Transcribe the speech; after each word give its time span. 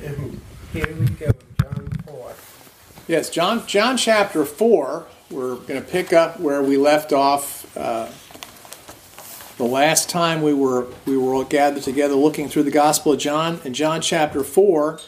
Here 0.00 0.94
we 0.94 1.06
go, 1.10 1.30
John 1.60 1.90
4. 2.06 2.32
Yes, 3.06 3.28
John, 3.28 3.66
John 3.66 3.98
chapter 3.98 4.46
4. 4.46 5.06
We're 5.30 5.56
going 5.56 5.82
to 5.82 5.86
pick 5.86 6.14
up 6.14 6.40
where 6.40 6.62
we 6.62 6.78
left 6.78 7.12
off 7.12 7.76
uh, 7.76 8.08
the 9.58 9.64
last 9.64 10.08
time 10.08 10.40
we 10.40 10.54
were 10.54 10.86
we 11.04 11.18
were 11.18 11.34
all 11.34 11.44
gathered 11.44 11.82
together 11.82 12.14
looking 12.14 12.48
through 12.48 12.62
the 12.62 12.70
Gospel 12.70 13.12
of 13.12 13.18
John 13.18 13.60
in 13.62 13.74
John 13.74 14.00
chapter 14.00 14.42
4. 14.42 15.00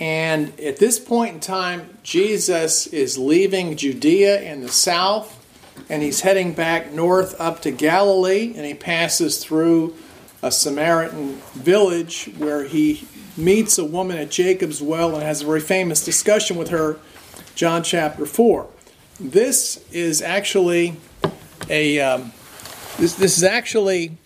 And 0.00 0.58
at 0.58 0.78
this 0.78 0.98
point 0.98 1.34
in 1.34 1.40
time, 1.40 1.96
Jesus 2.02 2.88
is 2.88 3.16
leaving 3.16 3.76
Judea 3.76 4.42
in 4.42 4.60
the 4.60 4.68
south 4.68 5.34
and 5.88 6.02
he's 6.02 6.22
heading 6.22 6.52
back 6.52 6.90
north 6.90 7.40
up 7.40 7.62
to 7.62 7.70
Galilee 7.70 8.52
and 8.56 8.66
he 8.66 8.74
passes 8.74 9.38
through 9.44 9.94
a 10.42 10.50
Samaritan 10.50 11.36
village 11.54 12.28
where 12.38 12.64
he 12.64 13.06
meets 13.36 13.78
a 13.78 13.84
woman 13.84 14.16
at 14.16 14.30
Jacob's 14.30 14.80
well 14.80 15.14
and 15.14 15.22
has 15.22 15.42
a 15.42 15.46
very 15.46 15.60
famous 15.60 16.04
discussion 16.04 16.56
with 16.56 16.70
her, 16.70 16.98
John 17.54 17.82
chapter 17.82 18.26
4. 18.26 18.66
This 19.18 19.84
is 19.92 20.22
actually 20.22 20.96
a 21.68 22.00
um, 22.00 22.32
this, 22.98 23.14
this 23.14 23.36
is 23.36 23.44
actually 23.44 24.16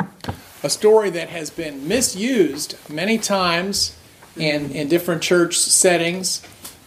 a 0.62 0.70
story 0.70 1.10
that 1.10 1.28
has 1.30 1.50
been 1.50 1.88
misused 1.88 2.76
many 2.88 3.18
times 3.18 3.96
in, 4.36 4.70
in 4.72 4.88
different 4.88 5.22
church 5.22 5.56
settings 5.58 6.42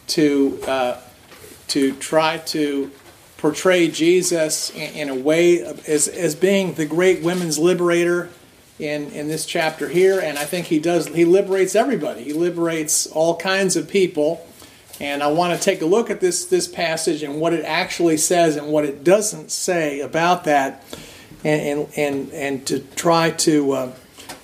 to 0.07 0.59
uh, 0.67 1.01
to 1.67 1.93
try 1.95 2.37
to 2.37 2.91
portray 3.37 3.89
Jesus 3.89 4.69
in, 4.69 4.93
in 4.93 5.09
a 5.09 5.15
way 5.15 5.61
of, 5.63 5.87
as, 5.87 6.07
as 6.07 6.35
being 6.35 6.75
the 6.75 6.85
great 6.85 7.21
women's 7.21 7.59
liberator 7.59 8.29
in, 8.83 9.11
in 9.11 9.27
this 9.27 9.45
chapter 9.45 9.87
here, 9.87 10.19
and 10.19 10.37
I 10.37 10.45
think 10.45 10.67
he 10.67 10.79
does. 10.79 11.07
He 11.07 11.25
liberates 11.25 11.75
everybody. 11.75 12.23
He 12.23 12.33
liberates 12.33 13.07
all 13.07 13.37
kinds 13.37 13.75
of 13.75 13.87
people. 13.87 14.45
And 14.99 15.23
I 15.23 15.27
want 15.27 15.57
to 15.57 15.63
take 15.63 15.81
a 15.81 15.85
look 15.85 16.11
at 16.11 16.19
this 16.19 16.45
this 16.45 16.67
passage 16.67 17.23
and 17.23 17.41
what 17.41 17.53
it 17.53 17.65
actually 17.65 18.17
says 18.17 18.55
and 18.57 18.67
what 18.67 18.85
it 18.85 19.03
doesn't 19.03 19.49
say 19.49 20.01
about 20.01 20.43
that, 20.43 20.83
and 21.43 21.61
and 21.61 21.97
and, 21.97 22.31
and 22.31 22.67
to 22.67 22.79
try 22.79 23.31
to 23.31 23.71
uh, 23.71 23.91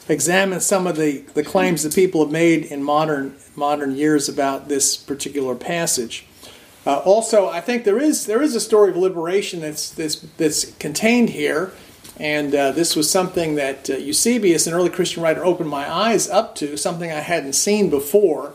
examine 0.07 0.59
some 0.59 0.87
of 0.87 0.95
the, 0.95 1.19
the 1.35 1.43
claims 1.43 1.83
that 1.83 1.93
people 1.93 2.23
have 2.23 2.31
made 2.31 2.65
in 2.65 2.83
modern 2.83 3.35
modern 3.55 3.95
years 3.95 4.27
about 4.27 4.67
this 4.67 4.97
particular 4.97 5.53
passage. 5.53 6.25
Uh, 6.85 6.97
also, 6.97 7.47
I 7.47 7.61
think 7.61 7.83
there 7.83 7.99
is 7.99 8.25
there 8.25 8.41
is 8.41 8.55
a 8.55 8.59
story 8.59 8.89
of 8.89 8.97
liberation 8.97 9.59
that's 9.61 9.91
that's, 9.91 10.15
that's 10.37 10.71
contained 10.77 11.29
here. 11.29 11.71
And 12.19 12.53
uh, 12.53 12.71
this 12.73 12.97
was 12.97 13.09
something 13.09 13.55
that 13.55 13.89
uh, 13.89 13.93
Eusebius, 13.93 14.67
an 14.67 14.73
early 14.73 14.89
Christian 14.89 15.23
writer, 15.23 15.45
opened 15.45 15.69
my 15.69 15.89
eyes 15.89 16.29
up 16.29 16.53
to, 16.55 16.75
something 16.75 17.09
I 17.09 17.21
hadn't 17.21 17.53
seen 17.53 17.89
before. 17.89 18.53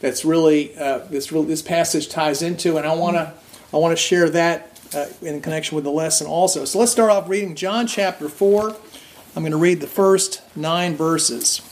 That's 0.00 0.24
really 0.24 0.76
uh, 0.76 0.98
this 0.98 1.32
really, 1.32 1.46
this 1.46 1.62
passage 1.62 2.10
ties 2.10 2.42
into, 2.42 2.76
and 2.76 2.86
I 2.86 2.94
want 2.94 3.16
to 3.16 3.32
I 3.72 3.78
want 3.78 3.96
to 3.96 4.02
share 4.02 4.28
that 4.30 4.78
uh, 4.94 5.06
in 5.22 5.40
connection 5.40 5.74
with 5.74 5.84
the 5.84 5.90
lesson 5.90 6.26
also. 6.26 6.66
So 6.66 6.78
let's 6.78 6.92
start 6.92 7.10
off 7.10 7.28
reading 7.28 7.54
John 7.54 7.86
chapter 7.86 8.28
four. 8.28 8.76
I'm 9.34 9.42
going 9.42 9.52
to 9.52 9.58
read 9.58 9.80
the 9.80 9.86
first 9.86 10.42
nine 10.54 10.94
verses. 10.96 11.62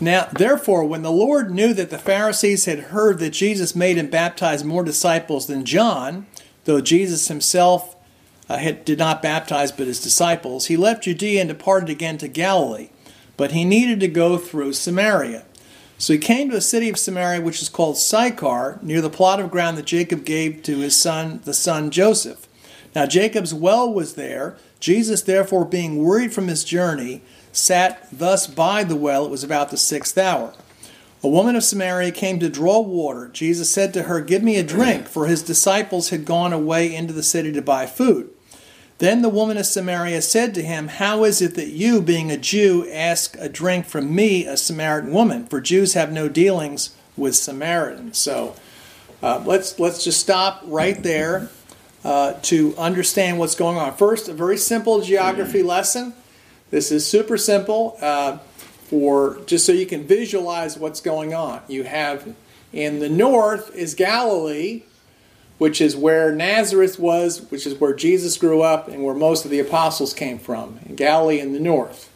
Now, 0.00 0.28
therefore, 0.32 0.84
when 0.84 1.02
the 1.02 1.12
Lord 1.12 1.50
knew 1.50 1.74
that 1.74 1.90
the 1.90 1.98
Pharisees 1.98 2.64
had 2.64 2.78
heard 2.78 3.18
that 3.18 3.30
Jesus 3.30 3.76
made 3.76 3.98
and 3.98 4.10
baptized 4.10 4.64
more 4.64 4.82
disciples 4.82 5.46
than 5.46 5.66
John, 5.66 6.26
though 6.64 6.80
Jesus 6.80 7.28
himself 7.28 7.96
uh, 8.48 8.56
had, 8.56 8.84
did 8.86 8.98
not 8.98 9.22
baptize 9.22 9.70
but 9.70 9.86
his 9.86 10.02
disciples, 10.02 10.66
he 10.66 10.76
left 10.76 11.04
Judea 11.04 11.40
and 11.40 11.48
departed 11.48 11.90
again 11.90 12.16
to 12.18 12.28
Galilee. 12.28 12.88
But 13.36 13.52
he 13.52 13.64
needed 13.64 14.00
to 14.00 14.08
go 14.08 14.38
through 14.38 14.72
Samaria. 14.72 15.44
So 15.98 16.14
he 16.14 16.18
came 16.18 16.48
to 16.48 16.56
a 16.56 16.62
city 16.62 16.88
of 16.88 16.98
Samaria 16.98 17.42
which 17.42 17.60
is 17.60 17.68
called 17.68 17.98
Sychar, 17.98 18.78
near 18.80 19.02
the 19.02 19.10
plot 19.10 19.38
of 19.38 19.50
ground 19.50 19.76
that 19.76 19.84
Jacob 19.84 20.24
gave 20.24 20.62
to 20.62 20.78
his 20.78 20.96
son, 20.96 21.40
the 21.44 21.52
son 21.52 21.90
Joseph. 21.90 22.48
Now 22.94 23.04
Jacob's 23.04 23.52
well 23.52 23.92
was 23.92 24.14
there. 24.14 24.56
Jesus, 24.80 25.20
therefore, 25.20 25.66
being 25.66 26.02
worried 26.02 26.32
from 26.32 26.48
his 26.48 26.64
journey, 26.64 27.20
sat 27.52 28.06
thus 28.12 28.46
by 28.46 28.84
the 28.84 28.96
well. 28.96 29.24
It 29.26 29.30
was 29.30 29.44
about 29.44 29.70
the 29.70 29.76
sixth 29.76 30.16
hour. 30.16 30.54
A 31.22 31.28
woman 31.28 31.54
of 31.54 31.64
Samaria 31.64 32.12
came 32.12 32.38
to 32.38 32.48
draw 32.48 32.80
water. 32.80 33.28
Jesus 33.28 33.70
said 33.70 33.92
to 33.92 34.04
her, 34.04 34.20
Give 34.22 34.42
me 34.42 34.56
a 34.56 34.62
drink, 34.62 35.06
for 35.06 35.26
his 35.26 35.42
disciples 35.42 36.08
had 36.08 36.24
gone 36.24 36.52
away 36.52 36.94
into 36.94 37.12
the 37.12 37.22
city 37.22 37.52
to 37.52 37.60
buy 37.60 37.84
food. 37.84 38.30
Then 38.98 39.20
the 39.20 39.28
woman 39.28 39.56
of 39.58 39.66
Samaria 39.66 40.22
said 40.22 40.54
to 40.54 40.62
him, 40.62 40.88
How 40.88 41.24
is 41.24 41.42
it 41.42 41.54
that 41.56 41.68
you, 41.68 42.00
being 42.00 42.30
a 42.30 42.38
Jew, 42.38 42.88
ask 42.90 43.36
a 43.38 43.50
drink 43.50 43.86
from 43.86 44.14
me, 44.14 44.46
a 44.46 44.56
Samaritan 44.56 45.12
woman? 45.12 45.46
For 45.46 45.60
Jews 45.60 45.92
have 45.92 46.10
no 46.10 46.28
dealings 46.28 46.96
with 47.16 47.36
Samaritans. 47.36 48.16
So 48.16 48.56
uh, 49.22 49.42
let's, 49.44 49.78
let's 49.78 50.02
just 50.02 50.20
stop 50.20 50.62
right 50.64 51.02
there 51.02 51.50
uh, 52.02 52.34
to 52.42 52.74
understand 52.76 53.38
what's 53.38 53.54
going 53.54 53.76
on. 53.76 53.94
First, 53.94 54.28
a 54.28 54.32
very 54.32 54.56
simple 54.56 55.02
geography 55.02 55.62
lesson. 55.62 56.14
This 56.70 56.92
is 56.92 57.04
super 57.04 57.36
simple 57.36 57.96
uh, 58.00 58.38
for 58.38 59.40
just 59.46 59.66
so 59.66 59.72
you 59.72 59.86
can 59.86 60.04
visualize 60.04 60.78
what's 60.78 61.00
going 61.00 61.34
on. 61.34 61.62
You 61.68 61.84
have 61.84 62.34
in 62.72 63.00
the 63.00 63.08
north 63.08 63.74
is 63.74 63.94
Galilee, 63.94 64.84
which 65.58 65.80
is 65.80 65.96
where 65.96 66.32
Nazareth 66.32 66.98
was, 66.98 67.50
which 67.50 67.66
is 67.66 67.74
where 67.74 67.92
Jesus 67.92 68.38
grew 68.38 68.62
up 68.62 68.86
and 68.88 69.04
where 69.04 69.14
most 69.14 69.44
of 69.44 69.50
the 69.50 69.58
apostles 69.58 70.14
came 70.14 70.38
from, 70.38 70.78
in 70.86 70.94
Galilee 70.94 71.40
in 71.40 71.52
the 71.52 71.60
north. 71.60 72.08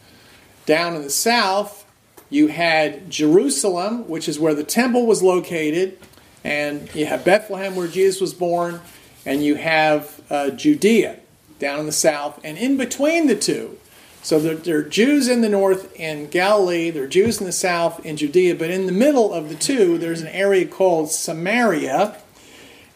Down 0.65 0.95
in 0.95 1.03
the 1.03 1.09
south, 1.09 1.85
you 2.29 2.47
had 2.47 3.09
Jerusalem, 3.09 4.07
which 4.07 4.29
is 4.29 4.39
where 4.39 4.55
the 4.55 4.63
temple 4.63 5.05
was 5.05 5.21
located, 5.21 5.99
and 6.43 6.93
you 6.95 7.05
have 7.05 7.25
Bethlehem, 7.25 7.75
where 7.75 7.87
Jesus 7.87 8.21
was 8.21 8.33
born, 8.33 8.79
and 9.25 9.43
you 9.43 9.55
have 9.55 10.21
uh, 10.29 10.49
Judea 10.51 11.19
down 11.59 11.81
in 11.81 11.85
the 11.85 11.91
south. 11.91 12.39
And 12.43 12.57
in 12.57 12.77
between 12.77 13.27
the 13.27 13.35
two, 13.35 13.77
so 14.25 14.39
there, 14.39 14.55
there, 14.55 14.79
are 14.79 14.81
Jews 14.81 15.27
in 15.27 15.41
the 15.41 15.49
north 15.49 15.95
in 15.95 16.25
Galilee, 16.31 16.89
there 16.89 17.03
are 17.03 17.07
Jews 17.07 17.39
in 17.39 17.45
the 17.45 17.51
south 17.51 18.03
in 18.03 18.17
Judea, 18.17 18.55
but 18.55 18.71
in 18.71 18.87
the 18.87 18.91
middle 18.91 19.31
of 19.31 19.49
the 19.49 19.55
two, 19.55 19.99
there's 19.99 20.21
an 20.21 20.29
area 20.29 20.65
called 20.65 21.11
Samaria, 21.11 22.17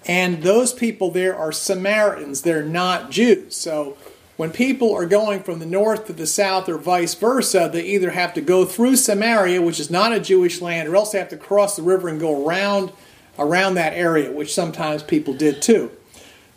and 0.07 0.41
those 0.41 0.73
people 0.73 1.11
there 1.11 1.35
are 1.35 1.51
Samaritans. 1.51 2.41
They're 2.41 2.63
not 2.63 3.11
Jews. 3.11 3.55
So 3.55 3.95
when 4.37 4.49
people 4.49 4.91
are 4.95 5.05
going 5.05 5.43
from 5.43 5.59
the 5.59 5.67
north 5.67 6.07
to 6.07 6.13
the 6.13 6.25
south 6.25 6.67
or 6.67 6.79
vice 6.79 7.13
versa, 7.13 7.69
they 7.71 7.83
either 7.83 8.09
have 8.09 8.33
to 8.33 8.41
go 8.41 8.65
through 8.65 8.95
Samaria, 8.95 9.61
which 9.61 9.79
is 9.79 9.91
not 9.91 10.11
a 10.11 10.19
Jewish 10.19 10.61
land, 10.61 10.89
or 10.89 10.95
else 10.95 11.11
they 11.11 11.19
have 11.19 11.29
to 11.29 11.37
cross 11.37 11.75
the 11.75 11.83
river 11.83 12.07
and 12.09 12.19
go 12.19 12.43
around 12.43 12.91
around 13.37 13.75
that 13.75 13.93
area, 13.93 14.31
which 14.31 14.51
sometimes 14.51 15.03
people 15.03 15.35
did 15.35 15.61
too. 15.61 15.91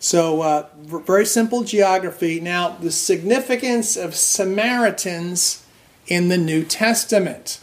So, 0.02 0.40
uh, 0.40 0.66
very 0.76 1.24
simple 1.24 1.62
geography. 1.62 2.40
Now, 2.40 2.70
the 2.70 2.90
significance 2.90 3.96
of 3.96 4.16
Samaritans 4.16 5.64
in 6.08 6.26
the 6.26 6.36
New 6.36 6.64
Testament. 6.64 7.60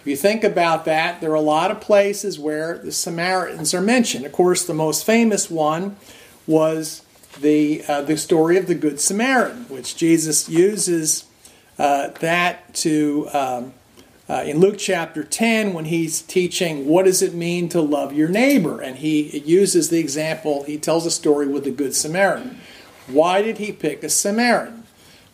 If 0.00 0.06
you 0.06 0.16
think 0.16 0.42
about 0.42 0.86
that, 0.86 1.20
there 1.20 1.30
are 1.30 1.34
a 1.34 1.42
lot 1.42 1.70
of 1.70 1.82
places 1.82 2.38
where 2.38 2.78
the 2.78 2.92
Samaritans 2.92 3.74
are 3.74 3.82
mentioned. 3.82 4.24
Of 4.24 4.32
course, 4.32 4.64
the 4.64 4.72
most 4.72 5.04
famous 5.04 5.50
one 5.50 5.96
was 6.46 7.02
the, 7.38 7.84
uh, 7.86 8.00
the 8.00 8.16
story 8.16 8.56
of 8.56 8.68
the 8.68 8.74
Good 8.74 8.98
Samaritan, 8.98 9.66
which 9.68 9.94
Jesus 9.94 10.48
uses 10.48 11.26
uh, 11.78 12.08
that 12.20 12.72
to 12.76 13.28
um, 13.34 13.74
uh, 14.32 14.42
in 14.44 14.60
Luke 14.60 14.78
chapter 14.78 15.22
10 15.22 15.74
when 15.74 15.84
he's 15.84 16.22
teaching 16.22 16.86
what 16.88 17.04
does 17.04 17.20
it 17.20 17.34
mean 17.34 17.68
to 17.68 17.82
love 17.82 18.14
your 18.14 18.30
neighbor. 18.30 18.80
And 18.80 18.96
he 18.96 19.40
uses 19.40 19.90
the 19.90 19.98
example, 19.98 20.62
he 20.62 20.78
tells 20.78 21.04
a 21.04 21.10
story 21.10 21.46
with 21.46 21.64
the 21.64 21.70
Good 21.70 21.94
Samaritan. 21.94 22.58
Why 23.06 23.42
did 23.42 23.58
he 23.58 23.72
pick 23.72 24.02
a 24.02 24.08
Samaritan? 24.08 24.84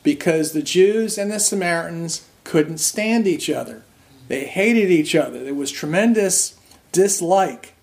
Because 0.02 0.50
the 0.50 0.62
Jews 0.62 1.16
and 1.16 1.30
the 1.30 1.38
Samaritans 1.38 2.26
couldn't 2.42 2.78
stand 2.78 3.28
each 3.28 3.48
other. 3.48 3.84
They 4.26 4.46
hated 4.46 4.90
each 4.90 5.14
other. 5.14 5.44
There 5.44 5.54
was 5.54 5.70
tremendous 5.70 6.58
dislike. 6.90 7.74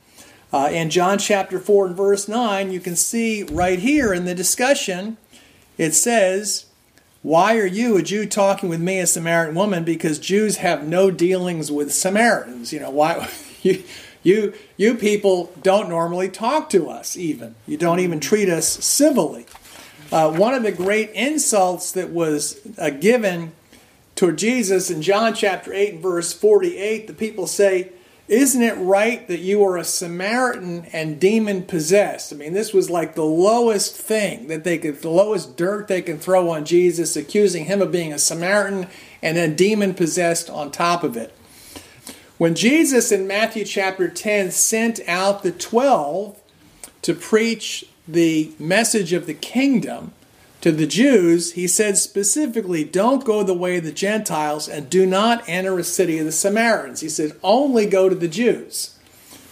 Uh, 0.51 0.67
in 0.69 0.89
John 0.89 1.17
chapter 1.17 1.59
4 1.59 1.87
and 1.87 1.95
verse 1.95 2.27
9, 2.27 2.73
you 2.73 2.81
can 2.81 2.97
see 2.97 3.43
right 3.43 3.79
here 3.79 4.13
in 4.13 4.25
the 4.25 4.35
discussion, 4.35 5.15
it 5.77 5.93
says, 5.93 6.65
why 7.25 7.57
are 7.57 7.65
you, 7.65 7.97
a 7.97 8.03
Jew, 8.03 8.27
talking 8.27 8.69
with 8.69 8.79
me, 8.79 8.99
a 8.99 9.07
Samaritan 9.07 9.55
woman? 9.55 9.83
Because 9.83 10.19
Jews 10.19 10.57
have 10.57 10.87
no 10.87 11.09
dealings 11.09 11.71
with 11.71 11.91
Samaritans. 11.91 12.71
You 12.71 12.81
know, 12.81 12.91
why 12.91 13.27
you 13.63 13.83
you 14.21 14.53
you 14.77 14.93
people 14.93 15.51
don't 15.63 15.89
normally 15.89 16.29
talk 16.29 16.69
to 16.69 16.87
us 16.87 17.17
even. 17.17 17.55
You 17.65 17.77
don't 17.77 17.99
even 17.99 18.19
treat 18.19 18.47
us 18.47 18.67
civilly. 18.67 19.47
Uh, 20.11 20.33
one 20.33 20.53
of 20.53 20.61
the 20.61 20.71
great 20.71 21.09
insults 21.13 21.93
that 21.93 22.11
was 22.11 22.59
uh, 22.77 22.91
given 22.91 23.53
to 24.13 24.31
Jesus 24.31 24.91
in 24.91 25.01
John 25.01 25.33
chapter 25.33 25.73
8 25.73 25.93
and 25.95 26.03
verse 26.03 26.31
48, 26.31 27.07
the 27.07 27.13
people 27.13 27.47
say, 27.47 27.91
Isn't 28.27 28.63
it 28.63 28.77
right 28.77 29.27
that 29.27 29.39
you 29.39 29.63
are 29.65 29.77
a 29.77 29.83
Samaritan 29.83 30.87
and 30.91 31.19
demon 31.19 31.61
possessed? 31.61 32.33
I 32.33 32.35
mean, 32.35 32.53
this 32.53 32.73
was 32.73 32.89
like 32.89 33.13
the 33.13 33.23
lowest 33.23 33.95
thing 33.95 34.47
that 34.47 34.63
they 34.63 34.79
could, 34.79 35.01
the 35.01 35.09
lowest 35.11 35.55
dirt 35.55 35.87
they 35.87 36.01
can 36.01 36.17
throw 36.17 36.49
on 36.49 36.65
Jesus, 36.65 37.15
accusing 37.15 37.65
him 37.65 37.83
of 37.83 37.91
being 37.91 38.11
a 38.11 38.17
Samaritan 38.17 38.87
and 39.21 39.37
then 39.37 39.55
demon 39.55 39.93
possessed 39.93 40.49
on 40.49 40.71
top 40.71 41.03
of 41.03 41.15
it. 41.15 41.35
When 42.39 42.55
Jesus 42.55 43.11
in 43.11 43.27
Matthew 43.27 43.63
chapter 43.63 44.09
10 44.09 44.49
sent 44.51 44.99
out 45.07 45.43
the 45.43 45.51
12 45.51 46.41
to 47.03 47.13
preach 47.13 47.85
the 48.07 48.51
message 48.57 49.13
of 49.13 49.27
the 49.27 49.35
kingdom, 49.35 50.13
to 50.65 50.71
the 50.71 50.87
Jews, 50.87 51.51
he 51.51 51.67
said 51.67 51.95
specifically, 51.95 52.83
Don't 52.83 53.23
go 53.23 53.43
the 53.43 53.53
way 53.53 53.77
of 53.77 53.83
the 53.83 53.91
Gentiles 53.91 54.67
and 54.67 54.89
do 54.89 55.05
not 55.05 55.43
enter 55.47 55.77
a 55.77 55.83
city 55.83 56.17
of 56.17 56.25
the 56.25 56.31
Samaritans. 56.31 57.01
He 57.01 57.09
said, 57.09 57.33
Only 57.43 57.85
go 57.85 58.09
to 58.09 58.15
the 58.15 58.27
Jews. 58.27 58.97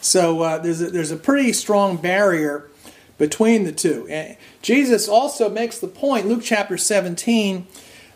So 0.02 0.42
uh, 0.42 0.58
there's, 0.58 0.82
a, 0.82 0.90
there's 0.90 1.12
a 1.12 1.16
pretty 1.16 1.54
strong 1.54 1.98
barrier 1.98 2.68
between 3.20 3.64
the 3.64 3.72
two. 3.72 4.08
And 4.10 4.38
Jesus 4.64 5.08
also 5.08 5.52
makes 5.52 5.78
the 5.78 5.88
point, 5.88 6.26
Luke 6.26 6.42
chapter 6.44 6.80
17, 6.80 7.68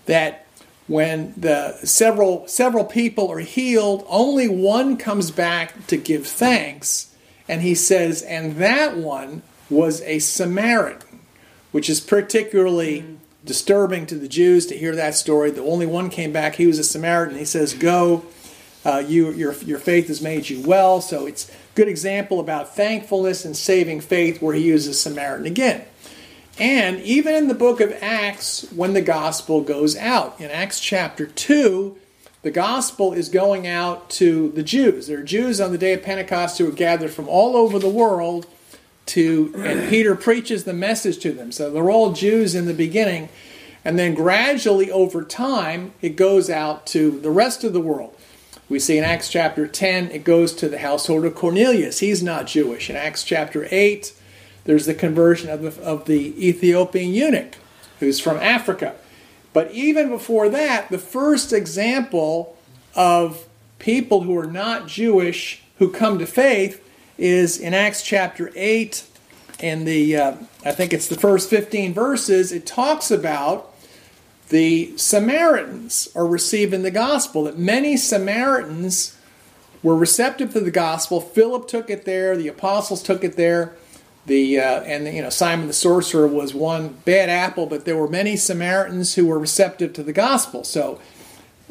that 0.07 0.47
when 0.87 1.35
the 1.37 1.73
several 1.83 2.47
several 2.47 2.83
people 2.83 3.31
are 3.31 3.41
healed, 3.41 4.07
only 4.09 4.47
one 4.47 4.97
comes 4.97 5.29
back 5.29 5.85
to 5.85 5.97
give 5.97 6.25
thanks, 6.25 7.13
and 7.47 7.61
he 7.61 7.75
says, 7.75 8.23
and 8.23 8.55
that 8.55 8.97
one 8.97 9.43
was 9.69 10.01
a 10.01 10.17
Samaritan 10.17 11.06
which 11.71 11.89
is 11.89 11.99
particularly 11.99 13.01
mm. 13.01 13.17
disturbing 13.45 14.05
to 14.07 14.15
the 14.15 14.27
Jews 14.27 14.65
to 14.67 14.77
hear 14.77 14.95
that 14.95 15.15
story. 15.15 15.51
The 15.51 15.63
only 15.63 15.85
one 15.85 16.09
came 16.09 16.31
back, 16.31 16.55
he 16.55 16.67
was 16.67 16.79
a 16.79 16.83
Samaritan. 16.83 17.37
He 17.37 17.45
says, 17.45 17.73
Go, 17.73 18.25
uh, 18.85 19.03
you, 19.05 19.31
your, 19.31 19.53
your 19.53 19.79
faith 19.79 20.07
has 20.07 20.21
made 20.21 20.49
you 20.49 20.61
well. 20.61 21.01
So 21.01 21.25
it's 21.25 21.49
a 21.49 21.53
good 21.75 21.87
example 21.87 22.39
about 22.39 22.75
thankfulness 22.75 23.43
and 23.43 23.55
saving 23.55 24.01
faith 24.01 24.41
where 24.41 24.55
he 24.55 24.63
uses 24.63 24.99
Samaritan 24.99 25.45
again. 25.45 25.85
And 26.59 26.99
even 27.01 27.35
in 27.35 27.47
the 27.47 27.53
book 27.53 27.81
of 27.81 27.95
Acts, 28.01 28.65
when 28.71 28.93
the 28.93 29.01
gospel 29.01 29.61
goes 29.61 29.95
out, 29.95 30.39
in 30.41 30.49
Acts 30.49 30.79
chapter 30.79 31.27
2, 31.27 31.95
the 32.41 32.51
gospel 32.51 33.13
is 33.13 33.29
going 33.29 33.67
out 33.67 34.09
to 34.11 34.49
the 34.51 34.63
Jews. 34.63 35.07
There 35.07 35.19
are 35.19 35.23
Jews 35.23 35.61
on 35.61 35.71
the 35.71 35.77
day 35.77 35.93
of 35.93 36.01
Pentecost 36.01 36.57
who 36.57 36.67
are 36.67 36.71
gathered 36.71 37.11
from 37.11 37.27
all 37.27 37.55
over 37.55 37.77
the 37.77 37.89
world 37.89 38.47
to, 39.07 39.53
and 39.57 39.89
Peter 39.89 40.15
preaches 40.15 40.63
the 40.63 40.73
message 40.73 41.19
to 41.19 41.31
them. 41.31 41.51
So 41.51 41.69
they're 41.69 41.89
all 41.89 42.13
Jews 42.13 42.55
in 42.55 42.65
the 42.65 42.73
beginning, 42.73 43.29
and 43.83 43.97
then 43.97 44.13
gradually 44.13 44.91
over 44.91 45.23
time, 45.23 45.93
it 46.01 46.15
goes 46.15 46.49
out 46.49 46.85
to 46.87 47.19
the 47.19 47.31
rest 47.31 47.63
of 47.63 47.73
the 47.73 47.79
world. 47.79 48.15
We 48.69 48.79
see 48.79 48.97
in 48.97 49.03
Acts 49.03 49.29
chapter 49.29 49.65
10, 49.65 50.11
it 50.11 50.23
goes 50.25 50.53
to 50.55 50.67
the 50.67 50.79
household 50.79 51.23
of 51.23 51.35
Cornelius. 51.35 51.99
He's 51.99 52.21
not 52.21 52.47
Jewish. 52.47 52.89
In 52.89 52.97
Acts 52.97 53.23
chapter 53.23 53.67
8, 53.71 54.13
there's 54.65 54.85
the 54.85 54.93
conversion 54.93 55.49
of 55.49 55.61
the, 55.61 55.81
of 55.81 56.05
the 56.05 56.47
Ethiopian 56.47 57.13
eunuch 57.13 57.55
who's 57.99 58.19
from 58.19 58.37
Africa. 58.37 58.95
But 59.53 59.71
even 59.71 60.09
before 60.09 60.49
that, 60.49 60.89
the 60.89 60.97
first 60.97 61.53
example 61.53 62.57
of 62.93 63.47
people 63.79 64.21
who 64.21 64.37
are 64.37 64.47
not 64.47 64.87
Jewish 64.87 65.63
who 65.77 65.91
come 65.91 66.19
to 66.19 66.25
faith 66.25 66.83
is 67.17 67.59
in 67.59 67.73
Acts 67.73 68.01
chapter 68.01 68.51
8, 68.55 69.03
and 69.59 69.87
the 69.87 70.15
uh, 70.15 70.35
I 70.63 70.71
think 70.71 70.93
it's 70.93 71.07
the 71.07 71.15
first 71.15 71.49
15 71.49 71.93
verses, 71.93 72.51
it 72.51 72.65
talks 72.65 73.09
about 73.09 73.73
the 74.49 74.95
Samaritans 74.97 76.09
are 76.15 76.25
receiving 76.25 76.83
the 76.83 76.91
gospel, 76.91 77.43
that 77.45 77.57
many 77.57 77.97
Samaritans 77.97 79.17
were 79.83 79.95
receptive 79.95 80.53
to 80.53 80.59
the 80.59 80.71
gospel. 80.71 81.19
Philip 81.19 81.67
took 81.67 81.89
it 81.89 82.05
there, 82.05 82.35
the 82.37 82.47
apostles 82.47 83.03
took 83.03 83.23
it 83.23 83.35
there. 83.35 83.75
The, 84.25 84.59
uh, 84.59 84.81
and 84.81 85.07
you 85.15 85.21
know 85.21 85.29
Simon 85.29 85.67
the 85.67 85.73
sorcerer 85.73 86.27
was 86.27 86.53
one 86.53 86.97
bad 87.05 87.29
apple, 87.29 87.65
but 87.65 87.85
there 87.85 87.95
were 87.95 88.09
many 88.09 88.35
Samaritans 88.35 89.15
who 89.15 89.25
were 89.25 89.39
receptive 89.39 89.93
to 89.93 90.03
the 90.03 90.11
gospel. 90.11 90.65
So, 90.65 90.99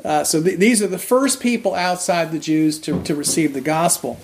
uh, 0.02 0.24
so 0.24 0.42
th- 0.42 0.58
these 0.58 0.80
are 0.80 0.86
the 0.86 0.98
first 0.98 1.40
people 1.40 1.74
outside 1.74 2.32
the 2.32 2.38
Jews 2.38 2.78
to, 2.80 3.02
to 3.02 3.14
receive 3.14 3.52
the 3.52 3.60
gospel. 3.60 4.18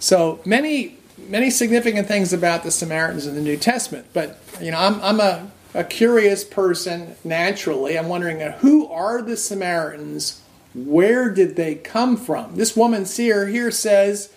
So 0.00 0.40
many 0.44 0.96
many 1.28 1.50
significant 1.50 2.08
things 2.08 2.32
about 2.32 2.64
the 2.64 2.70
Samaritans 2.70 3.26
in 3.26 3.34
the 3.34 3.40
New 3.40 3.56
Testament. 3.56 4.06
But 4.12 4.40
you 4.60 4.72
know, 4.72 4.78
I'm 4.78 5.00
I'm 5.00 5.20
a, 5.20 5.50
a 5.74 5.84
curious 5.84 6.42
person 6.42 7.14
naturally. 7.22 7.96
I'm 7.96 8.08
wondering 8.08 8.42
uh, 8.42 8.52
who 8.58 8.88
are 8.88 9.22
the 9.22 9.36
Samaritans? 9.36 10.42
Where 10.74 11.30
did 11.30 11.56
they 11.56 11.74
come 11.76 12.16
from? 12.16 12.56
This 12.56 12.76
woman 12.76 13.04
seer 13.04 13.46
here 13.46 13.70
says 13.70 14.32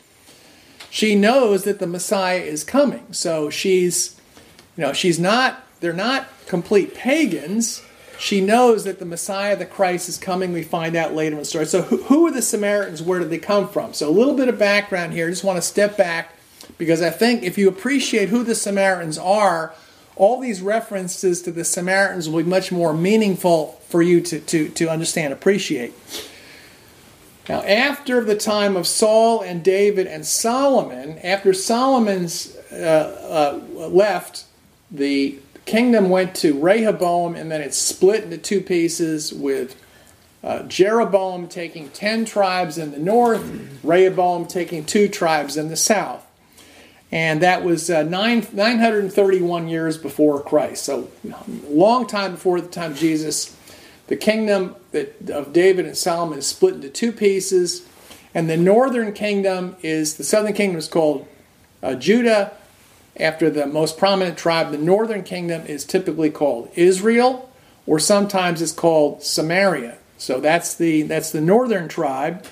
she 0.89 1.15
knows 1.15 1.63
that 1.63 1.79
the 1.79 1.87
Messiah 1.87 2.39
is 2.39 2.63
coming. 2.63 3.13
So 3.13 3.49
she's 3.49 4.19
you 4.77 4.83
know, 4.83 4.93
she's 4.93 5.19
not 5.19 5.65
they're 5.79 5.93
not 5.93 6.27
complete 6.47 6.93
pagans 6.93 7.81
she 8.23 8.39
knows 8.39 8.85
that 8.85 8.99
the 8.99 9.05
Messiah, 9.05 9.57
the 9.57 9.65
Christ, 9.65 10.07
is 10.07 10.17
coming. 10.17 10.53
We 10.53 10.63
find 10.63 10.95
out 10.95 11.13
later 11.13 11.33
in 11.33 11.39
the 11.39 11.45
story. 11.45 11.65
So, 11.65 11.81
who, 11.81 12.03
who 12.03 12.25
are 12.25 12.31
the 12.31 12.41
Samaritans? 12.41 13.01
Where 13.01 13.19
did 13.19 13.29
they 13.29 13.37
come 13.37 13.67
from? 13.67 13.93
So, 13.93 14.09
a 14.09 14.11
little 14.11 14.33
bit 14.33 14.47
of 14.47 14.57
background 14.57 15.11
here. 15.11 15.27
I 15.27 15.29
just 15.29 15.43
want 15.43 15.57
to 15.57 15.61
step 15.61 15.97
back 15.97 16.33
because 16.77 17.01
I 17.01 17.09
think 17.09 17.43
if 17.43 17.57
you 17.57 17.67
appreciate 17.67 18.29
who 18.29 18.45
the 18.45 18.55
Samaritans 18.55 19.17
are, 19.17 19.75
all 20.15 20.39
these 20.39 20.61
references 20.61 21.41
to 21.41 21.51
the 21.51 21.65
Samaritans 21.65 22.29
will 22.29 22.41
be 22.41 22.49
much 22.49 22.71
more 22.71 22.93
meaningful 22.93 23.81
for 23.89 24.01
you 24.01 24.21
to, 24.21 24.39
to, 24.39 24.69
to 24.69 24.87
understand, 24.87 25.33
appreciate. 25.33 25.93
Now, 27.49 27.61
after 27.63 28.23
the 28.23 28.37
time 28.37 28.77
of 28.77 28.87
Saul 28.87 29.41
and 29.41 29.61
David 29.65 30.07
and 30.07 30.25
Solomon, 30.25 31.19
after 31.19 31.51
Solomon's 31.51 32.55
uh, 32.71 33.59
uh, 33.75 33.87
left, 33.89 34.45
the 34.89 35.39
kingdom 35.65 36.09
went 36.09 36.35
to 36.35 36.59
Rehoboam 36.59 37.35
and 37.35 37.51
then 37.51 37.61
it 37.61 37.73
split 37.73 38.23
into 38.23 38.37
two 38.37 38.61
pieces 38.61 39.33
with 39.33 39.79
uh, 40.43 40.63
Jeroboam 40.63 41.47
taking 41.47 41.89
10 41.89 42.25
tribes 42.25 42.77
in 42.77 42.91
the 42.91 42.99
north, 42.99 43.79
Rehoboam 43.83 44.45
taking 44.45 44.83
two 44.83 45.07
tribes 45.07 45.55
in 45.55 45.69
the 45.69 45.77
south. 45.77 46.25
And 47.11 47.41
that 47.41 47.63
was 47.63 47.89
uh, 47.89 48.03
nine, 48.03 48.45
931 48.51 49.67
years 49.67 49.97
before 49.97 50.41
Christ. 50.41 50.83
So, 50.83 51.11
long 51.69 52.07
time 52.07 52.31
before 52.31 52.59
the 52.59 52.67
time 52.67 52.93
of 52.93 52.97
Jesus. 52.97 53.55
The 54.07 54.17
kingdom 54.17 54.75
that, 54.91 55.29
of 55.29 55.53
David 55.53 55.85
and 55.85 55.95
Solomon 55.95 56.39
is 56.39 56.47
split 56.47 56.73
into 56.73 56.89
two 56.89 57.11
pieces. 57.11 57.87
And 58.33 58.49
the 58.49 58.57
northern 58.57 59.13
kingdom 59.13 59.75
is, 59.83 60.17
the 60.17 60.23
southern 60.23 60.53
kingdom 60.53 60.79
is 60.79 60.87
called 60.87 61.27
uh, 61.83 61.93
Judah, 61.95 62.53
after 63.17 63.49
the 63.49 63.65
most 63.65 63.97
prominent 63.97 64.37
tribe. 64.37 64.71
The 64.71 64.77
northern 64.77 65.23
kingdom 65.23 65.65
is 65.65 65.85
typically 65.85 66.29
called 66.29 66.69
Israel, 66.75 67.51
or 67.85 67.99
sometimes 67.99 68.61
it's 68.61 68.71
called 68.71 69.23
Samaria. 69.23 69.97
So 70.17 70.39
that's 70.39 70.75
the 70.75 71.03
that's 71.03 71.31
the 71.31 71.41
northern 71.41 71.87
tribe, 71.87 72.45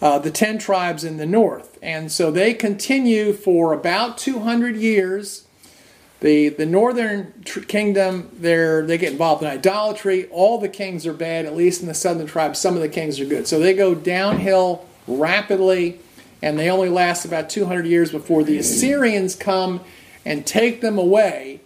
uh, 0.00 0.18
the 0.18 0.30
ten 0.30 0.58
tribes 0.58 1.04
in 1.04 1.18
the 1.18 1.26
north, 1.26 1.78
and 1.82 2.10
so 2.10 2.30
they 2.30 2.54
continue 2.54 3.32
for 3.32 3.72
about 3.72 4.16
200 4.16 4.76
years. 4.76 5.44
The 6.20 6.48
the 6.48 6.64
northern 6.64 7.42
tr- 7.44 7.60
kingdom, 7.60 8.30
they 8.32 8.96
get 8.96 9.12
involved 9.12 9.42
in 9.42 9.48
idolatry. 9.48 10.26
All 10.30 10.58
the 10.58 10.68
kings 10.68 11.06
are 11.06 11.12
bad, 11.12 11.44
at 11.44 11.54
least 11.54 11.82
in 11.82 11.88
the 11.88 11.94
southern 11.94 12.26
tribes. 12.26 12.58
Some 12.58 12.74
of 12.74 12.80
the 12.80 12.88
kings 12.88 13.20
are 13.20 13.26
good. 13.26 13.46
So 13.46 13.58
they 13.58 13.74
go 13.74 13.94
downhill 13.94 14.86
rapidly 15.06 16.00
and 16.44 16.58
they 16.58 16.68
only 16.68 16.90
last 16.90 17.24
about 17.24 17.48
200 17.48 17.86
years 17.86 18.12
before 18.12 18.44
the 18.44 18.58
Assyrians 18.58 19.34
come 19.34 19.80
and 20.26 20.46
take 20.46 20.82
them 20.82 20.98
away 20.98 21.60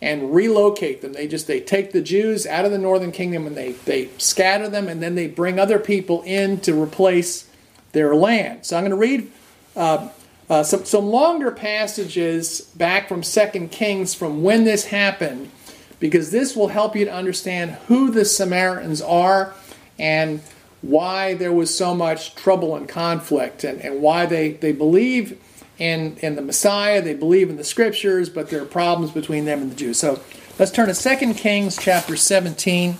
and 0.00 0.32
relocate 0.32 1.02
them. 1.02 1.12
They 1.12 1.26
just 1.26 1.48
they 1.48 1.58
take 1.58 1.90
the 1.90 2.00
Jews 2.00 2.46
out 2.46 2.64
of 2.64 2.70
the 2.70 2.78
northern 2.78 3.10
kingdom 3.10 3.48
and 3.48 3.56
they 3.56 3.72
they 3.72 4.10
scatter 4.18 4.68
them 4.68 4.86
and 4.86 5.02
then 5.02 5.16
they 5.16 5.26
bring 5.26 5.58
other 5.58 5.80
people 5.80 6.22
in 6.22 6.60
to 6.60 6.80
replace 6.80 7.50
their 7.90 8.14
land. 8.14 8.64
So 8.64 8.76
I'm 8.76 8.84
going 8.84 8.92
to 8.92 8.96
read 8.96 9.28
uh, 9.74 10.08
uh, 10.48 10.62
some 10.62 10.84
some 10.84 11.06
longer 11.06 11.50
passages 11.50 12.60
back 12.60 13.08
from 13.08 13.24
Second 13.24 13.72
Kings 13.72 14.14
from 14.14 14.44
when 14.44 14.62
this 14.62 14.84
happened, 14.84 15.50
because 15.98 16.30
this 16.30 16.54
will 16.54 16.68
help 16.68 16.94
you 16.94 17.06
to 17.06 17.12
understand 17.12 17.72
who 17.88 18.12
the 18.12 18.24
Samaritans 18.24 19.02
are 19.02 19.52
and 19.98 20.40
why 20.82 21.34
there 21.34 21.52
was 21.52 21.76
so 21.76 21.94
much 21.94 22.34
trouble 22.34 22.76
and 22.76 22.88
conflict 22.88 23.64
and, 23.64 23.80
and 23.80 24.02
why 24.02 24.26
they, 24.26 24.52
they 24.52 24.72
believe 24.72 25.40
in, 25.78 26.16
in 26.18 26.36
the 26.36 26.42
Messiah, 26.42 27.00
they 27.00 27.14
believe 27.14 27.48
in 27.48 27.56
the 27.56 27.64
scriptures, 27.64 28.28
but 28.28 28.50
there 28.50 28.62
are 28.62 28.66
problems 28.66 29.12
between 29.12 29.44
them 29.44 29.62
and 29.62 29.70
the 29.70 29.76
Jews. 29.76 29.98
So 29.98 30.20
let's 30.58 30.70
turn 30.70 30.92
to 30.92 30.94
2 30.94 31.34
Kings 31.34 31.78
chapter 31.80 32.16
17. 32.16 32.98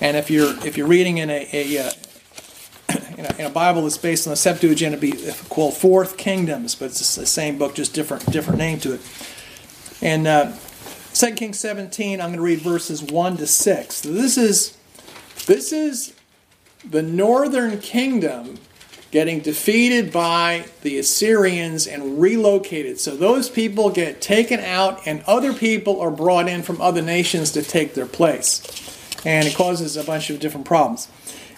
And 0.00 0.16
if 0.16 0.30
you're 0.30 0.54
if 0.66 0.76
you're 0.76 0.86
reading 0.86 1.18
in 1.18 1.30
a, 1.30 1.48
a, 1.52 1.78
uh, 1.78 1.90
in 3.18 3.26
a, 3.26 3.34
in 3.38 3.46
a 3.46 3.50
Bible 3.50 3.82
that's 3.82 3.96
based 3.96 4.26
on 4.26 4.32
the 4.32 4.36
Septuagint, 4.36 4.94
it'd 4.94 5.00
be 5.00 5.32
called 5.48 5.74
Fourth 5.74 6.16
Kingdoms, 6.16 6.74
but 6.74 6.86
it's 6.86 7.14
the 7.14 7.26
same 7.26 7.58
book, 7.58 7.74
just 7.74 7.94
different 7.94 8.30
different 8.30 8.58
name 8.58 8.80
to 8.80 8.94
it. 8.94 9.00
And 10.02 10.26
uh, 10.26 10.52
2 11.14 11.34
Kings 11.34 11.60
17, 11.60 12.20
I'm 12.20 12.28
going 12.28 12.36
to 12.36 12.42
read 12.42 12.58
verses 12.58 13.02
1 13.02 13.36
to 13.36 13.46
6. 13.46 13.94
So 13.94 14.12
this 14.12 14.36
is 14.36 14.76
this 15.46 15.72
is 15.72 16.13
the 16.88 17.02
northern 17.02 17.80
kingdom 17.80 18.58
getting 19.10 19.38
defeated 19.38 20.12
by 20.12 20.64
the 20.82 20.98
Assyrians 20.98 21.86
and 21.86 22.20
relocated. 22.20 22.98
So 22.98 23.14
those 23.14 23.48
people 23.48 23.90
get 23.90 24.20
taken 24.20 24.58
out, 24.58 25.06
and 25.06 25.22
other 25.24 25.52
people 25.52 26.00
are 26.00 26.10
brought 26.10 26.48
in 26.48 26.62
from 26.64 26.80
other 26.80 27.00
nations 27.00 27.52
to 27.52 27.62
take 27.62 27.94
their 27.94 28.06
place. 28.06 28.60
And 29.24 29.46
it 29.46 29.54
causes 29.54 29.96
a 29.96 30.02
bunch 30.02 30.30
of 30.30 30.40
different 30.40 30.66
problems. 30.66 31.06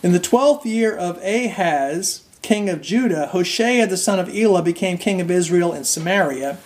In 0.02 0.12
the 0.12 0.20
12th 0.20 0.66
year 0.66 0.94
of 0.94 1.16
Ahaz, 1.24 2.22
king 2.42 2.68
of 2.68 2.82
Judah, 2.82 3.28
Hoshea 3.28 3.86
the 3.86 3.96
son 3.96 4.18
of 4.18 4.28
Elah 4.28 4.62
became 4.62 4.98
king 4.98 5.22
of 5.22 5.30
Israel 5.30 5.72
in 5.72 5.84
Samaria, 5.84 6.58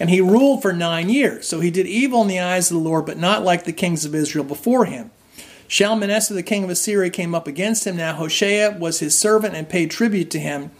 and 0.00 0.10
he 0.10 0.20
ruled 0.20 0.62
for 0.62 0.72
nine 0.72 1.08
years. 1.08 1.46
So 1.46 1.60
he 1.60 1.70
did 1.70 1.86
evil 1.86 2.22
in 2.22 2.28
the 2.28 2.40
eyes 2.40 2.72
of 2.72 2.76
the 2.76 2.82
Lord, 2.82 3.06
but 3.06 3.18
not 3.18 3.44
like 3.44 3.64
the 3.64 3.72
kings 3.72 4.04
of 4.04 4.16
Israel 4.16 4.44
before 4.44 4.86
him. 4.86 5.12
Shalmaneser, 5.68 6.34
the 6.34 6.42
king 6.42 6.64
of 6.64 6.70
Assyria, 6.70 7.10
came 7.10 7.34
up 7.34 7.46
against 7.46 7.86
him. 7.86 7.96
Now 7.96 8.14
Hoshea 8.14 8.76
was 8.78 9.00
his 9.00 9.16
servant 9.16 9.54
and 9.54 9.68
paid 9.68 9.90
tribute 9.90 10.30
to 10.32 10.38
him. 10.38 10.70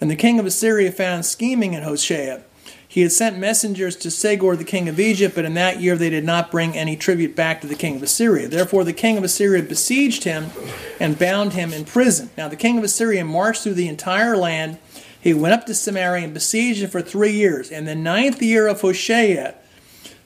And 0.00 0.10
the 0.10 0.16
king 0.16 0.38
of 0.38 0.46
Assyria 0.46 0.90
found 0.90 1.24
scheming 1.24 1.74
in 1.74 1.82
Hoshea. 1.82 2.42
He 2.92 3.00
had 3.00 3.12
sent 3.12 3.38
messengers 3.38 3.96
to 3.96 4.08
Segor, 4.08 4.58
the 4.58 4.64
king 4.64 4.86
of 4.86 5.00
Egypt, 5.00 5.34
but 5.34 5.46
in 5.46 5.54
that 5.54 5.80
year 5.80 5.96
they 5.96 6.10
did 6.10 6.24
not 6.24 6.50
bring 6.50 6.76
any 6.76 6.94
tribute 6.94 7.34
back 7.34 7.62
to 7.62 7.66
the 7.66 7.74
king 7.74 7.96
of 7.96 8.02
Assyria. 8.02 8.48
Therefore, 8.48 8.84
the 8.84 8.92
king 8.92 9.16
of 9.16 9.24
Assyria 9.24 9.62
besieged 9.62 10.24
him 10.24 10.50
and 11.00 11.18
bound 11.18 11.54
him 11.54 11.72
in 11.72 11.86
prison. 11.86 12.28
Now, 12.36 12.48
the 12.48 12.56
king 12.56 12.76
of 12.76 12.84
Assyria 12.84 13.24
marched 13.24 13.62
through 13.62 13.74
the 13.74 13.88
entire 13.88 14.36
land. 14.36 14.76
He 15.18 15.32
went 15.32 15.54
up 15.54 15.64
to 15.66 15.74
Samaria 15.74 16.24
and 16.24 16.34
besieged 16.34 16.82
it 16.82 16.88
for 16.88 17.00
three 17.00 17.32
years. 17.32 17.70
In 17.70 17.86
the 17.86 17.94
ninth 17.94 18.42
year 18.42 18.66
of 18.66 18.82
Hoshea, 18.82 19.54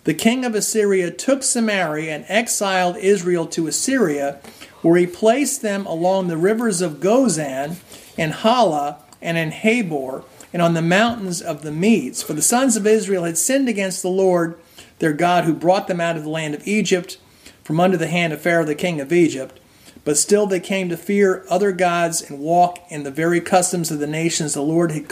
the 0.07 0.15
king 0.15 0.45
of 0.45 0.55
Assyria 0.55 1.11
took 1.11 1.43
Samaria 1.43 2.15
and 2.15 2.25
exiled 2.29 2.97
Israel 2.97 3.45
to 3.49 3.67
Assyria, 3.67 4.39
where 4.81 4.97
he 4.97 5.07
placed 5.07 5.63
them 5.63 5.85
along 5.85 6.29
the 6.29 6.37
rivers 6.37 6.81
of 6.81 7.01
Gozan 7.01 7.77
and 8.17 8.33
Hala 8.33 8.99
and 9.21 9.37
in 9.37 9.51
Habor 9.51 10.23
and 10.53 10.63
on 10.63 10.75
the 10.75 10.81
mountains 10.81 11.43
of 11.43 11.63
the 11.63 11.73
Medes. 11.73 12.23
For 12.23 12.35
the 12.35 12.41
sons 12.41 12.77
of 12.77 12.87
Israel 12.87 13.25
had 13.25 13.37
sinned 13.37 13.69
against 13.69 14.01
the 14.01 14.09
Lord 14.09 14.57
their 15.01 15.13
God, 15.13 15.43
who 15.43 15.53
brought 15.53 15.89
them 15.89 16.01
out 16.01 16.17
of 16.17 16.23
the 16.23 16.31
land 16.31 16.55
of 16.55 16.67
Egypt 16.69 17.19
from 17.65 17.81
under 17.81 17.97
the 17.97 18.07
hand 18.07 18.33
of 18.33 18.41
Pharaoh 18.41 18.65
the 18.65 18.77
king 18.77 19.01
of 19.01 19.13
Egypt. 19.13 19.59
But 20.05 20.17
still 20.17 20.47
they 20.47 20.61
came 20.61 20.89
to 20.89 20.97
fear 20.97 21.45
other 21.51 21.73
gods 21.73 22.23
and 22.23 22.39
walk 22.39 22.79
in 22.91 23.03
the 23.03 23.11
very 23.11 23.41
customs 23.41 23.91
of 23.91 23.99
the 23.99 24.07
nations 24.07 24.55
the 24.55 24.63
Lord 24.63 24.93
had 24.93 25.09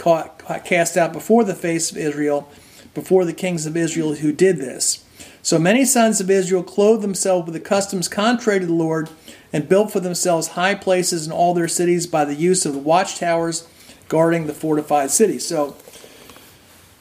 cast 0.63 0.95
out 0.95 1.11
before 1.11 1.43
the 1.43 1.53
face 1.53 1.91
of 1.91 1.97
Israel, 1.97 2.49
before 2.95 3.25
the 3.25 3.33
kings 3.33 3.67
of 3.67 3.77
Israel 3.77 4.15
who 4.15 4.31
did 4.31 4.57
this. 4.57 5.05
So 5.43 5.59
many 5.59 5.85
sons 5.85 6.19
of 6.19 6.31
Israel 6.31 6.63
clothed 6.63 7.03
themselves 7.03 7.45
with 7.45 7.53
the 7.53 7.59
customs 7.59 8.07
contrary 8.07 8.61
to 8.61 8.65
the 8.65 8.73
Lord 8.73 9.11
and 9.53 9.69
built 9.69 9.91
for 9.91 9.99
themselves 9.99 10.49
high 10.49 10.73
places 10.73 11.27
in 11.27 11.31
all 11.31 11.53
their 11.53 11.67
cities 11.67 12.07
by 12.07 12.25
the 12.25 12.33
use 12.33 12.65
of 12.65 12.73
the 12.73 12.79
watchtowers 12.79 13.67
guarding 14.07 14.47
the 14.47 14.53
fortified 14.53 15.11
city. 15.11 15.37
So 15.37 15.75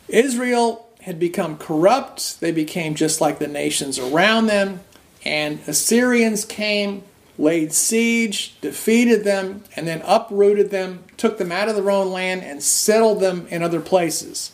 Israel 0.08 0.86
had 1.02 1.18
become 1.18 1.56
corrupt. 1.56 2.40
They 2.40 2.52
became 2.52 2.94
just 2.94 3.20
like 3.20 3.38
the 3.38 3.48
nations 3.48 3.98
around 3.98 4.46
them. 4.46 4.80
And 5.24 5.60
Assyrians 5.66 6.44
came, 6.44 7.02
laid 7.38 7.72
siege, 7.72 8.60
defeated 8.60 9.24
them, 9.24 9.64
and 9.74 9.86
then 9.86 10.02
uprooted 10.04 10.70
them, 10.70 11.04
took 11.16 11.38
them 11.38 11.50
out 11.50 11.68
of 11.68 11.76
their 11.76 11.90
own 11.90 12.10
land, 12.10 12.42
and 12.42 12.62
settled 12.62 13.20
them 13.20 13.46
in 13.48 13.62
other 13.62 13.80
places. 13.80 14.52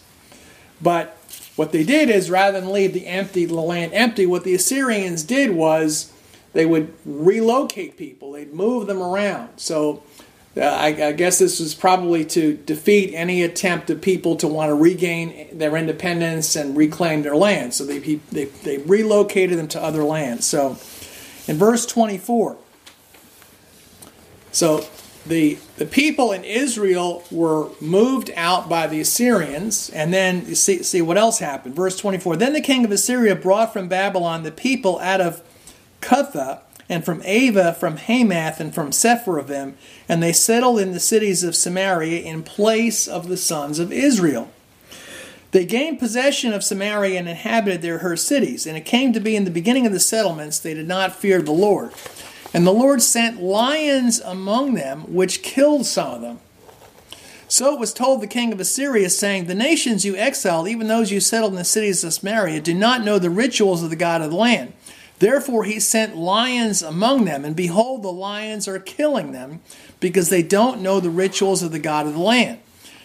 But 0.81 1.17
what 1.61 1.73
they 1.73 1.85
did 1.85 2.09
is 2.09 2.31
rather 2.31 2.59
than 2.59 2.73
leave 2.73 2.95
the 2.95 3.07
empty 3.07 3.45
the 3.45 3.53
land 3.53 3.93
empty, 3.93 4.25
what 4.25 4.45
the 4.45 4.55
Assyrians 4.55 5.23
did 5.23 5.51
was 5.51 6.11
they 6.55 6.65
would 6.65 6.91
relocate 7.05 7.99
people. 7.99 8.33
They'd 8.33 8.55
move 8.55 8.87
them 8.87 9.03
around. 9.03 9.59
So 9.59 10.03
uh, 10.57 10.63
I, 10.63 10.87
I, 10.87 11.13
guess 11.13 11.39
this 11.39 11.61
was 11.61 11.75
probably 11.75 12.25
to 12.25 12.57
defeat 12.57 13.13
any 13.15 13.43
attempt 13.43 13.91
of 13.91 14.01
people 14.01 14.37
to 14.37 14.49
want 14.49 14.71
to 14.71 14.75
regain 14.75 15.59
their 15.59 15.77
independence 15.77 16.57
and 16.57 16.75
reclaim 16.75 17.21
their 17.25 17.37
land. 17.37 17.75
So 17.75 17.85
they, 17.85 17.99
they, 17.99 18.47
they 18.47 18.79
relocated 18.79 19.59
them 19.59 19.69
to 19.69 19.83
other 19.83 20.03
lands. 20.03 20.47
So 20.47 20.79
in 21.47 21.59
verse 21.59 21.85
24, 21.85 22.57
so 24.51 24.87
the, 25.31 25.59
the 25.77 25.87
people 25.87 26.33
in 26.33 26.43
Israel 26.45 27.23
were 27.31 27.71
moved 27.81 28.31
out 28.37 28.69
by 28.69 28.89
the 28.89 29.01
Assyrians, 29.01 29.89
and 29.91 30.13
then 30.13 30.45
you 30.47 30.57
see, 30.57 30.83
see 30.83 31.01
what 31.01 31.17
else 31.17 31.39
happened. 31.39 31.77
Verse 31.77 31.97
24 31.97 32.37
Then 32.37 32.53
the 32.53 32.61
king 32.61 32.85
of 32.85 32.91
Assyria 32.91 33.37
brought 33.37 33.73
from 33.73 33.89
Babylon 33.89 34.43
the 34.43 34.51
people 34.51 34.99
out 34.99 35.21
of 35.21 35.41
Cutha 36.01 36.63
and 36.89 37.05
from 37.05 37.23
Ava, 37.25 37.73
from 37.73 37.97
Hamath, 37.97 38.59
and 38.59 38.75
from 38.75 38.91
Sepharvaim, 38.91 39.75
and 40.09 40.21
they 40.21 40.33
settled 40.33 40.81
in 40.81 40.91
the 40.91 41.01
cities 41.01 41.45
of 41.45 41.55
Samaria 41.55 42.23
in 42.23 42.43
place 42.43 43.07
of 43.07 43.29
the 43.29 43.37
sons 43.37 43.79
of 43.79 43.93
Israel. 43.93 44.51
They 45.53 45.65
gained 45.65 46.01
possession 46.01 46.53
of 46.53 46.65
Samaria 46.65 47.19
and 47.19 47.29
inhabited 47.29 47.83
their 47.83 47.99
her 47.99 48.17
cities. 48.17 48.67
And 48.67 48.77
it 48.77 48.85
came 48.85 49.13
to 49.13 49.21
be 49.21 49.35
in 49.35 49.45
the 49.45 49.51
beginning 49.51 49.87
of 49.87 49.93
the 49.93 50.01
settlements 50.01 50.59
they 50.59 50.75
did 50.75 50.87
not 50.87 51.15
fear 51.15 51.43
the 51.43 51.51
Lord. 51.51 51.93
And 52.53 52.67
the 52.67 52.73
Lord 52.73 53.01
sent 53.01 53.43
lions 53.43 54.21
among 54.21 54.75
them, 54.75 55.03
which 55.13 55.43
killed 55.43 55.87
some 55.87 56.11
of 56.15 56.21
them. 56.21 56.41
So 57.47 57.75
it 57.75 57.81
was 57.81 57.93
told 57.93 58.21
the 58.21 58.29
king 58.29 58.53
of 58.53 58.61
Assyria, 58.61 59.11
saying, 59.11 59.47
The 59.47 59.55
nations 59.55 60.05
you 60.05 60.15
exiled, 60.17 60.69
even 60.69 60.87
those 60.87 61.11
you 61.11 61.19
settled 61.19 61.53
in 61.53 61.59
the 61.59 61.65
cities 61.65 62.05
of 62.05 62.13
Samaria, 62.13 62.61
do 62.61 62.75
not 62.75 63.05
know 63.05 63.19
the 63.19 63.31
rituals 63.31 63.83
of 63.83 63.91
the 63.91 63.97
God 63.97 64.21
of 64.21 64.31
the 64.31 64.37
land. 64.37 64.73
Therefore 65.19 65.65
he 65.65 65.81
sent 65.81 66.17
lions 66.17 66.81
among 66.81 67.25
them, 67.25 67.45
and 67.45 67.57
behold, 67.57 68.03
the 68.03 68.13
lions 68.13 68.67
are 68.69 68.79
killing 68.79 69.33
them, 69.33 69.61
because 69.99 70.29
they 70.29 70.43
don't 70.43 70.81
know 70.81 71.01
the 71.01 71.11
rituals 71.11 71.63
of 71.63 71.73
the 71.73 71.79
God 71.79 72.07
of 72.07 72.15
the 72.15 72.21
land. 72.21 72.61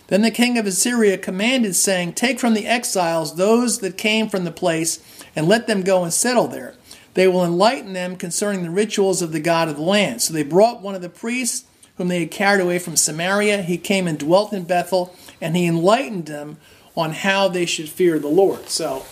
Then 0.07 0.21
the 0.21 0.31
king 0.31 0.57
of 0.57 0.67
Assyria 0.67 1.17
commanded, 1.17 1.75
saying, 1.75 2.13
Take 2.13 2.39
from 2.39 2.53
the 2.53 2.67
exiles 2.67 3.35
those 3.35 3.79
that 3.79 3.97
came 3.97 4.29
from 4.29 4.43
the 4.43 4.51
place, 4.51 4.99
and 5.35 5.47
let 5.47 5.65
them 5.67 5.81
go 5.81 6.03
and 6.03 6.13
settle 6.13 6.47
there. 6.47 6.75
They 7.15 7.27
will 7.27 7.43
enlighten 7.43 7.93
them 7.93 8.17
concerning 8.17 8.63
the 8.63 8.69
rituals 8.69 9.21
of 9.21 9.31
the 9.31 9.39
God 9.39 9.67
of 9.67 9.77
the 9.77 9.81
land. 9.81 10.21
So 10.21 10.33
they 10.33 10.43
brought 10.43 10.81
one 10.81 10.95
of 10.95 11.01
the 11.01 11.09
priests 11.09 11.65
whom 11.97 12.09
they 12.09 12.19
had 12.19 12.31
carried 12.31 12.61
away 12.61 12.77
from 12.77 12.97
Samaria. 12.97 13.61
He 13.61 13.77
came 13.77 14.05
and 14.05 14.19
dwelt 14.19 14.51
in 14.53 14.65
Bethel, 14.65 15.15
and 15.41 15.55
he 15.55 15.65
enlightened 15.65 16.25
them 16.25 16.57
on 16.95 17.11
how 17.11 17.47
they 17.47 17.65
should 17.65 17.89
fear 17.89 18.19
the 18.19 18.27
Lord. 18.27 18.69
So 18.69 19.05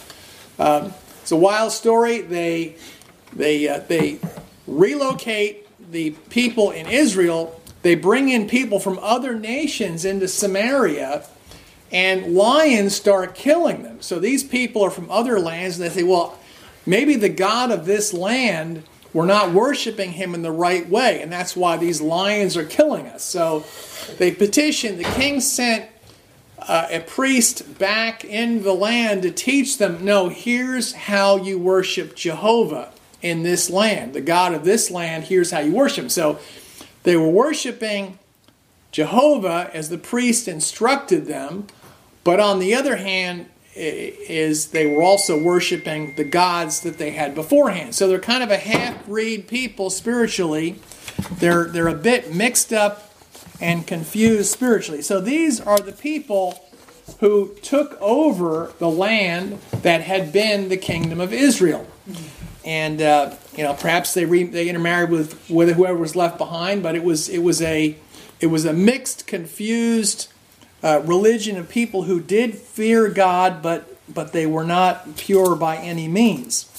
um, 0.60 0.94
it's 1.22 1.32
a 1.32 1.38
wild 1.38 1.72
story. 1.72 2.22
They 2.22 2.76
they 3.32 3.68
uh, 3.70 3.80
they 3.80 4.20
relocate 4.68 5.68
the 5.92 6.12
people 6.30 6.72
in 6.72 6.88
Israel. 6.88 7.60
They 7.84 7.96
bring 7.96 8.30
in 8.30 8.48
people 8.48 8.80
from 8.80 9.00
other 9.00 9.38
nations 9.40 10.04
into 10.04 10.28
Samaria, 10.28 11.26
and 11.92 12.36
lions 12.36 12.96
start 12.96 13.34
killing 13.34 13.84
them. 13.84 14.02
So 14.02 14.20
these 14.20 14.44
people 14.44 14.84
are 14.84 14.92
from 14.92 15.10
other 15.10 15.40
lands, 15.40 15.80
and 15.80 15.90
they 15.90 15.94
say, 15.94 16.04
"Well, 16.04 16.38
maybe 16.86 17.16
the 17.16 17.30
God 17.30 17.72
of 17.72 17.86
this 17.86 18.14
land." 18.14 18.84
We're 19.14 19.28
not 19.28 19.54
worshiping 19.54 20.14
him 20.14 20.34
in 20.34 20.42
the 20.42 20.52
right 20.52 20.90
way, 20.90 21.22
and 21.22 21.32
that's 21.32 21.56
why 21.56 21.78
these 21.78 22.02
lions 22.02 22.58
are 22.58 22.66
killing 22.66 23.06
us. 23.06 23.24
So 23.24 23.64
they 24.18 24.32
petitioned, 24.32 24.98
the 24.98 25.04
king 25.04 25.40
sent 25.40 25.88
uh, 26.68 26.88
a 26.90 27.00
priest 27.00 27.78
back 27.78 28.26
in 28.26 28.64
the 28.64 28.74
land 28.74 29.22
to 29.24 29.32
teach 29.32 29.78
them 29.78 30.04
no, 30.04 30.30
here's 30.30 30.94
how 30.94 31.38
you 31.38 31.60
worship 31.60 32.16
Jehovah 32.16 32.92
in 33.22 33.44
this 33.44 33.70
land. 33.70 34.14
The 34.14 34.22
God 34.22 34.54
of 34.54 34.64
this 34.64 34.90
land, 34.90 35.26
here's 35.26 35.52
how 35.52 35.60
you 35.60 35.74
worship. 35.74 36.10
So 36.10 36.40
they 37.04 37.16
were 37.16 37.30
worshiping 37.30 38.18
Jehovah 38.92 39.70
as 39.74 39.90
the 39.90 39.98
priest 39.98 40.48
instructed 40.48 41.26
them, 41.26 41.68
but 42.24 42.40
on 42.40 42.60
the 42.60 42.74
other 42.74 42.98
hand, 42.98 43.48
is 43.76 44.68
they 44.68 44.86
were 44.86 45.02
also 45.02 45.38
worshiping 45.38 46.14
the 46.16 46.24
gods 46.24 46.82
that 46.82 46.98
they 46.98 47.12
had 47.12 47.34
beforehand. 47.34 47.96
So 47.96 48.08
they're 48.08 48.20
kind 48.20 48.44
of 48.44 48.52
a 48.52 48.58
half-breed 48.58 49.48
people 49.48 49.90
spiritually. 49.90 50.80
They're 51.40 51.66
they're 51.66 51.88
a 51.88 51.96
bit 51.96 52.34
mixed 52.34 52.74
up 52.74 53.14
and 53.62 53.86
confused 53.86 54.52
spiritually. 54.52 55.02
So 55.02 55.22
these 55.22 55.60
are 55.60 55.80
the 55.80 55.92
people 55.92 56.60
who 57.20 57.56
took 57.62 58.00
over 58.02 58.74
the 58.80 58.90
land 58.90 59.60
that 59.82 60.02
had 60.02 60.32
been 60.32 60.70
the 60.70 60.78
kingdom 60.78 61.20
of 61.20 61.34
Israel 61.34 61.88
and 62.66 63.02
uh, 63.02 63.36
you 63.56 63.64
know 63.64 63.74
perhaps 63.74 64.14
they 64.14 64.26
re- 64.26 64.44
they 64.44 64.70
intermarried 64.70 65.10
with 65.10 65.50
with 65.50 65.76
whoever 65.76 65.98
was 65.98 66.16
left 66.16 66.38
behind, 66.38 66.84
but 66.84 66.96
it 66.96 67.04
was 67.04 67.30
it 67.30 67.40
was 67.40 67.62
a 67.62 67.96
it 68.40 68.48
was 68.48 68.66
a 68.66 68.74
mixed, 68.74 69.28
confused 69.28 70.32
uh, 70.84 71.02
religion 71.06 71.58
of 71.58 71.70
people 71.70 72.04
who 72.04 72.20
did 72.20 72.56
fear 72.56 73.10
God, 73.10 73.62
but 73.62 73.90
but 74.14 74.34
they 74.34 74.46
were 74.46 74.66
not 74.66 75.16
pure 75.16 75.56
by 75.56 75.78
any 75.78 76.08
means. 76.08 76.70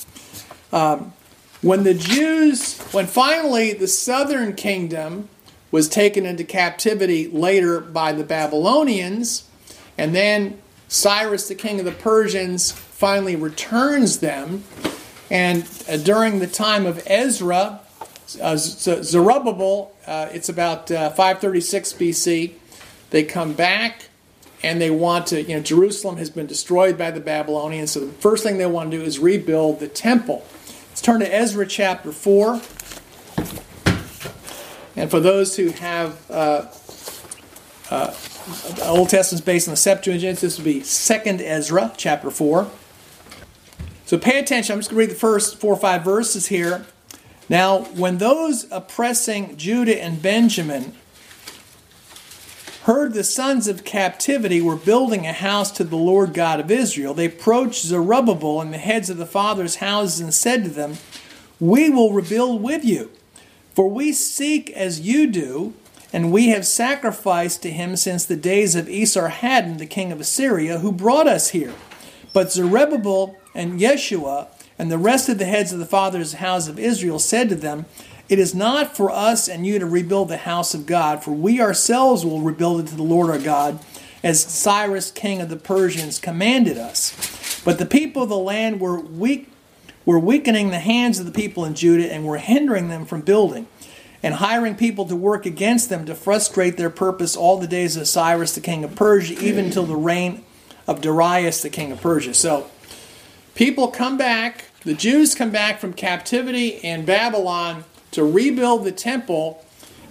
Um, 0.73 1.15
when 1.63 1.85
the 1.85 1.95
Jews, 1.95 2.79
when 2.93 3.07
finally 3.07 3.73
the 3.73 3.89
southern 3.89 4.55
kingdom 4.55 5.31
was 5.71 5.89
taken 5.89 6.27
into 6.27 6.45
captivity 6.45 7.27
later 7.29 7.81
by 7.81 8.13
the 8.13 8.25
Babylonians, 8.25 9.49
and 9.97 10.15
then 10.15 10.61
Cyrus, 10.89 11.49
the 11.49 11.55
king 11.55 11.79
of 11.79 11.87
the 11.87 11.93
Persians, 11.93 12.71
finally 12.71 13.35
returns 13.35 14.19
them 14.19 14.65
and 15.31 15.69
uh, 15.89 15.97
during 15.97 16.39
the 16.39 16.47
time 16.47 16.87
of 16.87 17.03
Ezra, 17.07 17.81
uh, 18.41 18.57
Zerubbabel, 18.57 19.93
uh, 20.07 20.29
it's 20.33 20.49
about 20.49 20.91
uh, 20.91 21.11
536 21.11 21.93
BC, 21.95 22.53
they 23.15 23.23
come 23.23 23.53
back 23.53 24.09
and 24.65 24.81
they 24.81 24.91
want 24.91 25.29
to, 25.29 25.41
you 25.41 25.55
know, 25.55 25.63
Jerusalem 25.63 26.17
has 26.17 26.31
been 26.31 26.49
destroyed 26.49 26.99
by 26.99 27.13
the 27.13 27.21
Babylonians. 27.21 27.93
So 27.93 28.01
the 28.01 28.13
first 28.15 28.43
thing 28.43 28.59
they 28.59 28.67
want 28.67 28.91
to 28.91 28.97
do 28.97 29.05
is 29.05 29.21
rebuild 29.21 29.79
the 29.79 29.87
temple. 29.87 30.45
Let's 30.89 31.01
turn 31.01 31.21
to 31.21 31.33
Ezra 31.33 31.65
chapter 31.65 32.11
4. 32.11 32.61
And 34.97 35.09
for 35.09 35.21
those 35.21 35.57
who 35.57 35.69
have 35.69 36.29
uh, 36.29 36.67
uh, 37.89 38.13
Old 38.83 39.11
Testament 39.11 39.45
based 39.45 39.69
on 39.69 39.75
the 39.75 39.77
Septuagint, 39.77 40.41
this 40.41 40.59
would 40.59 40.65
be 40.65 40.81
2nd 40.81 41.41
Ezra 41.41 41.93
chapter 41.97 42.33
4. 42.33 42.69
So 44.07 44.19
pay 44.19 44.41
attention. 44.41 44.73
I'm 44.73 44.81
just 44.81 44.91
going 44.91 45.07
to 45.07 45.07
read 45.07 45.15
the 45.15 45.21
first 45.21 45.61
four 45.61 45.75
or 45.75 45.79
five 45.79 46.03
verses 46.03 46.49
here. 46.49 46.85
Now, 47.49 47.85
when 47.85 48.19
those 48.19 48.67
oppressing 48.73 49.57
Judah 49.57 50.03
and 50.03 50.21
Benjamin 50.21 50.97
heard 52.85 53.15
the 53.15 53.25
sons 53.25 53.67
of 53.67 53.83
captivity 53.83 54.61
were 54.61 54.77
building 54.77 55.27
a 55.27 55.33
house 55.33 55.71
to 55.71 55.85
the 55.85 55.97
Lord 55.97 56.35
God 56.35 56.61
of 56.61 56.71
Israel, 56.71 57.15
they 57.15 57.25
approached 57.25 57.83
Zerubbabel 57.83 58.61
and 58.61 58.75
the 58.75 58.79
heads 58.79 59.09
of 59.09 59.17
the 59.17 59.25
fathers' 59.25 59.77
houses 59.77 60.21
and 60.21 60.35
said 60.35 60.65
to 60.65 60.71
them, 60.71 60.99
We 61.59 61.89
will 61.89 62.13
rebuild 62.13 62.63
with 62.63 62.85
you, 62.85 63.11
for 63.73 63.89
we 63.89 64.13
seek 64.13 64.71
as 64.71 65.01
you 65.01 65.27
do, 65.27 65.73
and 66.13 66.31
we 66.31 66.49
have 66.49 66.67
sacrificed 66.67 67.63
to 67.63 67.71
him 67.71 67.97
since 67.97 68.27
the 68.27 68.37
days 68.37 68.75
of 68.75 68.87
Esarhaddon, 68.87 69.79
the 69.79 69.87
king 69.87 70.13
of 70.13 70.21
Assyria, 70.21 70.81
who 70.81 70.93
brought 70.93 71.27
us 71.27 71.51
here. 71.51 71.73
But 72.35 72.53
Zerubbabel 72.53 73.37
and 73.55 73.81
Yeshua 73.81 74.49
and 74.79 74.93
the 74.93 74.99
rest 74.99 75.31
of 75.31 75.39
the 75.39 75.47
heads 75.47 75.73
of 75.73 75.79
the 75.79 75.87
fathers' 75.87 76.35
house 76.35 76.69
of 76.69 76.79
Israel 76.79 77.19
said 77.19 77.49
to 77.49 77.55
them, 77.55 77.87
it 78.29 78.39
is 78.39 78.55
not 78.55 78.97
for 78.97 79.11
us 79.11 79.49
and 79.49 79.67
you 79.67 79.79
to 79.79 79.87
rebuild 79.87 80.29
the 80.29 80.39
house 80.39 80.75
of 80.75 80.87
God, 80.87 81.23
for 81.23 81.33
we 81.33 81.61
ourselves 81.61 82.25
will 82.25 82.41
rebuild 82.41 82.81
it 82.81 82.87
to 82.89 82.97
the 82.97 83.03
Lord 83.03 83.31
our 83.31 83.39
God, 83.39 83.79
as 84.23 84.43
Cyrus, 84.43 85.11
king 85.11 85.41
of 85.41 85.51
the 85.51 85.57
Persians, 85.57 86.19
commanded 86.19 86.79
us. 86.79 87.61
But 87.65 87.79
the 87.79 87.87
people 87.87 88.23
of 88.23 88.31
the 88.31 88.39
land 88.39 88.81
were 88.81 88.99
weak, 88.99 89.51
were 90.07 90.19
weakening 90.19 90.71
the 90.71 90.79
hands 90.79 91.19
of 91.19 91.27
the 91.27 91.33
people 91.33 91.65
in 91.65 91.75
Judah 91.75 92.11
and 92.11 92.25
were 92.25 92.39
hindering 92.39 92.89
them 92.89 93.05
from 93.05 93.21
building, 93.21 93.67
and 94.23 94.35
hiring 94.37 94.75
people 94.75 95.05
to 95.05 95.17
work 95.17 95.45
against 95.45 95.91
them 95.91 96.07
to 96.07 96.15
frustrate 96.15 96.79
their 96.79 96.89
purpose 96.89 97.37
all 97.37 97.59
the 97.59 97.67
days 97.67 97.97
of 97.97 98.09
Cyrus, 98.09 98.55
the 98.55 98.61
king 98.63 98.85
of 98.85 98.97
Persia, 98.97 99.39
even 99.45 99.67
until 99.67 99.85
the 99.85 99.97
reign 99.97 100.43
of 100.87 101.03
Darius, 101.03 101.61
the 101.61 101.69
king 101.69 101.93
of 101.93 102.01
Persia. 102.01 102.33
So 102.33 102.71
people 103.55 103.89
come 103.89 104.17
back, 104.17 104.71
the 104.83 104.95
Jews 104.95 105.35
come 105.35 105.51
back 105.51 105.79
from 105.79 105.93
captivity 105.93 106.69
in 106.69 107.05
Babylon 107.05 107.85
to 108.15 108.25
rebuild 108.25 108.85
the 108.85 108.93
temple, 108.93 109.65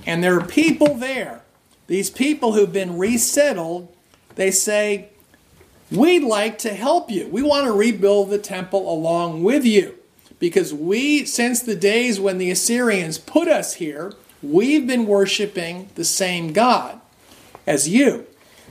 and 0.06 0.24
there 0.24 0.38
are 0.38 0.46
people 0.46 0.96
there. 0.96 1.42
These 1.88 2.10
people 2.10 2.54
who've 2.54 2.72
been 2.72 2.98
resettled, 2.98 3.94
they 4.36 4.52
say, 4.52 5.10
We'd 5.92 6.24
like 6.24 6.58
to 6.60 6.74
help 6.74 7.12
you. 7.12 7.28
We 7.28 7.44
want 7.44 7.68
to 7.68 7.72
rebuild 7.72 8.30
the 8.30 8.40
temple 8.40 8.92
along 8.92 9.44
with 9.44 9.64
you. 9.64 9.96
Because 10.40 10.74
we, 10.74 11.24
since 11.26 11.62
the 11.62 11.76
days 11.76 12.20
when 12.20 12.40
the 12.40 12.50
Assyrians 12.50 13.18
put 13.20 13.48
us 13.48 13.76
here, 13.76 14.12
we've 14.42 14.88
been 14.88 15.06
worshiping 15.06 15.90
the 15.94 16.04
same 16.04 16.52
God 16.52 17.00
as 17.68 17.88
you. 17.88 18.26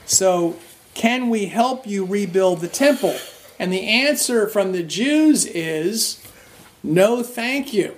So, 0.04 0.56
can 0.94 1.30
we 1.30 1.46
help 1.46 1.86
you 1.86 2.04
rebuild 2.04 2.60
the 2.60 2.68
temple? 2.68 3.16
And 3.58 3.72
the 3.72 3.86
answer 3.86 4.48
from 4.48 4.72
the 4.72 4.82
Jews 4.82 5.46
is 5.46 6.20
no, 6.82 7.22
thank 7.22 7.72
you. 7.72 7.96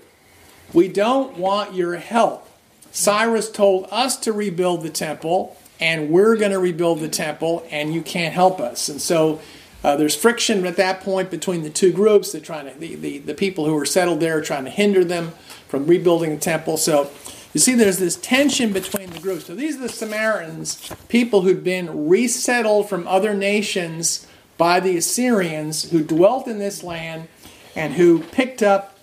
We 0.73 0.89
don't 0.89 1.37
want 1.37 1.75
your 1.75 1.97
help. 1.97 2.49
Cyrus 2.91 3.51
told 3.51 3.89
us 3.91 4.17
to 4.19 4.33
rebuild 4.33 4.83
the 4.83 4.91
temple, 4.91 5.57
and 5.81 6.11
we're 6.11 6.37
going 6.37 6.53
to 6.53 6.59
rebuild 6.59 7.01
the 7.01 7.09
temple, 7.09 7.67
and 7.71 7.93
you 7.93 8.03
can't 8.03 8.33
help 8.33 8.61
us. 8.61 8.89
And 8.89 9.01
so 9.01 9.41
uh, 9.83 9.97
there's 9.97 10.17
friction 10.17 10.65
at 10.67 10.77
that 10.77 11.01
point 11.01 11.31
between 11.31 11.63
the 11.63 11.71
two 11.71 11.93
groups. 11.93 12.33
They're 12.33 12.41
trying 12.41 12.73
to, 12.73 12.79
the, 12.79 12.95
the, 12.95 13.19
the 13.19 13.35
people 13.35 13.67
who 13.67 13.77
are 13.77 13.85
settled 13.85 14.21
there 14.21 14.39
are 14.39 14.43
trying 14.43 14.65
to 14.65 14.71
hinder 14.71 15.05
them 15.05 15.33
from 15.69 15.87
rebuilding 15.87 16.31
the 16.31 16.41
temple. 16.41 16.77
So 16.77 17.11
you 17.53 17.61
see, 17.61 17.75
there's 17.75 17.99
this 17.99 18.17
tension 18.17 18.73
between 18.73 19.11
the 19.11 19.21
groups. 19.21 19.47
So 19.47 19.55
these 19.55 19.77
are 19.77 19.83
the 19.83 19.89
Samaritans, 19.89 20.91
people 21.09 21.43
who'd 21.43 21.63
been 21.63 22.09
resettled 22.09 22.89
from 22.89 23.07
other 23.07 23.33
nations 23.33 24.27
by 24.59 24.81
the 24.81 24.97
Assyrians, 24.97 25.91
who 25.91 26.03
dwelt 26.03 26.49
in 26.49 26.59
this 26.59 26.83
land 26.83 27.29
and 27.77 27.95
who 27.95 28.21
picked 28.21 28.63
up 28.63 28.94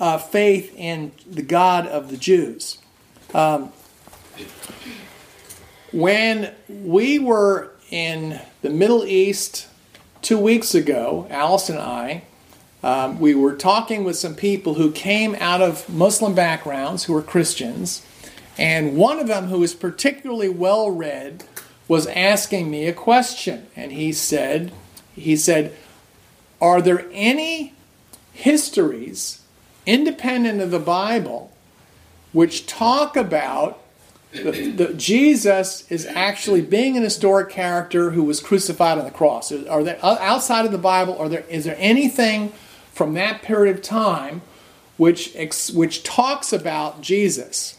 uh, 0.00 0.16
faith 0.18 0.74
in 0.76 1.12
the 1.30 1.42
God 1.42 1.86
of 1.86 2.10
the 2.10 2.16
Jews. 2.16 2.78
Um, 3.34 3.72
when 5.92 6.52
we 6.68 7.18
were 7.18 7.72
in 7.90 8.40
the 8.62 8.70
Middle 8.70 9.04
East 9.04 9.68
two 10.22 10.38
weeks 10.38 10.74
ago, 10.74 11.26
Alice 11.30 11.68
and 11.68 11.78
I, 11.78 12.24
um, 12.82 13.20
we 13.20 13.34
were 13.34 13.54
talking 13.54 14.04
with 14.04 14.16
some 14.16 14.34
people 14.34 14.74
who 14.74 14.90
came 14.90 15.36
out 15.38 15.60
of 15.60 15.88
Muslim 15.88 16.34
backgrounds 16.34 17.04
who 17.04 17.12
were 17.12 17.22
Christians, 17.22 18.04
and 18.56 18.96
one 18.96 19.18
of 19.18 19.26
them, 19.26 19.48
who 19.48 19.60
was 19.60 19.74
particularly 19.74 20.48
well 20.48 20.90
read, 20.90 21.44
was 21.88 22.06
asking 22.06 22.70
me 22.70 22.86
a 22.86 22.92
question, 22.92 23.66
and 23.76 23.92
he 23.92 24.12
said, 24.12 24.72
he 25.14 25.36
said, 25.36 25.74
"Are 26.60 26.80
there 26.80 27.06
any 27.12 27.74
histories 28.32 29.39
independent 29.90 30.60
of 30.60 30.70
the 30.70 30.78
Bible, 30.78 31.52
which 32.32 32.66
talk 32.66 33.16
about 33.16 33.82
the, 34.32 34.70
the, 34.70 34.94
Jesus 34.94 35.90
is 35.90 36.06
actually 36.06 36.62
being 36.62 36.96
an 36.96 37.02
historic 37.02 37.50
character 37.50 38.10
who 38.10 38.22
was 38.22 38.38
crucified 38.38 38.96
on 38.96 39.04
the 39.04 39.10
cross. 39.10 39.50
Are 39.50 39.82
there 39.82 39.98
outside 40.04 40.64
of 40.64 40.70
the 40.70 40.78
Bible? 40.78 41.18
Are 41.18 41.28
there 41.28 41.44
is 41.48 41.64
there 41.64 41.76
anything 41.78 42.52
from 42.92 43.14
that 43.14 43.42
period 43.42 43.76
of 43.76 43.82
time 43.82 44.42
which 44.96 45.34
which 45.74 46.04
talks 46.04 46.52
about 46.52 47.00
Jesus? 47.00 47.76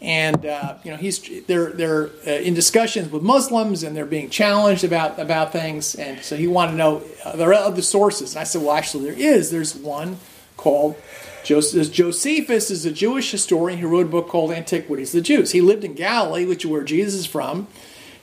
And 0.00 0.46
uh, 0.46 0.76
you 0.84 0.92
know 0.92 0.96
he's 0.96 1.18
they're 1.46 1.72
they're 1.72 2.10
uh, 2.24 2.30
in 2.30 2.54
discussions 2.54 3.10
with 3.10 3.22
Muslims 3.22 3.82
and 3.82 3.96
they're 3.96 4.06
being 4.06 4.30
challenged 4.30 4.84
about 4.84 5.18
about 5.18 5.50
things. 5.50 5.96
And 5.96 6.22
so 6.22 6.36
he 6.36 6.46
wanted 6.46 6.72
to 6.72 6.76
know 6.78 7.02
are 7.24 7.36
there 7.36 7.52
other 7.52 7.82
sources. 7.82 8.34
And 8.34 8.40
I 8.40 8.44
said, 8.44 8.62
well, 8.62 8.76
actually 8.76 9.10
there 9.10 9.18
is. 9.18 9.50
There's 9.50 9.74
one 9.74 10.18
called 10.56 10.94
Josephus 11.44 12.70
is 12.70 12.84
a 12.84 12.92
Jewish 12.92 13.30
historian 13.30 13.78
who 13.78 13.88
wrote 13.88 14.06
a 14.06 14.10
book 14.10 14.28
called 14.28 14.52
Antiquities 14.52 15.14
of 15.14 15.20
the 15.20 15.26
Jews. 15.26 15.52
He 15.52 15.60
lived 15.60 15.84
in 15.84 15.94
Galilee, 15.94 16.44
which 16.44 16.64
is 16.64 16.70
where 16.70 16.84
Jesus 16.84 17.14
is 17.14 17.26
from. 17.26 17.66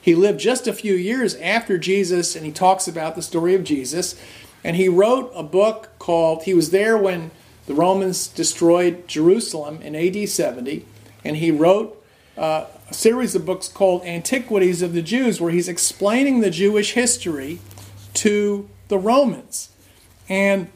He 0.00 0.14
lived 0.14 0.40
just 0.40 0.66
a 0.66 0.72
few 0.72 0.94
years 0.94 1.34
after 1.36 1.78
Jesus, 1.78 2.36
and 2.36 2.46
he 2.46 2.52
talks 2.52 2.88
about 2.88 3.14
the 3.14 3.22
story 3.22 3.54
of 3.54 3.64
Jesus. 3.64 4.20
And 4.64 4.76
he 4.76 4.88
wrote 4.88 5.30
a 5.34 5.42
book 5.42 5.90
called, 5.98 6.44
he 6.44 6.54
was 6.54 6.70
there 6.70 6.96
when 6.96 7.30
the 7.66 7.74
Romans 7.74 8.28
destroyed 8.28 9.06
Jerusalem 9.06 9.82
in 9.82 9.94
AD 9.94 10.28
70, 10.28 10.86
and 11.24 11.36
he 11.36 11.50
wrote 11.50 12.02
uh, 12.36 12.64
a 12.88 12.94
series 12.94 13.34
of 13.34 13.44
books 13.44 13.68
called 13.68 14.02
Antiquities 14.04 14.80
of 14.80 14.94
the 14.94 15.02
Jews, 15.02 15.40
where 15.40 15.52
he's 15.52 15.68
explaining 15.68 16.40
the 16.40 16.50
Jewish 16.50 16.92
history 16.92 17.58
to 18.14 18.68
the 18.88 18.98
Romans. 18.98 19.70
And 20.28 20.70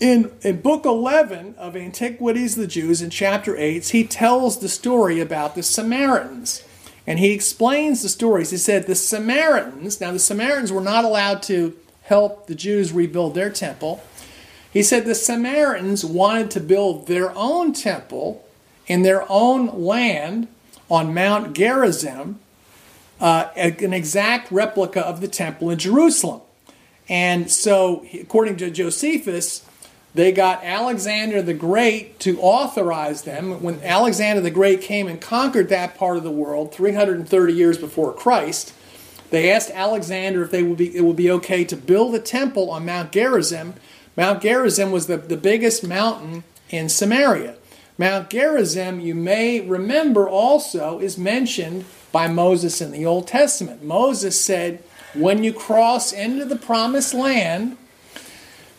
in, 0.00 0.32
in 0.42 0.60
book 0.60 0.84
11 0.84 1.54
of 1.56 1.76
Antiquities 1.76 2.56
of 2.56 2.62
the 2.62 2.66
Jews, 2.66 3.00
in 3.00 3.10
chapter 3.10 3.56
8, 3.56 3.88
he 3.88 4.04
tells 4.04 4.58
the 4.58 4.68
story 4.68 5.20
about 5.20 5.54
the 5.54 5.62
Samaritans. 5.62 6.64
And 7.06 7.18
he 7.18 7.32
explains 7.32 8.02
the 8.02 8.08
stories. 8.08 8.50
He 8.50 8.56
said 8.56 8.86
the 8.86 8.94
Samaritans, 8.94 10.00
now 10.00 10.10
the 10.10 10.18
Samaritans 10.18 10.72
were 10.72 10.80
not 10.80 11.04
allowed 11.04 11.42
to 11.44 11.76
help 12.02 12.46
the 12.46 12.54
Jews 12.54 12.92
rebuild 12.92 13.34
their 13.34 13.50
temple. 13.50 14.02
He 14.72 14.82
said 14.82 15.04
the 15.04 15.14
Samaritans 15.14 16.04
wanted 16.04 16.50
to 16.52 16.60
build 16.60 17.06
their 17.06 17.30
own 17.36 17.72
temple 17.72 18.44
in 18.86 19.02
their 19.02 19.24
own 19.30 19.84
land 19.84 20.48
on 20.90 21.14
Mount 21.14 21.54
Gerizim, 21.54 22.40
uh, 23.20 23.50
an 23.56 23.92
exact 23.92 24.50
replica 24.50 25.00
of 25.00 25.20
the 25.20 25.28
temple 25.28 25.70
in 25.70 25.78
Jerusalem. 25.78 26.40
And 27.08 27.50
so, 27.50 28.04
according 28.12 28.56
to 28.58 28.70
Josephus, 28.70 29.64
they 30.14 30.30
got 30.30 30.62
Alexander 30.62 31.42
the 31.42 31.54
Great 31.54 32.20
to 32.20 32.40
authorize 32.40 33.22
them. 33.22 33.60
When 33.62 33.82
Alexander 33.82 34.40
the 34.40 34.50
Great 34.50 34.80
came 34.80 35.08
and 35.08 35.20
conquered 35.20 35.68
that 35.68 35.96
part 35.98 36.16
of 36.16 36.22
the 36.22 36.30
world 36.30 36.72
330 36.72 37.52
years 37.52 37.78
before 37.78 38.12
Christ, 38.12 38.72
they 39.30 39.50
asked 39.50 39.70
Alexander 39.70 40.44
if 40.44 40.52
they 40.52 40.62
would 40.62 40.78
be, 40.78 40.96
it 40.96 41.00
would 41.00 41.16
be 41.16 41.30
okay 41.32 41.64
to 41.64 41.76
build 41.76 42.14
a 42.14 42.20
temple 42.20 42.70
on 42.70 42.86
Mount 42.86 43.10
Gerizim. 43.10 43.74
Mount 44.16 44.40
Gerizim 44.40 44.92
was 44.92 45.08
the, 45.08 45.16
the 45.16 45.36
biggest 45.36 45.84
mountain 45.84 46.44
in 46.70 46.88
Samaria. 46.88 47.56
Mount 47.98 48.30
Gerizim, 48.30 49.00
you 49.00 49.14
may 49.14 49.60
remember 49.60 50.28
also, 50.28 51.00
is 51.00 51.18
mentioned 51.18 51.84
by 52.12 52.28
Moses 52.28 52.80
in 52.80 52.92
the 52.92 53.04
Old 53.04 53.26
Testament. 53.26 53.82
Moses 53.82 54.40
said, 54.40 54.84
When 55.14 55.42
you 55.42 55.52
cross 55.52 56.12
into 56.12 56.44
the 56.44 56.56
promised 56.56 57.14
land, 57.14 57.76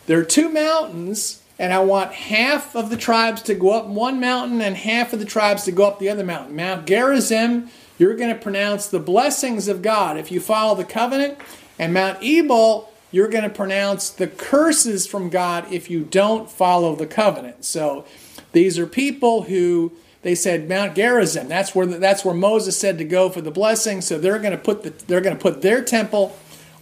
there 0.07 0.19
are 0.19 0.25
two 0.25 0.49
mountains, 0.49 1.41
and 1.57 1.73
I 1.73 1.79
want 1.79 2.13
half 2.13 2.75
of 2.75 2.89
the 2.89 2.97
tribes 2.97 3.41
to 3.43 3.55
go 3.55 3.71
up 3.71 3.87
one 3.87 4.19
mountain 4.19 4.61
and 4.61 4.75
half 4.75 5.13
of 5.13 5.19
the 5.19 5.25
tribes 5.25 5.63
to 5.65 5.71
go 5.71 5.85
up 5.85 5.99
the 5.99 6.09
other 6.09 6.23
mountain. 6.23 6.55
Mount 6.55 6.85
Gerizim 6.85 7.69
you're 7.97 8.15
going 8.15 8.33
to 8.33 8.41
pronounce 8.41 8.87
the 8.87 8.99
blessings 8.99 9.67
of 9.67 9.81
God 9.81 10.17
if 10.17 10.31
you 10.31 10.39
follow 10.39 10.75
the 10.75 10.83
covenant. 10.83 11.37
And 11.79 11.93
Mount 11.93 12.19
Ebal, 12.21 12.91
you're 13.11 13.29
going 13.29 13.43
to 13.43 13.49
pronounce 13.49 14.09
the 14.09 14.27
curses 14.27 15.07
from 15.07 15.29
God 15.29 15.71
if 15.71 15.89
you 15.89 16.01
don't 16.03 16.49
follow 16.49 16.95
the 16.95 17.07
covenant. 17.07 17.63
So 17.63 18.05
these 18.51 18.77
are 18.77 18.87
people 18.87 19.43
who 19.43 19.93
they 20.23 20.35
said 20.35 20.67
Mount 20.67 20.95
Gerizim. 20.95 21.47
That's 21.47 21.75
where 21.75 21.85
that's 21.85 22.25
where 22.25 22.33
Moses 22.33 22.77
said 22.77 22.97
to 22.97 23.05
go 23.05 23.29
for 23.29 23.41
the 23.41 23.51
blessing. 23.51 24.01
So 24.01 24.17
they're 24.17 24.39
going 24.39 24.51
to 24.51 24.57
put 24.57 24.83
the, 24.83 24.89
they're 25.05 25.21
going 25.21 25.35
to 25.37 25.41
put 25.41 25.61
their 25.61 25.83
temple 25.83 26.35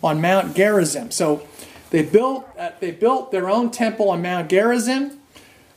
on 0.04 0.22
Mount 0.22 0.56
Gerizim. 0.56 1.12
So 1.12 1.48
they 1.94 2.02
built 2.02 2.50
uh, 2.58 2.72
they 2.80 2.90
built 2.90 3.32
their 3.32 3.48
own 3.48 3.70
temple 3.70 4.10
on 4.10 4.24
Mount 4.24 4.50
Gerizim. 4.50 5.20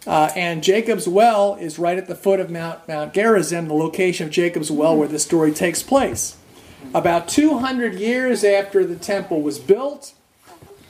Uh, 0.07 0.31
and 0.35 0.65
Jacob's 0.65 1.07
well 1.07 1.57
is 1.57 1.79
right 1.79 1.99
at 1.99 2.07
the 2.07 2.15
foot 2.15 2.41
of 2.41 2.49
Mount, 2.49 2.89
Mount 2.89 3.13
Gerizim, 3.13 3.69
the 3.69 3.75
location 3.75 4.27
of 4.27 4.33
Jacob's 4.33 4.71
well 4.71 4.97
where 4.97 5.09
the 5.09 5.19
story 5.19 5.53
takes 5.53 5.83
place. 5.83 6.37
About 6.95 7.29
200 7.29 7.97
years 7.97 8.45
after 8.45 8.87
the 8.87 8.97
temple 8.97 9.43
was 9.43 9.59
built, 9.59 10.15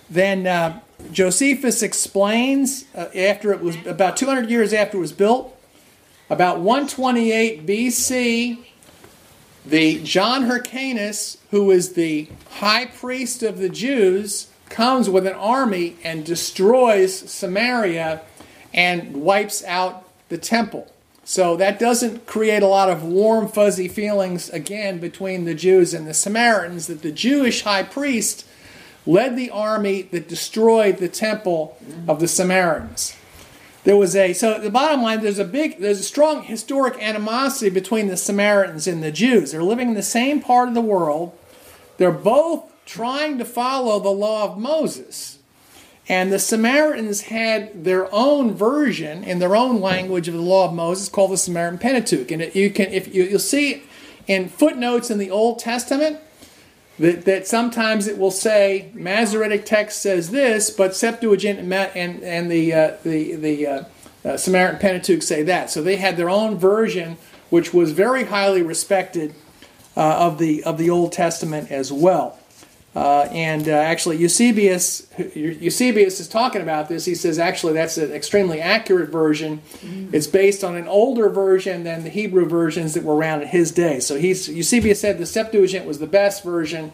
then 0.09 0.47
uh, 0.47 0.81
Josephus 1.11 1.83
explains, 1.83 2.85
uh, 2.95 3.09
after 3.17 3.53
it 3.53 3.63
was 3.63 3.85
about 3.85 4.17
200 4.17 4.49
years 4.49 4.73
after 4.73 4.99
it 4.99 5.01
was 5.01 5.13
built, 5.13 5.59
about 6.31 6.61
128 6.61 7.67
BC, 7.67 8.65
the 9.65 10.01
John 10.05 10.43
Hyrcanus, 10.45 11.39
who 11.51 11.71
is 11.73 11.95
the 11.95 12.29
high 12.59 12.85
priest 12.85 13.43
of 13.43 13.59
the 13.59 13.71
Jews, 13.71 14.49
comes 14.77 15.09
with 15.09 15.27
an 15.27 15.33
army 15.33 15.97
and 16.05 16.23
destroys 16.23 17.19
Samaria 17.31 18.21
and 18.75 19.23
wipes 19.23 19.65
out 19.65 20.07
the 20.29 20.37
temple. 20.37 20.93
So 21.25 21.57
that 21.57 21.79
doesn't 21.79 22.27
create 22.27 22.63
a 22.63 22.67
lot 22.67 22.91
of 22.91 23.03
warm, 23.03 23.49
fuzzy 23.49 23.89
feelings 23.89 24.51
again 24.51 24.99
between 24.99 25.47
the 25.47 25.55
Jews 25.55 25.95
and 25.95 26.07
the 26.07 26.13
Samaritans 26.13 26.89
that 26.89 27.01
the 27.01 27.11
Jewish 27.11 27.63
high 27.63 27.85
priest 27.85 28.47
led 29.07 29.35
the 29.35 29.49
army 29.49 30.03
that 30.03 30.29
destroyed 30.29 30.99
the 30.99 31.09
temple 31.09 31.79
of 32.07 32.21
the 32.21 32.29
Samaritans. 32.29 33.17
There 33.85 33.97
was 33.97 34.15
a 34.15 34.35
so 34.35 34.61
the 34.61 34.69
bottom 34.69 35.01
line 35.01 35.23
there's 35.23 35.39
a 35.39 35.45
big 35.45 35.79
there's 35.79 36.01
a 36.01 36.03
strong 36.03 36.43
historic 36.43 37.03
animosity 37.03 37.71
between 37.71 38.09
the 38.09 38.17
Samaritans 38.19 38.87
and 38.87 39.03
the 39.03 39.13
Jews. 39.13 39.53
They're 39.53 39.63
living 39.63 39.89
in 39.89 39.95
the 39.95 40.03
same 40.03 40.43
part 40.43 40.69
of 40.69 40.75
the 40.75 40.83
world. 40.83 41.33
They're 41.97 42.13
both 42.13 42.71
trying 42.87 43.37
to 43.39 43.45
follow 43.45 44.01
the 44.01 44.09
law 44.09 44.45
of 44.45 44.59
Moses. 44.59 45.39
And 46.09 46.33
the 46.33 46.39
Samaritans 46.39 47.23
had 47.23 47.85
their 47.85 48.13
own 48.15 48.55
version 48.55 49.25
in 49.25 49.41
their 49.41 49.57
own 49.57 49.81
language 49.81 50.29
of 50.29 50.35
the 50.35 50.41
law 50.41 50.69
of 50.69 50.73
Moses 50.73 51.09
called 51.09 51.33
the 51.33 51.37
Samaritan 51.37 51.79
Pentateuch. 51.79 52.31
And 52.31 52.55
you 52.55 52.71
can, 52.71 52.93
if 52.93 53.13
you, 53.13 53.25
you'll 53.25 53.41
see 53.41 53.83
in 54.29 54.49
footnotes 54.49 55.11
in 55.11 55.19
the 55.19 55.31
Old 55.31 55.59
Testament 55.59 56.21
that, 57.01 57.25
that 57.25 57.49
sometimes 57.49 58.07
it 58.07 58.19
will 58.19 58.31
say 58.31 58.91
Masoretic 58.95 59.67
text 59.67 60.01
says 60.01 60.31
this, 60.31 60.71
but 60.71 60.95
Septuagint 60.95 61.59
and, 61.59 61.73
and, 61.73 62.23
and 62.23 62.51
the, 62.51 62.73
uh, 62.73 62.97
the, 63.03 63.35
the 63.35 63.67
uh, 63.67 63.85
uh, 64.25 64.37
Samaritan 64.37 64.79
Pentateuch 64.79 65.23
say 65.23 65.43
that. 65.43 65.71
So 65.71 65.83
they 65.83 65.97
had 65.97 66.17
their 66.17 66.31
own 66.31 66.57
version, 66.57 67.17
which 67.51 67.75
was 67.75 67.91
very 67.91 68.25
highly 68.25 68.63
respected 68.63 69.35
uh, 69.97 70.01
of, 70.01 70.39
the, 70.39 70.63
of 70.63 70.79
the 70.79 70.89
Old 70.89 71.13
Testament 71.13 71.73
as 71.73 71.93
well. 71.93 72.36
Uh, 72.97 73.29
and 73.31 73.69
uh, 73.69 73.73
actually, 73.73 74.17
Eusebius, 74.17 75.07
Eusebius 75.35 76.19
is 76.19 76.27
talking 76.27 76.63
about 76.63 76.89
this. 76.89 77.05
He 77.05 77.15
says 77.15 77.39
actually 77.39 77.75
that's 77.75 77.99
an 77.99 78.11
extremely 78.11 78.59
accurate 78.59 79.11
version. 79.11 79.61
Mm. 79.83 80.15
It's 80.15 80.27
based 80.27 80.65
on 80.65 80.77
an 80.77 80.89
older 80.89 81.29
version 81.29 81.85
than 81.85 82.05
the 82.05 82.09
Hebrew 82.09 82.47
versions 82.47 82.95
that 82.95 83.03
were 83.03 83.15
around 83.15 83.43
in 83.43 83.49
his 83.49 83.71
day. 83.71 84.01
So 84.01 84.17
he's, 84.17 84.49
Eusebius 84.49 84.99
said 84.99 85.19
the 85.19 85.27
Septuagint 85.27 85.85
was 85.85 85.99
the 85.99 86.07
best 86.07 86.43
version, 86.43 86.91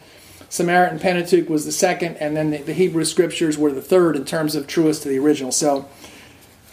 Samaritan 0.48 0.98
Pentateuch 0.98 1.48
was 1.48 1.66
the 1.66 1.72
second, 1.72 2.16
and 2.16 2.36
then 2.36 2.50
the, 2.50 2.58
the 2.58 2.72
Hebrew 2.72 3.04
scriptures 3.04 3.56
were 3.56 3.70
the 3.70 3.80
third 3.80 4.16
in 4.16 4.24
terms 4.24 4.56
of 4.56 4.66
truest 4.66 5.04
to 5.04 5.08
the 5.08 5.20
original. 5.20 5.52
So, 5.52 5.88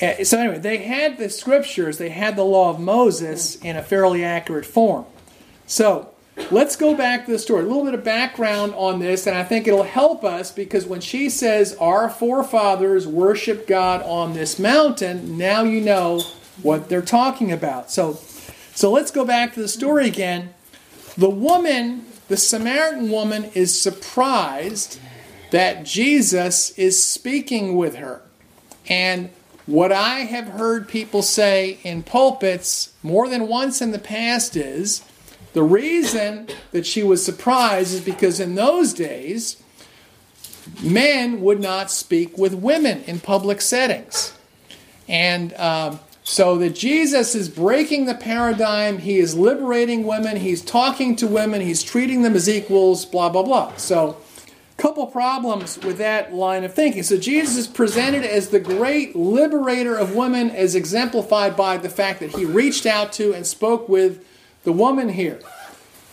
uh, 0.01 0.23
so 0.23 0.39
anyway, 0.39 0.57
they 0.57 0.77
had 0.77 1.19
the 1.19 1.29
scriptures, 1.29 1.99
they 1.99 2.09
had 2.09 2.35
the 2.35 2.43
law 2.43 2.71
of 2.71 2.79
Moses 2.79 3.57
in 3.57 3.75
a 3.75 3.83
fairly 3.83 4.23
accurate 4.23 4.65
form. 4.65 5.05
So 5.67 6.09
Let's 6.51 6.75
go 6.75 6.95
back 6.95 7.25
to 7.25 7.31
the 7.31 7.37
story. 7.37 7.63
A 7.63 7.67
little 7.67 7.85
bit 7.85 7.93
of 7.93 8.03
background 8.03 8.73
on 8.75 8.99
this, 8.99 9.27
and 9.27 9.37
I 9.37 9.43
think 9.43 9.67
it'll 9.67 9.83
help 9.83 10.23
us 10.23 10.51
because 10.51 10.85
when 10.85 10.99
she 10.99 11.29
says 11.29 11.77
our 11.79 12.09
forefathers 12.09 13.05
worship 13.05 13.67
God 13.67 14.01
on 14.01 14.33
this 14.33 14.57
mountain, 14.57 15.37
now 15.37 15.63
you 15.63 15.79
know 15.79 16.21
what 16.63 16.89
they're 16.89 17.03
talking 17.03 17.51
about. 17.51 17.91
So, 17.91 18.13
so 18.73 18.91
let's 18.91 19.11
go 19.11 19.25
back 19.25 19.53
to 19.53 19.61
the 19.61 19.67
story 19.67 20.07
again. 20.07 20.53
The 21.15 21.29
woman, 21.29 22.05
the 22.29 22.37
Samaritan 22.37 23.11
woman, 23.11 23.51
is 23.53 23.79
surprised 23.79 24.99
that 25.51 25.83
Jesus 25.85 26.71
is 26.71 27.03
speaking 27.03 27.75
with 27.77 27.95
her. 27.95 28.21
And 28.87 29.29
what 29.65 29.91
I 29.91 30.21
have 30.21 30.47
heard 30.47 30.87
people 30.87 31.21
say 31.21 31.77
in 31.83 32.01
pulpits 32.01 32.93
more 33.03 33.29
than 33.29 33.47
once 33.47 33.83
in 33.83 33.91
the 33.91 33.99
past 33.99 34.55
is 34.55 35.03
the 35.53 35.63
reason 35.63 36.47
that 36.71 36.85
she 36.85 37.03
was 37.03 37.23
surprised 37.23 37.93
is 37.93 38.01
because 38.01 38.39
in 38.39 38.55
those 38.55 38.93
days, 38.93 39.61
men 40.81 41.41
would 41.41 41.59
not 41.59 41.91
speak 41.91 42.37
with 42.37 42.53
women 42.53 43.03
in 43.03 43.19
public 43.19 43.61
settings. 43.61 44.37
And 45.07 45.53
um, 45.55 45.99
so 46.23 46.57
that 46.59 46.75
Jesus 46.75 47.33
is 47.33 47.49
breaking 47.49 48.05
the 48.05 48.13
paradigm, 48.13 48.99
he 48.99 49.17
is 49.17 49.35
liberating 49.35 50.05
women, 50.05 50.37
he's 50.37 50.61
talking 50.61 51.15
to 51.15 51.27
women, 51.27 51.61
he's 51.61 51.81
treating 51.81 52.21
them 52.21 52.35
as 52.35 52.47
equals, 52.47 53.05
blah, 53.05 53.29
blah, 53.29 53.41
blah. 53.41 53.75
So, 53.77 54.17
a 54.77 54.81
couple 54.81 55.07
problems 55.07 55.79
with 55.79 55.97
that 55.97 56.33
line 56.33 56.63
of 56.63 56.73
thinking. 56.73 57.03
So 57.03 57.17
Jesus 57.17 57.57
is 57.57 57.67
presented 57.67 58.23
as 58.23 58.49
the 58.49 58.59
great 58.59 59.15
liberator 59.15 59.97
of 59.97 60.15
women 60.15 60.51
as 60.51 60.75
exemplified 60.75 61.57
by 61.57 61.77
the 61.77 61.89
fact 61.89 62.21
that 62.21 62.29
he 62.35 62.45
reached 62.45 62.85
out 62.85 63.11
to 63.13 63.33
and 63.33 63.45
spoke 63.45 63.89
with 63.89 64.23
the 64.63 64.71
woman 64.71 65.09
here. 65.09 65.39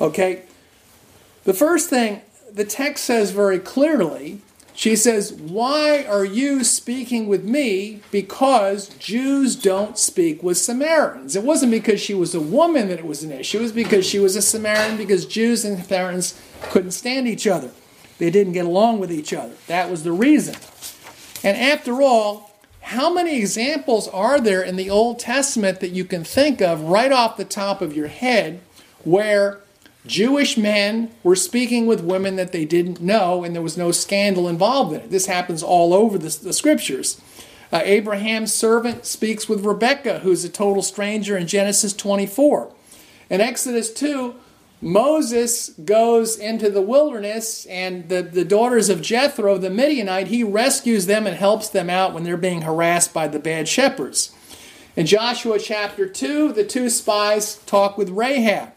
Okay? 0.00 0.42
The 1.44 1.54
first 1.54 1.90
thing 1.90 2.22
the 2.52 2.64
text 2.64 3.04
says 3.04 3.32
very 3.32 3.58
clearly 3.58 4.40
she 4.76 4.94
says, 4.94 5.32
Why 5.32 6.04
are 6.04 6.24
you 6.24 6.62
speaking 6.62 7.28
with 7.28 7.42
me? 7.44 8.02
Because 8.10 8.90
Jews 8.90 9.56
don't 9.56 9.96
speak 9.96 10.42
with 10.42 10.58
Samaritans. 10.58 11.34
It 11.34 11.42
wasn't 11.42 11.72
because 11.72 11.98
she 11.98 12.12
was 12.12 12.34
a 12.34 12.40
woman 12.42 12.88
that 12.88 12.98
it 12.98 13.06
was 13.06 13.22
an 13.22 13.32
issue, 13.32 13.58
it 13.58 13.62
was 13.62 13.72
because 13.72 14.06
she 14.06 14.18
was 14.18 14.36
a 14.36 14.42
Samaritan, 14.42 14.98
because 14.98 15.24
Jews 15.24 15.64
and 15.64 15.82
Samaritans 15.82 16.38
couldn't 16.64 16.90
stand 16.90 17.26
each 17.26 17.46
other. 17.46 17.70
They 18.18 18.30
didn't 18.30 18.52
get 18.52 18.66
along 18.66 19.00
with 19.00 19.10
each 19.10 19.32
other. 19.32 19.54
That 19.66 19.90
was 19.90 20.02
the 20.02 20.12
reason. 20.12 20.56
And 21.42 21.56
after 21.56 22.02
all, 22.02 22.45
how 22.86 23.12
many 23.12 23.36
examples 23.36 24.06
are 24.08 24.40
there 24.40 24.62
in 24.62 24.76
the 24.76 24.88
Old 24.88 25.18
Testament 25.18 25.80
that 25.80 25.90
you 25.90 26.04
can 26.04 26.22
think 26.22 26.62
of 26.62 26.82
right 26.82 27.10
off 27.10 27.36
the 27.36 27.44
top 27.44 27.82
of 27.82 27.96
your 27.96 28.06
head 28.06 28.60
where 29.02 29.58
Jewish 30.06 30.56
men 30.56 31.10
were 31.24 31.34
speaking 31.34 31.88
with 31.88 32.00
women 32.00 32.36
that 32.36 32.52
they 32.52 32.64
didn't 32.64 33.00
know, 33.00 33.42
and 33.42 33.56
there 33.56 33.62
was 33.62 33.76
no 33.76 33.90
scandal 33.90 34.48
involved 34.48 34.92
in 34.92 35.00
it. 35.00 35.10
This 35.10 35.26
happens 35.26 35.64
all 35.64 35.92
over 35.92 36.16
the, 36.16 36.28
the 36.28 36.52
scriptures. 36.52 37.20
Uh, 37.72 37.80
Abraham's 37.82 38.54
servant 38.54 39.04
speaks 39.04 39.48
with 39.48 39.64
Rebekah, 39.64 40.20
who's 40.20 40.44
a 40.44 40.48
total 40.48 40.82
stranger 40.82 41.36
in 41.36 41.48
Genesis 41.48 41.92
24. 41.92 42.72
In 43.30 43.40
Exodus 43.40 43.92
2, 43.92 44.32
Moses 44.80 45.70
goes 45.70 46.36
into 46.36 46.70
the 46.70 46.82
wilderness, 46.82 47.64
and 47.66 48.08
the, 48.08 48.22
the 48.22 48.44
daughters 48.44 48.90
of 48.90 49.00
Jethro, 49.00 49.56
the 49.56 49.70
Midianite, 49.70 50.28
he 50.28 50.44
rescues 50.44 51.06
them 51.06 51.26
and 51.26 51.36
helps 51.36 51.68
them 51.68 51.88
out 51.88 52.12
when 52.12 52.24
they're 52.24 52.36
being 52.36 52.62
harassed 52.62 53.14
by 53.14 53.26
the 53.26 53.38
bad 53.38 53.68
shepherds. 53.68 54.34
In 54.94 55.06
Joshua 55.06 55.58
chapter 55.58 56.06
2, 56.06 56.52
the 56.52 56.64
two 56.64 56.90
spies 56.90 57.56
talk 57.66 57.96
with 57.96 58.10
Rahab. 58.10 58.72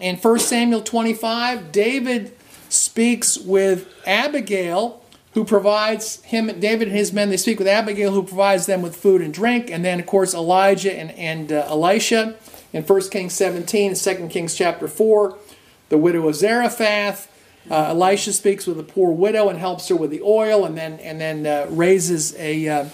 In 0.00 0.16
1 0.16 0.38
Samuel 0.38 0.82
25, 0.82 1.72
David 1.72 2.36
speaks 2.68 3.36
with 3.36 3.88
Abigail, 4.06 5.02
who 5.34 5.44
provides 5.44 6.22
him, 6.24 6.46
David 6.60 6.88
and 6.88 6.96
his 6.96 7.12
men, 7.12 7.30
they 7.30 7.36
speak 7.36 7.58
with 7.58 7.68
Abigail, 7.68 8.12
who 8.12 8.22
provides 8.22 8.66
them 8.66 8.82
with 8.82 8.94
food 8.94 9.20
and 9.20 9.32
drink. 9.32 9.70
And 9.70 9.84
then, 9.84 9.98
of 9.98 10.06
course, 10.06 10.34
Elijah 10.34 10.92
and, 10.92 11.10
and 11.12 11.52
uh, 11.52 11.66
Elisha 11.68 12.36
in 12.72 12.82
1 12.82 13.00
Kings 13.10 13.34
17 13.34 13.90
and 13.90 13.96
2 13.96 14.28
Kings 14.28 14.54
chapter 14.54 14.88
4, 14.88 15.36
the 15.88 15.98
widow 15.98 16.28
of 16.28 16.34
Zarephath. 16.34 17.28
Uh, 17.70 17.88
Elisha 17.90 18.32
speaks 18.32 18.66
with 18.66 18.78
a 18.78 18.82
poor 18.82 19.12
widow 19.12 19.48
and 19.48 19.58
helps 19.58 19.88
her 19.88 19.94
with 19.94 20.10
the 20.10 20.22
oil, 20.22 20.64
and 20.64 20.76
then 20.76 20.98
and 21.00 21.20
then 21.20 21.46
uh, 21.46 21.66
raises 21.70 22.34
a 22.36 22.68
uh, 22.68 22.88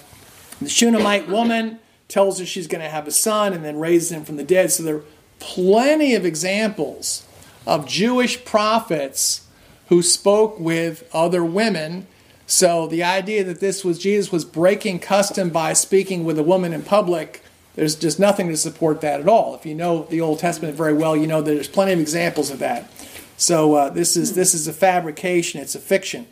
Shunammite 0.67 1.29
woman, 1.29 1.79
tells 2.09 2.39
her 2.39 2.45
she's 2.45 2.67
going 2.67 2.83
to 2.83 2.91
have 2.91 3.07
a 3.07 3.11
son, 3.11 3.55
and 3.55 3.65
then 3.65 3.79
raises 3.79 4.13
him 4.13 4.25
from 4.25 4.37
the 4.37 4.45
dead. 4.45 4.71
So 4.71 4.83
there 4.83 4.97
are 4.97 5.05
plenty 5.39 6.15
of 6.15 6.27
examples 6.27 7.27
of 7.67 7.87
Jewish 7.87 8.45
prophets 8.45 9.47
who 9.89 10.03
spoke 10.03 10.59
with 10.61 11.09
other 11.15 11.45
women. 11.45 12.07
So 12.47 12.87
the 12.87 13.03
idea 13.03 13.45
that 13.45 13.61
this 13.61 13.85
was 13.85 13.99
Jesus 13.99 14.31
was 14.31 14.45
breaking 14.45 14.99
custom 14.99 15.49
by 15.51 15.73
speaking 15.73 16.25
with 16.25 16.39
a 16.39 16.43
woman 16.43 16.75
in 16.75 16.83
public 16.83 17.43
there's 17.79 17.95
just 17.95 18.19
nothing 18.19 18.49
to 18.49 18.57
support 18.57 19.03
that 19.03 19.21
at 19.21 19.29
all. 19.29 19.55
If 19.55 19.65
you 19.65 19.73
know 19.73 20.03
the 20.03 20.21
Old 20.21 20.41
Testament 20.41 20.75
very 20.75 20.93
well, 20.93 21.17
you 21.17 21.29
know 21.29 21.41
that 21.41 21.55
there's 21.55 21.69
plenty 21.69 21.93
of 21.93 22.01
examples 22.01 22.51
of 22.51 22.59
that. 22.59 22.91
So 23.37 23.75
uh, 23.75 23.91
this 23.91 24.17
is 24.17 24.35
this 24.35 24.53
is 24.53 24.67
a 24.67 24.73
fabrication. 24.73 25.61
It's 25.61 25.77
a 25.77 25.79
fiction. 25.79 26.27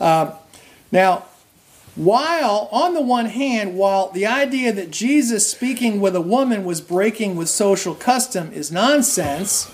Uh, 0.00 0.32
now, 0.90 1.26
while 1.94 2.68
on 2.72 2.94
the 2.94 3.00
one 3.00 3.26
hand, 3.26 3.76
while 3.76 4.10
the 4.10 4.26
idea 4.26 4.72
that 4.72 4.90
Jesus 4.90 5.48
speaking 5.48 6.00
with 6.00 6.16
a 6.16 6.20
woman 6.20 6.64
was 6.64 6.80
breaking 6.80 7.36
with 7.36 7.48
social 7.48 7.94
custom 7.94 8.52
is 8.52 8.72
nonsense, 8.72 9.72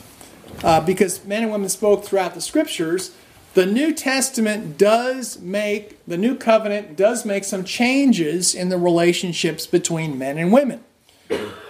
uh, 0.62 0.83
because 0.83 1.24
men 1.24 1.44
and 1.44 1.50
women 1.50 1.70
spoke 1.70 2.05
throughout 2.05 2.35
the 2.35 2.42
scriptures, 2.42 3.16
the 3.55 3.64
New 3.64 3.94
Testament 3.94 4.76
does 4.76 5.40
make 5.40 5.98
the 6.07 6.18
New 6.18 6.37
Covenant 6.37 6.94
does 6.94 7.24
make 7.24 7.44
some 7.44 7.64
changes 7.64 8.55
in 8.55 8.68
the 8.68 8.76
relationships 8.76 9.66
between 9.66 10.18
men 10.18 10.37
and 10.37 10.52
women. 10.52 10.85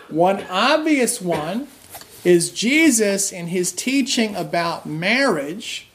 One 0.08 0.44
obvious 0.48 1.20
one 1.20 1.68
is 2.24 2.50
Jesus 2.50 3.32
in 3.32 3.48
his 3.48 3.72
teaching 3.72 4.34
about 4.34 4.86
marriage. 4.86 5.88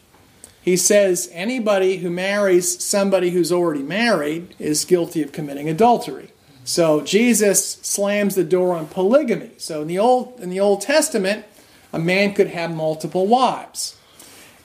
He 0.62 0.78
says 0.78 1.30
anybody 1.34 1.98
who 1.98 2.10
marries 2.10 2.84
somebody 2.84 3.32
who's 3.32 3.52
already 3.52 3.84
married 3.84 4.56
is 4.60 4.86
guilty 4.86 5.22
of 5.22 5.32
committing 5.32 5.68
adultery. 5.68 6.32
So 6.64 7.02
Jesus 7.02 7.74
slams 7.82 8.36
the 8.36 8.44
door 8.44 8.76
on 8.76 8.88
polygamy. 8.88 9.52
So 9.58 9.82
in 9.82 9.88
the 9.88 10.00
old 10.00 10.40
in 10.40 10.50
the 10.50 10.60
Old 10.60 10.82
Testament, 10.82 11.46
a 11.92 12.00
man 12.00 12.34
could 12.34 12.48
have 12.48 12.74
multiple 12.74 13.28
wives, 13.28 13.98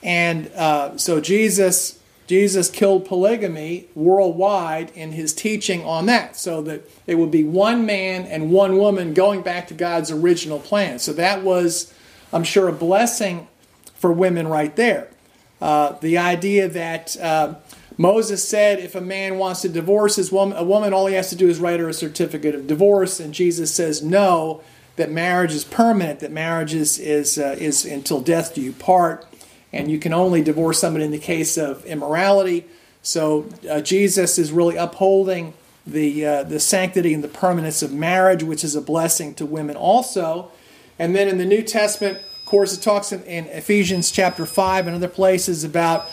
and 0.02 0.48
uh, 0.54 0.96
so 0.96 1.20
Jesus 1.20 1.98
Jesus 2.26 2.68
killed 2.68 3.04
polygamy 3.04 3.86
worldwide 3.94 4.90
in 4.94 5.12
his 5.12 5.32
teaching 5.32 5.84
on 5.84 6.06
that, 6.06 6.36
so 6.36 6.60
that 6.62 6.88
it 7.06 7.16
would 7.16 7.30
be 7.30 7.44
one 7.44 7.86
man 7.86 8.24
and 8.24 8.50
one 8.50 8.76
woman 8.76 9.14
going 9.14 9.42
back 9.42 9.68
to 9.68 9.74
God's 9.74 10.10
original 10.10 10.58
plan. 10.58 10.98
So 10.98 11.12
that 11.12 11.42
was, 11.42 11.94
I'm 12.32 12.44
sure, 12.44 12.68
a 12.68 12.72
blessing 12.72 13.46
for 13.94 14.12
women 14.12 14.48
right 14.48 14.74
there. 14.74 15.08
Uh, 15.60 15.92
the 16.00 16.18
idea 16.18 16.68
that 16.68 17.16
uh, 17.18 17.54
Moses 17.96 18.46
said 18.46 18.78
if 18.80 18.94
a 18.94 19.00
man 19.00 19.38
wants 19.38 19.62
to 19.62 19.68
divorce 19.68 20.16
his 20.16 20.30
woman, 20.30 20.58
a 20.58 20.64
woman, 20.64 20.92
all 20.92 21.06
he 21.06 21.14
has 21.14 21.30
to 21.30 21.36
do 21.36 21.48
is 21.48 21.60
write 21.60 21.80
her 21.80 21.88
a 21.88 21.94
certificate 21.94 22.54
of 22.54 22.66
divorce, 22.66 23.20
and 23.20 23.32
Jesus 23.32 23.74
says 23.74 24.02
no, 24.02 24.62
that 24.96 25.10
marriage 25.10 25.52
is 25.52 25.64
permanent, 25.64 26.20
that 26.20 26.32
marriage 26.32 26.74
is 26.74 26.98
is 26.98 27.38
uh, 27.38 27.54
is 27.58 27.84
until 27.84 28.20
death 28.20 28.54
do 28.54 28.60
you 28.60 28.72
part 28.72 29.24
and 29.76 29.90
you 29.90 29.98
can 29.98 30.12
only 30.12 30.42
divorce 30.42 30.78
somebody 30.80 31.04
in 31.04 31.10
the 31.10 31.18
case 31.18 31.56
of 31.58 31.84
immorality. 31.84 32.64
So 33.02 33.46
uh, 33.70 33.80
Jesus 33.82 34.38
is 34.38 34.50
really 34.50 34.76
upholding 34.76 35.52
the 35.86 36.26
uh, 36.26 36.42
the 36.42 36.58
sanctity 36.58 37.14
and 37.14 37.22
the 37.22 37.28
permanence 37.28 37.82
of 37.82 37.92
marriage, 37.92 38.42
which 38.42 38.64
is 38.64 38.74
a 38.74 38.80
blessing 38.80 39.34
to 39.34 39.46
women 39.46 39.76
also. 39.76 40.50
And 40.98 41.14
then 41.14 41.28
in 41.28 41.38
the 41.38 41.44
New 41.44 41.62
Testament, 41.62 42.16
of 42.16 42.46
course, 42.46 42.76
it 42.76 42.82
talks 42.82 43.12
in, 43.12 43.22
in 43.24 43.44
Ephesians 43.46 44.10
chapter 44.10 44.46
five 44.46 44.86
and 44.86 44.96
other 44.96 45.08
places 45.08 45.62
about 45.62 46.06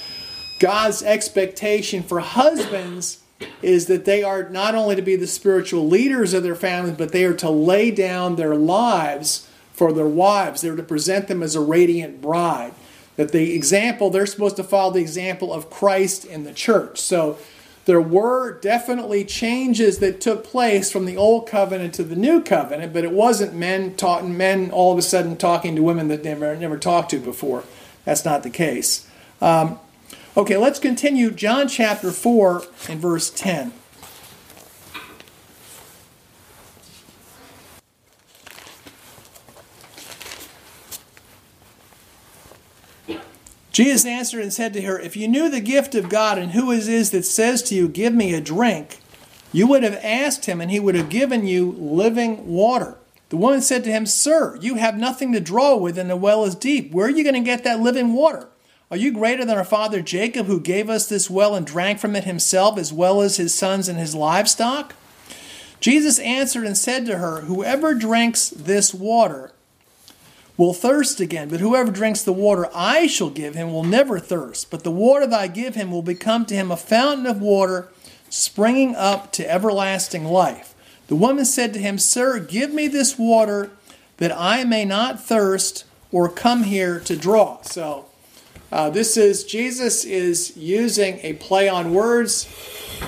God's 0.60 1.02
expectation 1.02 2.04
for 2.04 2.20
husbands 2.20 3.20
is 3.62 3.88
that 3.88 4.06
they 4.06 4.24
are 4.24 4.50
not 4.50 4.76
only 4.76 4.96
to 4.96 5.02
be 5.02 5.16
the 5.16 5.28
spiritual 5.28 5.88
leaders 5.88 6.34
of 6.34 6.44
their 6.44 6.56
families, 6.56 6.96
but 6.96 7.12
they 7.12 7.26
are 7.26 7.34
to 7.34 7.50
lay 7.50 7.92
down 7.92 8.36
their 8.36 8.56
lives 8.56 9.50
for 9.74 9.92
their 9.92 10.08
wives. 10.08 10.62
They're 10.62 10.76
to 10.76 10.84
present 10.84 11.28
them 11.28 11.42
as 11.42 11.56
a 11.56 11.60
radiant 11.60 12.22
bride 12.22 12.74
that 13.16 13.32
the 13.32 13.54
example, 13.56 14.10
they're 14.10 14.26
supposed 14.26 14.56
to 14.58 14.64
follow 14.64 14.94
the 14.94 15.02
example 15.02 15.54
of 15.54 15.70
Christ 15.70 16.26
in 16.26 16.44
the 16.44 16.54
church. 16.54 17.00
So 17.00 17.38
there 17.86 18.02
were 18.02 18.60
definitely 18.60 19.26
changes 19.26 20.00
that 20.00 20.22
took 20.22 20.44
place 20.44 20.92
from 20.92 21.06
the 21.06 21.18
old 21.18 21.48
covenant 21.48 21.94
to 21.96 22.04
the 22.04 22.16
new 22.16 22.42
covenant, 22.42 22.94
but 22.94 23.04
it 23.04 23.12
wasn't 23.12 23.54
men 23.54 23.96
taught 23.96 24.26
men 24.26 24.72
all 24.72 24.94
of 24.94 24.98
a 24.98 25.02
sudden 25.02 25.36
talking 25.36 25.76
to 25.76 25.84
women 25.84 26.08
that 26.08 26.24
they 26.24 26.30
never 26.30 26.56
never 26.56 26.78
talked 26.78 27.12
to 27.12 27.20
before. 27.20 27.64
That's 28.06 28.24
not 28.24 28.44
the 28.44 28.50
case. 28.50 29.08
Um, 29.42 29.80
okay, 30.38 30.58
let's 30.58 30.80
continue. 30.80 31.30
John 31.30 31.68
chapter 31.68 32.12
four 32.12 32.64
and 32.88 33.02
verse 33.02 33.30
ten. 33.30 33.74
Jesus 43.74 44.06
answered 44.06 44.44
and 44.44 44.54
said 44.54 44.72
to 44.74 44.82
her, 44.84 45.00
If 45.00 45.18
you 45.18 45.28
knew 45.28 45.50
the 45.50 45.60
gift 45.60 45.96
of 45.96 46.08
God 46.08 46.38
and 46.38 46.52
who 46.52 46.72
it 46.72 46.88
is 46.88 47.10
that 47.10 47.26
says 47.26 47.64
to 47.64 47.76
you, 47.76 47.88
Give 47.88 48.14
me 48.14 48.34
a 48.34 48.40
drink, 48.40 49.00
you 49.52 49.66
would 49.68 49.82
have 49.82 50.00
asked 50.04 50.46
him, 50.46 50.62
and 50.62 50.70
he 50.70 50.80
would 50.80 50.96
have 50.96 51.10
given 51.10 51.48
you 51.48 51.72
living 51.72 52.48
water. 52.48 52.98
The 53.30 53.38
woman 53.38 53.62
said 53.62 53.84
to 53.86 53.92
him, 53.92 54.06
Sir, 54.06 54.58
you 54.62 54.76
have 54.76 54.96
nothing 54.96 55.34
to 55.34 55.40
draw 55.40 55.76
with, 55.76 55.98
and 55.98 56.08
the 56.08 56.16
well 56.16 56.46
is 56.46 56.54
deep. 56.54 56.92
Where 56.92 57.08
are 57.08 57.10
you 57.10 57.24
going 57.24 57.34
to 57.34 57.40
get 57.40 57.64
that 57.64 57.80
living 57.80 58.14
water? 58.14 58.48
Are 58.92 58.98
you 58.98 59.12
greater 59.12 59.44
than 59.44 59.58
our 59.58 59.64
father 59.64 60.04
Jacob, 60.04 60.46
who 60.46 60.60
gave 60.60 60.88
us 60.88 61.10
this 61.10 61.32
well 61.32 61.56
and 61.56 61.66
drank 61.66 61.98
from 61.98 62.16
it 62.16 62.26
himself, 62.26 62.78
as 62.78 62.94
well 62.94 63.22
as 63.22 63.38
his 63.38 63.56
sons 63.56 63.90
and 63.90 63.98
his 63.98 64.14
livestock? 64.14 64.94
Jesus 65.80 66.20
answered 66.20 66.68
and 66.68 66.78
said 66.78 67.08
to 67.08 67.18
her, 67.18 67.42
Whoever 67.42 67.96
drinks 67.96 68.50
this 68.50 68.94
water 68.94 69.52
will 70.58 70.74
thirst 70.74 71.20
again. 71.20 71.50
But 71.50 71.60
whoever 71.60 71.92
drinks 71.92 72.22
the 72.22 72.34
water 72.34 72.70
I 72.74 73.08
shall 73.08 73.30
give 73.30 73.56
him 73.56 73.72
will 73.72 73.84
never 73.84 74.20
thirst. 74.20 74.70
But 74.70 74.84
the 74.84 74.92
water 74.92 75.26
that 75.28 75.40
I 75.40 75.48
give 75.48 75.76
him 75.76 75.92
will 75.92 76.02
become 76.02 76.46
to 76.46 76.56
him 76.56 76.72
a 76.72 76.78
fountain 76.78 77.26
of 77.26 77.42
water 77.42 77.90
springing 78.30 78.96
up 78.96 79.32
to 79.34 79.50
everlasting 79.50 80.26
life. 80.26 80.74
The 81.08 81.16
woman 81.16 81.46
said 81.46 81.74
to 81.74 81.80
him, 81.80 81.98
Sir, 81.98 82.40
give 82.40 82.74
me 82.74 82.88
this 82.88 83.18
water 83.18 83.72
that 84.18 84.32
I 84.36 84.64
may 84.64 84.86
not 84.86 85.24
thirst 85.24 85.86
or 86.12 86.30
come 86.30 86.64
here 86.64 87.00
to 87.02 87.16
draw. 87.16 87.62
So, 87.64 88.06
uh, 88.72 88.90
this 88.90 89.18
is 89.18 89.44
Jesus 89.44 90.04
is 90.04 90.58
using 90.58 91.20
a 91.22 91.34
play 91.34 91.70
on 91.70 91.94
words. 91.94 92.48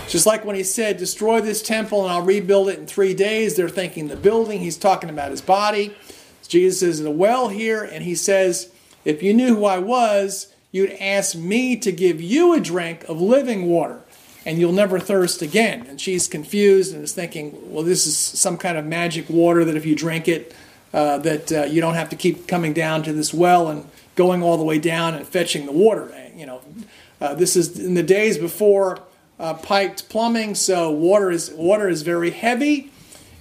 Just 0.07 0.25
like 0.25 0.45
when 0.45 0.55
he 0.55 0.63
said, 0.63 0.97
Destroy 0.97 1.41
this 1.41 1.61
temple 1.61 2.03
and 2.03 2.11
I'll 2.11 2.21
rebuild 2.21 2.69
it 2.69 2.77
in 2.77 2.85
three 2.85 3.13
days, 3.13 3.55
they're 3.55 3.69
thinking 3.69 4.07
the 4.07 4.15
building. 4.15 4.59
He's 4.59 4.77
talking 4.77 5.09
about 5.09 5.31
his 5.31 5.41
body. 5.41 5.95
Jesus 6.47 6.81
is 6.81 6.99
in 6.99 7.07
a 7.07 7.11
well 7.11 7.49
here, 7.49 7.83
and 7.83 8.03
he 8.03 8.15
says, 8.15 8.71
If 9.03 9.23
you 9.23 9.33
knew 9.33 9.55
who 9.55 9.65
I 9.65 9.79
was, 9.79 10.53
you'd 10.71 10.91
ask 10.91 11.35
me 11.35 11.77
to 11.77 11.91
give 11.91 12.21
you 12.21 12.53
a 12.53 12.59
drink 12.59 13.03
of 13.05 13.21
living 13.21 13.67
water, 13.67 14.01
and 14.45 14.59
you'll 14.59 14.73
never 14.73 14.99
thirst 14.99 15.41
again. 15.41 15.85
And 15.87 15.99
she's 15.99 16.27
confused 16.27 16.93
and 16.93 17.03
is 17.03 17.13
thinking, 17.13 17.73
Well, 17.73 17.83
this 17.83 18.05
is 18.05 18.17
some 18.17 18.57
kind 18.57 18.77
of 18.77 18.85
magic 18.85 19.29
water 19.29 19.65
that 19.65 19.75
if 19.75 19.85
you 19.85 19.95
drink 19.95 20.27
it, 20.27 20.53
uh, 20.93 21.17
that 21.19 21.51
uh, 21.51 21.63
you 21.63 21.81
don't 21.81 21.95
have 21.95 22.09
to 22.09 22.15
keep 22.15 22.47
coming 22.47 22.73
down 22.73 23.03
to 23.03 23.13
this 23.13 23.33
well 23.33 23.67
and 23.67 23.89
going 24.15 24.41
all 24.41 24.57
the 24.57 24.63
way 24.63 24.79
down 24.79 25.13
and 25.13 25.27
fetching 25.27 25.65
the 25.65 25.71
water. 25.71 26.13
You 26.35 26.45
know, 26.45 26.61
uh, 27.19 27.35
this 27.35 27.55
is 27.55 27.79
in 27.79 27.95
the 27.95 28.03
days 28.03 28.37
before 28.37 28.99
uh, 29.39 29.55
piped 29.55 30.09
plumbing, 30.09 30.55
so 30.55 30.91
water 30.91 31.31
is 31.31 31.51
water 31.51 31.89
is 31.89 32.01
very 32.01 32.31
heavy 32.31 32.91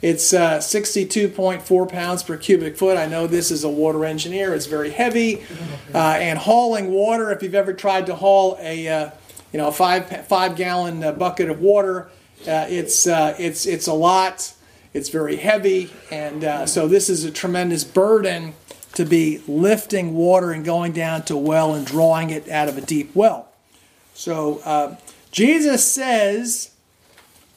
it's 0.03 0.35
uh, 0.35 0.59
62.4 0.59 1.89
pounds 1.89 2.23
per 2.23 2.37
cubic 2.37 2.77
foot. 2.77 2.99
I 2.99 3.07
know 3.07 3.27
this 3.27 3.51
is 3.51 3.65
a 3.65 3.69
water 3.69 4.05
engineer. 4.05 4.55
It's 4.55 4.67
very 4.67 4.91
heavy. 4.91 5.45
Uh, 5.95 6.17
and 6.19 6.41
hauling 6.41 6.91
water, 6.91 7.31
if 7.31 7.41
you've 7.41 7.55
ever 7.55 7.73
tried 7.73 8.05
to 8.07 8.17
haul 8.17 8.57
a 8.59 8.89
uh, 8.89 9.11
you 9.53 9.59
know 9.59 9.69
a 9.69 9.73
five 9.73 10.27
five 10.27 10.57
gallon 10.57 11.05
uh, 11.05 11.13
bucket 11.13 11.49
of 11.49 11.61
water, 11.61 12.09
uh, 12.49 12.67
it's 12.69 13.07
uh, 13.07 13.37
it's 13.39 13.65
it's 13.65 13.87
a 13.87 13.93
lot. 13.93 14.53
It's 14.93 15.09
very 15.09 15.37
heavy, 15.37 15.93
and 16.11 16.69
so 16.69 16.89
this 16.89 17.09
is 17.09 17.23
a 17.23 17.31
tremendous 17.31 17.85
burden 17.85 18.55
to 18.95 19.05
be 19.05 19.41
lifting 19.47 20.15
water 20.15 20.51
and 20.51 20.65
going 20.65 20.91
down 20.91 21.23
to 21.27 21.35
a 21.35 21.39
well 21.39 21.75
and 21.75 21.87
drawing 21.87 22.31
it 22.31 22.49
out 22.49 22.69
of 22.69 22.77
a 22.77 22.81
deep 22.81 23.15
well. 23.15 23.49
So 24.15 24.99
Jesus 25.31 25.85
says 25.85 26.74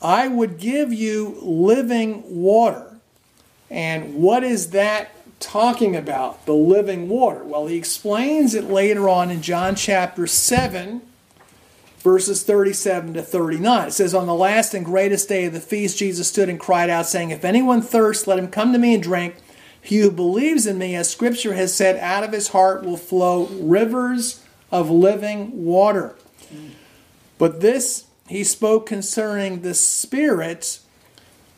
I 0.02 0.28
would 0.28 0.58
give 0.60 0.94
you 0.94 1.38
living 1.42 2.24
water. 2.28 2.98
And 3.70 4.16
what 4.16 4.44
is 4.44 4.70
that 4.72 5.12
talking 5.40 5.96
about, 5.96 6.46
the 6.46 6.54
living 6.54 7.10
water? 7.10 7.44
Well, 7.44 7.68
he 7.68 7.78
explains 7.78 8.54
it 8.54 8.66
later 8.66 9.10
on 9.10 9.30
in 9.32 9.42
John 9.42 9.76
chapter 9.76 10.28
7, 10.28 11.02
verses 12.00 12.44
37 12.44 13.16
to 13.16 13.22
39. 13.22 13.88
It 13.88 13.92
says, 13.92 14.14
On 14.14 14.28
the 14.28 14.34
last 14.36 14.74
and 14.74 14.86
greatest 14.86 15.28
day 15.28 15.46
of 15.46 15.54
the 15.54 15.60
feast, 15.60 15.98
Jesus 15.98 16.28
stood 16.28 16.50
and 16.50 16.60
cried 16.60 16.90
out, 16.90 17.08
saying, 17.08 17.32
If 17.32 17.44
anyone 17.44 17.82
thirsts, 17.82 18.28
let 18.28 18.40
him 18.40 18.48
come 18.48 18.72
to 18.74 18.80
me 18.80 18.94
and 18.94 19.04
drink. 19.04 19.36
He 19.82 20.00
who 20.00 20.12
believes 20.12 20.66
in 20.66 20.78
me, 20.78 20.96
as 20.96 21.10
scripture 21.10 21.54
has 21.54 21.74
said, 21.74 21.98
out 21.98 22.24
of 22.24 22.34
his 22.34 22.50
heart 22.50 22.84
will 22.84 22.98
flow 22.98 23.46
rivers 23.46 24.44
of 24.72 24.90
living 24.90 25.66
water. 25.66 26.16
But 27.38 27.62
this 27.62 28.06
he 28.28 28.44
spoke 28.44 28.86
concerning 28.86 29.62
the 29.62 29.74
Spirit 29.74 30.80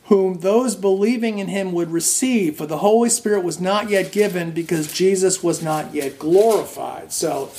whom 0.06 0.40
those 0.40 0.76
believing 0.76 1.38
in 1.38 1.48
him 1.48 1.72
would 1.72 1.92
receive, 1.92 2.58
for 2.58 2.66
the 2.66 2.80
Holy 2.80 3.10
Spirit 3.10 3.44
was 3.44 3.62
not 3.62 3.90
yet 3.90 4.12
given 4.12 4.52
because 4.52 4.92
Jesus 4.92 5.44
was 5.44 5.62
not 5.62 5.94
yet 5.94 6.18
glorified. 6.18 7.12
So 7.14 7.52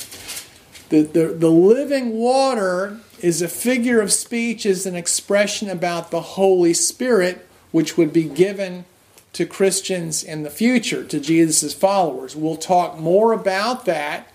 the, 0.89 1.03
the, 1.03 1.27
the 1.27 1.49
living 1.49 2.11
water 2.11 2.99
is 3.21 3.41
a 3.41 3.47
figure 3.47 4.01
of 4.01 4.11
speech, 4.11 4.65
is 4.65 4.85
an 4.85 4.95
expression 4.95 5.69
about 5.69 6.11
the 6.11 6.21
Holy 6.21 6.73
Spirit, 6.73 7.47
which 7.71 7.95
would 7.95 8.11
be 8.11 8.25
given 8.25 8.83
to 9.31 9.45
Christians 9.45 10.21
in 10.21 10.43
the 10.43 10.49
future, 10.49 11.05
to 11.05 11.21
Jesus' 11.21 11.73
followers. 11.73 12.35
We'll 12.35 12.57
talk 12.57 12.99
more 12.99 13.31
about 13.31 13.85
that 13.85 14.30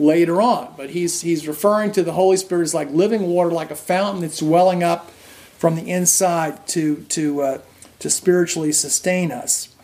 later 0.00 0.40
on. 0.40 0.72
But 0.76 0.90
he's, 0.90 1.20
he's 1.20 1.46
referring 1.46 1.92
to 1.92 2.02
the 2.02 2.12
Holy 2.12 2.36
Spirit 2.36 2.62
as 2.62 2.74
like 2.74 2.90
living 2.90 3.22
water, 3.28 3.50
like 3.50 3.70
a 3.70 3.76
fountain 3.76 4.22
that's 4.22 4.42
welling 4.42 4.82
up 4.82 5.10
from 5.58 5.76
the 5.76 5.88
inside 5.88 6.66
to, 6.68 7.04
to, 7.10 7.42
uh, 7.42 7.58
to 7.98 8.10
spiritually 8.10 8.72
sustain 8.72 9.30
us. 9.30 9.74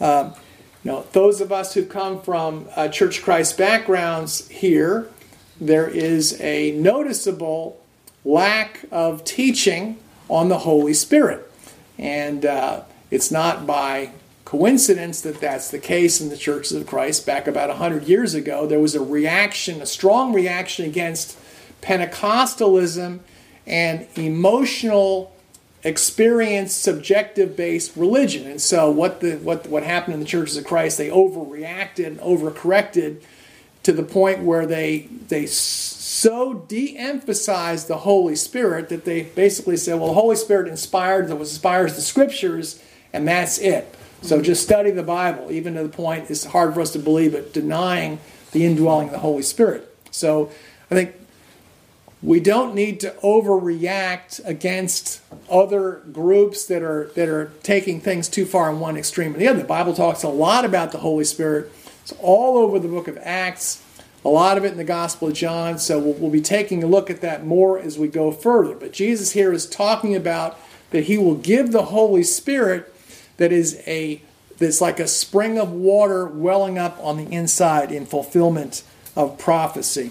Um, 0.00 0.34
you 0.82 0.92
know, 0.92 1.06
those 1.12 1.40
of 1.40 1.52
us 1.52 1.74
who 1.74 1.84
come 1.84 2.22
from 2.22 2.68
uh, 2.74 2.88
Church 2.88 3.22
Christ 3.22 3.58
backgrounds 3.58 4.48
here, 4.48 5.08
there 5.60 5.88
is 5.88 6.40
a 6.40 6.72
noticeable 6.72 7.80
lack 8.24 8.84
of 8.90 9.24
teaching 9.24 9.98
on 10.28 10.48
the 10.48 10.58
Holy 10.58 10.94
Spirit. 10.94 11.50
And 11.98 12.46
uh, 12.46 12.82
it's 13.10 13.30
not 13.30 13.66
by 13.66 14.10
coincidence 14.46 15.20
that 15.22 15.40
that's 15.40 15.70
the 15.70 15.78
case 15.78 16.20
in 16.20 16.30
the 16.30 16.36
churches 16.36 16.72
of 16.72 16.86
Christ. 16.86 17.26
Back 17.26 17.48
about 17.48 17.68
100 17.68 18.04
years 18.04 18.32
ago, 18.32 18.66
there 18.66 18.78
was 18.78 18.94
a 18.94 19.02
reaction, 19.02 19.82
a 19.82 19.86
strong 19.86 20.32
reaction 20.32 20.86
against 20.86 21.36
Pentecostalism 21.82 23.18
and 23.66 24.06
emotional 24.14 25.32
experience 25.82 26.72
subjective 26.72 27.54
based 27.54 27.96
religion 27.96 28.50
and 28.50 28.60
so 28.60 28.90
what 28.90 29.20
the 29.20 29.36
what 29.36 29.68
what 29.68 29.84
happened 29.84 30.14
in 30.14 30.20
the 30.20 30.26
churches 30.26 30.56
of 30.56 30.64
Christ 30.64 30.98
they 30.98 31.08
overreacted 31.08 32.06
and 32.06 32.18
overcorrected 32.18 33.22
to 33.84 33.92
the 33.92 34.02
point 34.02 34.42
where 34.42 34.66
they 34.66 35.08
they 35.28 35.46
so 35.46 36.54
de-emphasized 36.54 37.86
the 37.86 37.98
Holy 37.98 38.34
Spirit 38.34 38.88
that 38.88 39.04
they 39.04 39.22
basically 39.22 39.76
said 39.76 39.94
well 39.94 40.08
the 40.08 40.14
Holy 40.14 40.34
Spirit 40.34 40.66
inspired 40.66 41.28
that 41.28 41.36
inspires 41.36 41.94
the 41.94 42.02
scriptures 42.02 42.82
and 43.12 43.28
that's 43.28 43.58
it 43.58 43.94
so 44.22 44.40
just 44.40 44.62
study 44.62 44.90
the 44.90 45.02
Bible 45.02 45.50
even 45.50 45.74
to 45.74 45.82
the 45.82 45.88
point 45.88 46.30
it's 46.30 46.44
hard 46.44 46.74
for 46.74 46.80
us 46.80 46.92
to 46.92 46.98
believe 46.98 47.34
it 47.34 47.52
denying 47.52 48.18
the 48.52 48.64
indwelling 48.64 49.08
of 49.08 49.12
the 49.12 49.18
Holy 49.20 49.42
Spirit 49.42 49.94
so 50.10 50.50
I 50.90 50.94
think 50.94 51.14
we 52.22 52.40
don't 52.40 52.74
need 52.74 53.00
to 53.00 53.10
overreact 53.22 54.44
against 54.44 55.20
other 55.50 56.02
groups 56.12 56.66
that 56.66 56.82
are 56.82 57.10
that 57.14 57.28
are 57.28 57.52
taking 57.62 58.00
things 58.00 58.28
too 58.28 58.46
far 58.46 58.70
in 58.70 58.80
one 58.80 58.96
extreme 58.96 59.34
or 59.34 59.38
the 59.38 59.48
other. 59.48 59.60
The 59.60 59.64
Bible 59.64 59.94
talks 59.94 60.22
a 60.22 60.28
lot 60.28 60.64
about 60.64 60.92
the 60.92 60.98
Holy 60.98 61.24
Spirit. 61.24 61.70
It's 62.02 62.12
all 62.20 62.58
over 62.58 62.78
the 62.78 62.88
book 62.88 63.06
of 63.06 63.18
Acts, 63.20 63.82
a 64.24 64.28
lot 64.28 64.56
of 64.56 64.64
it 64.64 64.72
in 64.72 64.76
the 64.78 64.84
Gospel 64.84 65.28
of 65.28 65.34
John. 65.34 65.78
So 65.78 65.98
we'll, 65.98 66.14
we'll 66.14 66.30
be 66.30 66.40
taking 66.40 66.82
a 66.82 66.86
look 66.86 67.10
at 67.10 67.20
that 67.20 67.44
more 67.44 67.78
as 67.78 67.98
we 67.98 68.08
go 68.08 68.32
further. 68.32 68.74
But 68.74 68.92
Jesus 68.92 69.32
here 69.32 69.52
is 69.52 69.66
talking 69.66 70.16
about 70.16 70.58
that 70.90 71.04
He 71.04 71.18
will 71.18 71.34
give 71.34 71.70
the 71.70 71.84
Holy 71.84 72.22
Spirit 72.22 72.92
that 73.36 73.52
is 73.52 73.82
a 73.86 74.20
that's 74.58 74.80
like 74.80 74.98
a 74.98 75.08
spring 75.08 75.58
of 75.58 75.70
water 75.70 76.26
welling 76.26 76.78
up 76.78 76.98
on 77.00 77.16
the 77.16 77.30
inside 77.30 77.92
in 77.92 78.06
fulfillment 78.06 78.82
of 79.14 79.38
prophecy. 79.38 80.10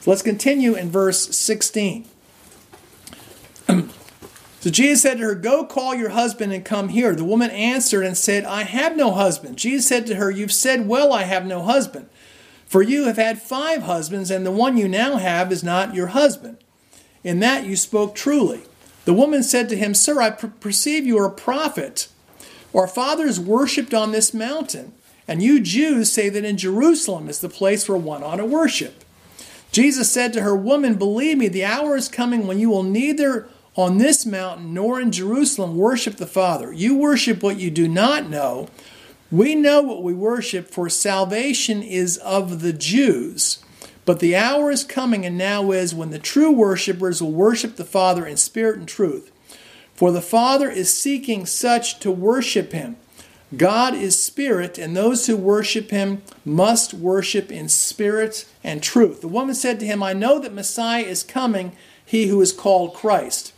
So 0.00 0.10
let's 0.10 0.22
continue 0.22 0.74
in 0.74 0.90
verse 0.90 1.36
16. 1.36 2.06
so 3.68 3.90
Jesus 4.70 5.02
said 5.02 5.18
to 5.18 5.24
her, 5.24 5.34
Go 5.34 5.64
call 5.64 5.94
your 5.94 6.10
husband 6.10 6.52
and 6.52 6.64
come 6.64 6.88
here. 6.88 7.14
The 7.14 7.24
woman 7.24 7.50
answered 7.50 8.04
and 8.04 8.16
said, 8.16 8.44
I 8.44 8.62
have 8.62 8.96
no 8.96 9.12
husband. 9.12 9.58
Jesus 9.58 9.86
said 9.86 10.06
to 10.06 10.16
her, 10.16 10.30
You've 10.30 10.52
said 10.52 10.88
well, 10.88 11.12
I 11.12 11.22
have 11.22 11.46
no 11.46 11.62
husband. 11.62 12.08
For 12.66 12.82
you 12.82 13.04
have 13.04 13.16
had 13.16 13.42
five 13.42 13.82
husbands, 13.82 14.30
and 14.30 14.46
the 14.46 14.50
one 14.50 14.78
you 14.78 14.88
now 14.88 15.16
have 15.16 15.52
is 15.52 15.62
not 15.62 15.94
your 15.94 16.08
husband. 16.08 16.56
In 17.22 17.38
that 17.40 17.66
you 17.66 17.76
spoke 17.76 18.14
truly. 18.14 18.62
The 19.04 19.12
woman 19.12 19.42
said 19.42 19.68
to 19.68 19.76
him, 19.76 19.94
Sir, 19.94 20.20
I 20.20 20.30
perceive 20.30 21.04
you 21.04 21.18
are 21.18 21.26
a 21.26 21.30
prophet. 21.30 22.08
Our 22.74 22.88
fathers 22.88 23.38
worshipped 23.38 23.92
on 23.92 24.12
this 24.12 24.32
mountain, 24.32 24.92
and 25.28 25.42
you 25.42 25.60
Jews 25.60 26.10
say 26.10 26.28
that 26.28 26.44
in 26.44 26.56
Jerusalem 26.56 27.28
is 27.28 27.40
the 27.40 27.48
place 27.48 27.88
where 27.88 27.98
one 27.98 28.22
ought 28.22 28.36
to 28.36 28.44
worship. 28.44 29.04
Jesus 29.72 30.10
said 30.10 30.32
to 30.34 30.42
her, 30.42 30.54
Woman, 30.54 30.94
believe 30.94 31.38
me, 31.38 31.48
the 31.48 31.64
hour 31.64 31.96
is 31.96 32.08
coming 32.08 32.46
when 32.46 32.58
you 32.58 32.70
will 32.70 32.82
neither 32.82 33.48
on 33.74 33.96
this 33.96 34.26
mountain 34.26 34.74
nor 34.74 35.00
in 35.00 35.10
Jerusalem 35.10 35.76
worship 35.76 36.16
the 36.16 36.26
Father. 36.26 36.72
You 36.72 36.96
worship 36.96 37.42
what 37.42 37.58
you 37.58 37.70
do 37.70 37.88
not 37.88 38.28
know. 38.28 38.68
We 39.30 39.54
know 39.54 39.80
what 39.80 40.02
we 40.02 40.12
worship, 40.12 40.68
for 40.68 40.90
salvation 40.90 41.82
is 41.82 42.18
of 42.18 42.60
the 42.60 42.74
Jews. 42.74 43.64
But 44.04 44.20
the 44.20 44.36
hour 44.36 44.70
is 44.70 44.84
coming, 44.84 45.24
and 45.24 45.38
now 45.38 45.70
is, 45.70 45.94
when 45.94 46.10
the 46.10 46.18
true 46.18 46.50
worshippers 46.50 47.22
will 47.22 47.32
worship 47.32 47.76
the 47.76 47.84
Father 47.84 48.26
in 48.26 48.36
spirit 48.36 48.78
and 48.78 48.86
truth. 48.86 49.31
For 49.94 50.10
the 50.10 50.22
Father 50.22 50.70
is 50.70 50.92
seeking 50.92 51.46
such 51.46 51.98
to 52.00 52.10
worship 52.10 52.72
him. 52.72 52.96
God 53.56 53.94
is 53.94 54.22
spirit, 54.22 54.78
and 54.78 54.96
those 54.96 55.26
who 55.26 55.36
worship 55.36 55.90
him 55.90 56.22
must 56.44 56.94
worship 56.94 57.52
in 57.52 57.68
spirit 57.68 58.46
and 58.64 58.82
truth. 58.82 59.20
The 59.20 59.28
woman 59.28 59.54
said 59.54 59.78
to 59.80 59.86
him, 59.86 60.02
I 60.02 60.14
know 60.14 60.38
that 60.38 60.54
Messiah 60.54 61.02
is 61.02 61.22
coming, 61.22 61.72
he 62.04 62.28
who 62.28 62.40
is 62.40 62.52
called 62.52 62.94
Christ. 62.94 63.52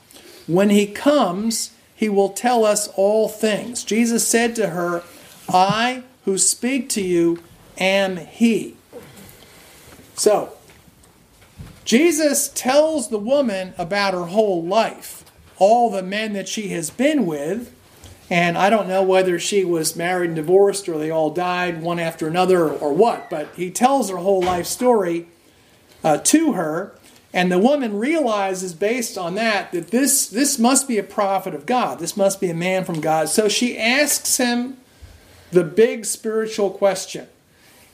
When 0.46 0.70
he 0.70 0.86
comes, 0.86 1.70
he 1.94 2.08
will 2.08 2.30
tell 2.30 2.64
us 2.64 2.88
all 2.96 3.28
things. 3.28 3.84
Jesus 3.84 4.26
said 4.26 4.56
to 4.56 4.70
her, 4.70 5.04
I 5.48 6.02
who 6.24 6.38
speak 6.38 6.88
to 6.90 7.00
you 7.00 7.42
am 7.78 8.16
he. 8.16 8.76
So, 10.16 10.52
Jesus 11.84 12.48
tells 12.48 13.08
the 13.08 13.18
woman 13.18 13.74
about 13.76 14.14
her 14.14 14.26
whole 14.26 14.62
life, 14.62 15.23
all 15.58 15.90
the 15.90 16.02
men 16.02 16.32
that 16.32 16.48
she 16.48 16.68
has 16.68 16.90
been 16.90 17.26
with 17.26 17.74
and 18.30 18.56
I 18.56 18.70
don't 18.70 18.88
know 18.88 19.02
whether 19.02 19.38
she 19.38 19.64
was 19.64 19.96
married 19.96 20.28
and 20.28 20.36
divorced 20.36 20.88
or 20.88 20.98
they 20.98 21.10
all 21.10 21.30
died 21.30 21.82
one 21.82 21.98
after 21.98 22.26
another 22.26 22.68
or, 22.70 22.92
what, 22.92 23.28
but 23.28 23.48
he 23.54 23.70
tells 23.70 24.10
her 24.10 24.16
whole 24.16 24.42
life 24.42 24.66
story 24.66 25.28
uh, 26.02 26.18
to 26.18 26.52
her. 26.52 26.94
And 27.34 27.50
the 27.50 27.58
woman 27.58 27.98
realizes 27.98 28.74
based 28.74 29.18
on 29.18 29.34
that 29.34 29.72
that 29.72 29.88
this, 29.88 30.28
this 30.28 30.58
must 30.58 30.88
be 30.88 30.98
a 30.98 31.02
prophet 31.02 31.54
of 31.54 31.66
God. 31.66 31.98
This 31.98 32.16
must 32.16 32.40
be 32.40 32.48
a 32.48 32.54
man 32.54 32.84
from 32.84 33.00
God. 33.00 33.28
So 33.28 33.48
she 33.48 33.76
asks 33.76 34.36
him 34.38 34.78
the 35.50 35.64
big 35.64 36.04
spiritual 36.06 36.70
question. 36.70 37.26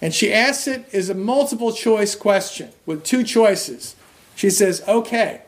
And 0.02 0.14
she 0.14 0.32
asks 0.32 0.66
it 0.66 0.86
as 0.94 1.08
a 1.08 1.14
multiple 1.14 1.72
choice 1.72 2.14
question 2.14 2.70
with 2.86 3.02
two 3.02 3.24
choices. 3.24 3.96
She 4.36 4.48
says, 4.50 4.82
Okay, 4.86 5.42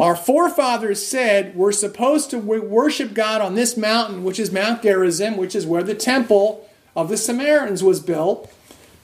our 0.00 0.16
forefathers 0.16 1.06
said 1.06 1.54
we're 1.54 1.72
supposed 1.72 2.30
to 2.30 2.38
worship 2.38 3.14
God 3.14 3.40
on 3.40 3.54
this 3.54 3.76
mountain, 3.76 4.24
which 4.24 4.40
is 4.40 4.50
Mount 4.50 4.82
Gerizim, 4.82 5.36
which 5.36 5.54
is 5.54 5.66
where 5.66 5.82
the 5.82 5.94
temple 5.94 6.68
of 6.96 7.08
the 7.08 7.16
Samaritans 7.16 7.82
was 7.82 8.00
built. 8.00 8.52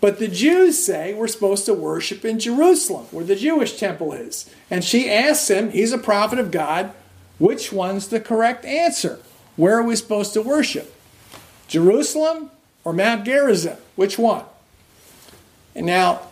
But 0.01 0.19
the 0.19 0.29
Jews 0.29 0.85
say 0.85 1.13
we're 1.13 1.29
supposed 1.29 1.67
to 1.67 1.75
worship 1.75 2.25
in 2.25 2.39
Jerusalem, 2.39 3.07
where 3.11 3.25
the 3.25 3.37
Jewish 3.37 3.79
temple 3.79 4.13
is. 4.13 4.49
And 4.71 4.83
she 4.83 5.11
asks 5.11 5.49
him, 5.49 5.71
he's 5.71 5.93
a 5.93 5.99
prophet 5.99 6.39
of 6.39 6.51
God, 6.51 6.93
which 7.39 7.73
one's 7.73 8.09
the 8.09 8.21
correct 8.21 8.65
answer? 8.65 9.21
Where 9.57 9.79
are 9.79 9.83
we 9.83 9.97
supposed 9.97 10.33
to 10.35 10.43
worship? 10.43 10.95
Jerusalem 11.69 12.51
or 12.83 12.93
Mount 12.93 13.25
Gerizim? 13.25 13.77
Which 13.95 14.19
one? 14.19 14.45
And 15.75 15.87
now, 15.87 16.23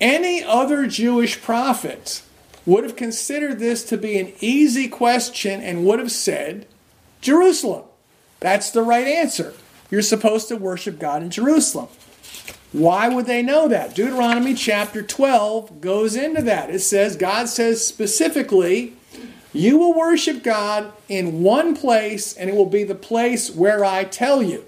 any 0.00 0.42
other 0.42 0.86
Jewish 0.86 1.40
prophet 1.40 2.22
would 2.66 2.84
have 2.84 2.96
considered 2.96 3.58
this 3.58 3.84
to 3.84 3.96
be 3.96 4.18
an 4.18 4.32
easy 4.40 4.88
question 4.88 5.60
and 5.60 5.84
would 5.84 5.98
have 5.98 6.12
said, 6.12 6.66
Jerusalem. 7.20 7.84
That's 8.40 8.70
the 8.70 8.82
right 8.82 9.06
answer. 9.06 9.54
You're 9.90 10.02
supposed 10.02 10.48
to 10.48 10.56
worship 10.56 10.98
God 10.98 11.22
in 11.22 11.30
Jerusalem. 11.30 11.88
Why 12.72 13.08
would 13.08 13.26
they 13.26 13.40
know 13.40 13.68
that? 13.68 13.94
Deuteronomy 13.94 14.54
chapter 14.54 15.02
12 15.02 15.80
goes 15.80 16.16
into 16.16 16.42
that. 16.42 16.70
It 16.70 16.80
says, 16.80 17.16
God 17.16 17.48
says 17.48 17.86
specifically, 17.86 18.96
You 19.52 19.78
will 19.78 19.94
worship 19.94 20.42
God 20.42 20.92
in 21.08 21.42
one 21.42 21.76
place, 21.76 22.34
and 22.34 22.50
it 22.50 22.56
will 22.56 22.66
be 22.66 22.84
the 22.84 22.94
place 22.94 23.50
where 23.50 23.84
I 23.84 24.04
tell 24.04 24.42
you. 24.42 24.64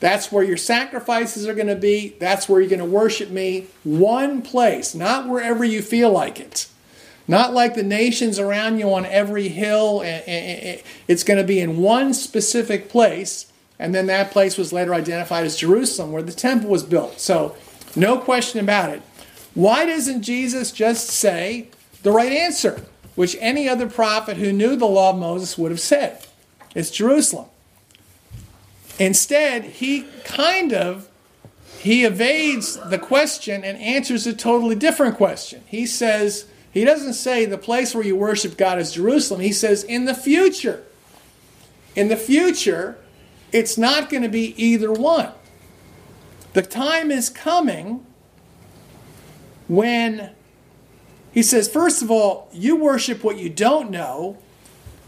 That's 0.00 0.30
where 0.30 0.44
your 0.44 0.56
sacrifices 0.56 1.48
are 1.48 1.54
going 1.54 1.66
to 1.66 1.74
be. 1.74 2.16
That's 2.20 2.48
where 2.48 2.60
you're 2.60 2.70
going 2.70 2.78
to 2.78 2.84
worship 2.84 3.30
me. 3.30 3.66
One 3.82 4.40
place, 4.40 4.94
not 4.94 5.28
wherever 5.28 5.64
you 5.64 5.82
feel 5.82 6.12
like 6.12 6.38
it. 6.38 6.68
Not 7.28 7.52
like 7.52 7.74
the 7.74 7.82
nations 7.82 8.38
around 8.38 8.78
you 8.78 8.92
on 8.92 9.04
every 9.04 9.48
hill. 9.48 10.00
Eh, 10.02 10.22
eh, 10.26 10.58
eh, 10.62 10.80
it's 11.06 11.22
going 11.22 11.36
to 11.36 11.44
be 11.44 11.60
in 11.60 11.76
one 11.76 12.14
specific 12.14 12.88
place. 12.88 13.52
And 13.78 13.94
then 13.94 14.06
that 14.06 14.30
place 14.30 14.56
was 14.56 14.72
later 14.72 14.94
identified 14.94 15.44
as 15.44 15.56
Jerusalem, 15.56 16.10
where 16.10 16.22
the 16.22 16.32
temple 16.32 16.70
was 16.70 16.82
built. 16.82 17.20
So, 17.20 17.54
no 17.94 18.18
question 18.18 18.60
about 18.60 18.90
it. 18.90 19.02
Why 19.54 19.86
doesn't 19.86 20.22
Jesus 20.22 20.72
just 20.72 21.08
say 21.08 21.68
the 22.02 22.10
right 22.10 22.32
answer, 22.32 22.84
which 23.14 23.36
any 23.40 23.68
other 23.68 23.88
prophet 23.88 24.38
who 24.38 24.52
knew 24.52 24.74
the 24.74 24.86
law 24.86 25.10
of 25.10 25.18
Moses 25.18 25.58
would 25.58 25.70
have 25.70 25.80
said? 25.80 26.24
It's 26.74 26.90
Jerusalem. 26.90 27.46
Instead, 28.98 29.64
he 29.64 30.06
kind 30.24 30.72
of 30.72 31.08
he 31.78 32.04
evades 32.04 32.76
the 32.88 32.98
question 32.98 33.62
and 33.62 33.78
answers 33.78 34.26
a 34.26 34.32
totally 34.32 34.74
different 34.74 35.16
question. 35.16 35.62
He 35.66 35.86
says, 35.86 36.46
he 36.78 36.84
doesn't 36.84 37.14
say 37.14 37.44
the 37.44 37.58
place 37.58 37.94
where 37.94 38.04
you 38.04 38.16
worship 38.16 38.56
God 38.56 38.78
is 38.78 38.92
Jerusalem. 38.92 39.40
He 39.40 39.52
says 39.52 39.84
in 39.84 40.04
the 40.04 40.14
future. 40.14 40.84
In 41.94 42.08
the 42.08 42.16
future, 42.16 42.98
It's 43.52 43.78
not 43.78 44.10
going 44.10 44.22
to 44.22 44.28
be 44.28 44.54
either 44.62 44.92
one. 44.92 45.32
The 46.52 46.62
time 46.62 47.10
is 47.10 47.30
coming 47.30 48.04
when 49.68 50.30
he 51.32 51.42
says, 51.42 51.68
first 51.68 52.02
of 52.02 52.10
all, 52.10 52.48
you 52.52 52.76
worship 52.76 53.22
what 53.22 53.38
you 53.38 53.48
don't 53.48 53.90
know. 53.90 54.38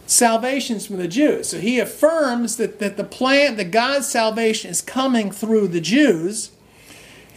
Salvation's 0.07 0.87
from 0.87 0.97
the 0.97 1.09
Jews. 1.09 1.49
So 1.49 1.59
he 1.59 1.79
affirms 1.79 2.57
that, 2.57 2.79
that 2.79 2.97
the 2.97 3.05
plan, 3.05 3.57
that 3.57 3.71
God's 3.71 4.09
salvation 4.09 4.71
is 4.71 4.83
coming 4.83 5.31
through 5.31 5.69
the 5.69 5.81
Jews. 5.81 6.51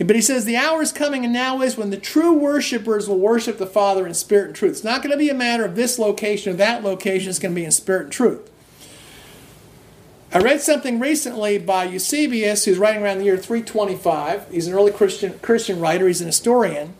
But 0.03 0.15
he 0.15 0.21
says 0.21 0.45
the 0.45 0.57
hour 0.57 0.81
is 0.81 0.91
coming 0.91 1.23
and 1.23 1.33
now 1.33 1.61
is 1.61 1.77
when 1.77 1.89
the 1.89 1.97
true 1.97 2.33
worshipers 2.33 3.07
will 3.07 3.19
worship 3.19 3.57
the 3.57 3.65
Father 3.65 4.05
in 4.05 4.13
spirit 4.13 4.47
and 4.47 4.55
truth. 4.55 4.71
It's 4.71 4.83
not 4.83 5.01
going 5.01 5.11
to 5.11 5.17
be 5.17 5.29
a 5.29 5.33
matter 5.33 5.65
of 5.65 5.75
this 5.75 5.97
location 5.97 6.53
or 6.53 6.55
that 6.57 6.83
location. 6.83 7.29
It's 7.29 7.39
going 7.39 7.53
to 7.53 7.59
be 7.59 7.65
in 7.65 7.71
spirit 7.71 8.03
and 8.03 8.11
truth. 8.11 8.49
I 10.33 10.39
read 10.39 10.61
something 10.61 10.99
recently 10.99 11.59
by 11.59 11.83
Eusebius, 11.83 12.65
who's 12.65 12.79
writing 12.79 13.03
around 13.03 13.19
the 13.19 13.25
year 13.25 13.37
325. 13.37 14.49
He's 14.49 14.67
an 14.67 14.73
early 14.73 14.91
Christian, 14.91 15.37
Christian 15.39 15.79
writer, 15.79 16.07
he's 16.07 16.21
an 16.21 16.27
historian. 16.27 16.95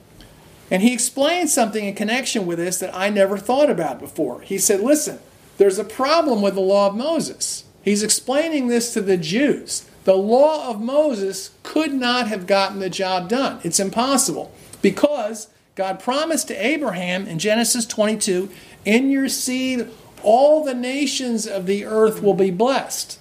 And 0.70 0.84
he 0.84 0.94
explained 0.94 1.50
something 1.50 1.84
in 1.84 1.96
connection 1.96 2.46
with 2.46 2.60
this 2.60 2.78
that 2.78 2.96
I 2.96 3.10
never 3.10 3.38
thought 3.38 3.72
about 3.72 4.00
before. 4.00 4.42
He 4.42 4.60
said, 4.60 4.82
Listen, 4.82 5.20
there's 5.58 5.80
a 5.80 5.84
problem 5.84 6.44
with 6.44 6.54
the 6.54 6.62
law 6.62 6.88
of 6.88 6.96
Moses. 6.96 7.64
He's 7.84 8.04
explaining 8.04 8.68
this 8.68 8.94
to 8.94 9.02
the 9.02 9.18
Jews. 9.18 9.90
The 10.04 10.16
law 10.16 10.70
of 10.70 10.82
Moses 10.82 11.52
could 11.64 11.94
not 11.94 12.28
have 12.28 12.46
gotten 12.46 12.80
the 12.80 12.90
job 12.90 13.30
done. 13.30 13.60
It's 13.64 13.80
impossible 13.80 14.54
because 14.82 15.48
God 15.76 16.00
promised 16.00 16.48
to 16.50 16.66
Abraham 16.66 17.26
in 17.26 17.40
Genesis 17.40 17.86
22 17.86 18.50
in 18.86 19.10
your 19.10 19.30
seed, 19.30 19.90
all 20.22 20.64
the 20.64 20.74
nations 20.74 21.48
of 21.48 21.66
the 21.66 21.86
earth 21.86 22.22
will 22.22 22.34
be 22.34 22.52
blessed. 22.52 23.20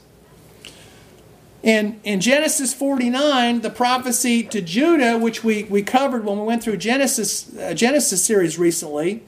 In, 1.63 2.01
in 2.03 2.21
Genesis 2.21 2.75
49, 2.75 3.61
the 3.61 3.71
prophecy 3.71 4.43
to 4.43 4.61
Judah, 4.61 5.17
which 5.17 5.45
we, 5.45 5.63
we 5.65 5.83
covered 5.83 6.25
when 6.25 6.41
we 6.41 6.45
went 6.45 6.65
through 6.65 6.77
Genesis 6.79 7.57
uh, 7.57 7.73
Genesis 7.73 8.25
series 8.25 8.59
recently, 8.59 9.23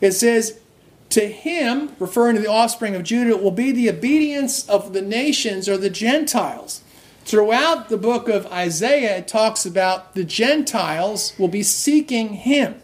it 0.00 0.12
says, 0.12 0.59
To 1.10 1.26
him, 1.26 1.94
referring 1.98 2.36
to 2.36 2.42
the 2.42 2.50
offspring 2.50 2.94
of 2.94 3.02
Judah, 3.02 3.36
will 3.36 3.50
be 3.50 3.72
the 3.72 3.90
obedience 3.90 4.68
of 4.68 4.92
the 4.92 5.02
nations 5.02 5.68
or 5.68 5.76
the 5.76 5.90
Gentiles. 5.90 6.82
Throughout 7.24 7.88
the 7.88 7.98
book 7.98 8.28
of 8.28 8.46
Isaiah, 8.46 9.18
it 9.18 9.28
talks 9.28 9.66
about 9.66 10.14
the 10.14 10.24
Gentiles 10.24 11.34
will 11.38 11.48
be 11.48 11.62
seeking 11.62 12.34
him. 12.34 12.82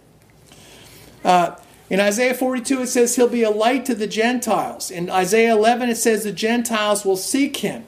Uh, 1.24 1.56
in 1.88 2.00
Isaiah 2.00 2.34
42, 2.34 2.82
it 2.82 2.86
says 2.88 3.14
he'll 3.14 3.28
be 3.28 3.44
a 3.44 3.50
light 3.50 3.84
to 3.86 3.94
the 3.94 4.08
Gentiles. 4.08 4.90
In 4.90 5.08
Isaiah 5.08 5.54
11, 5.54 5.88
it 5.88 5.96
says 5.96 6.24
the 6.24 6.32
Gentiles 6.32 7.04
will 7.04 7.16
seek 7.16 7.58
him. 7.58 7.86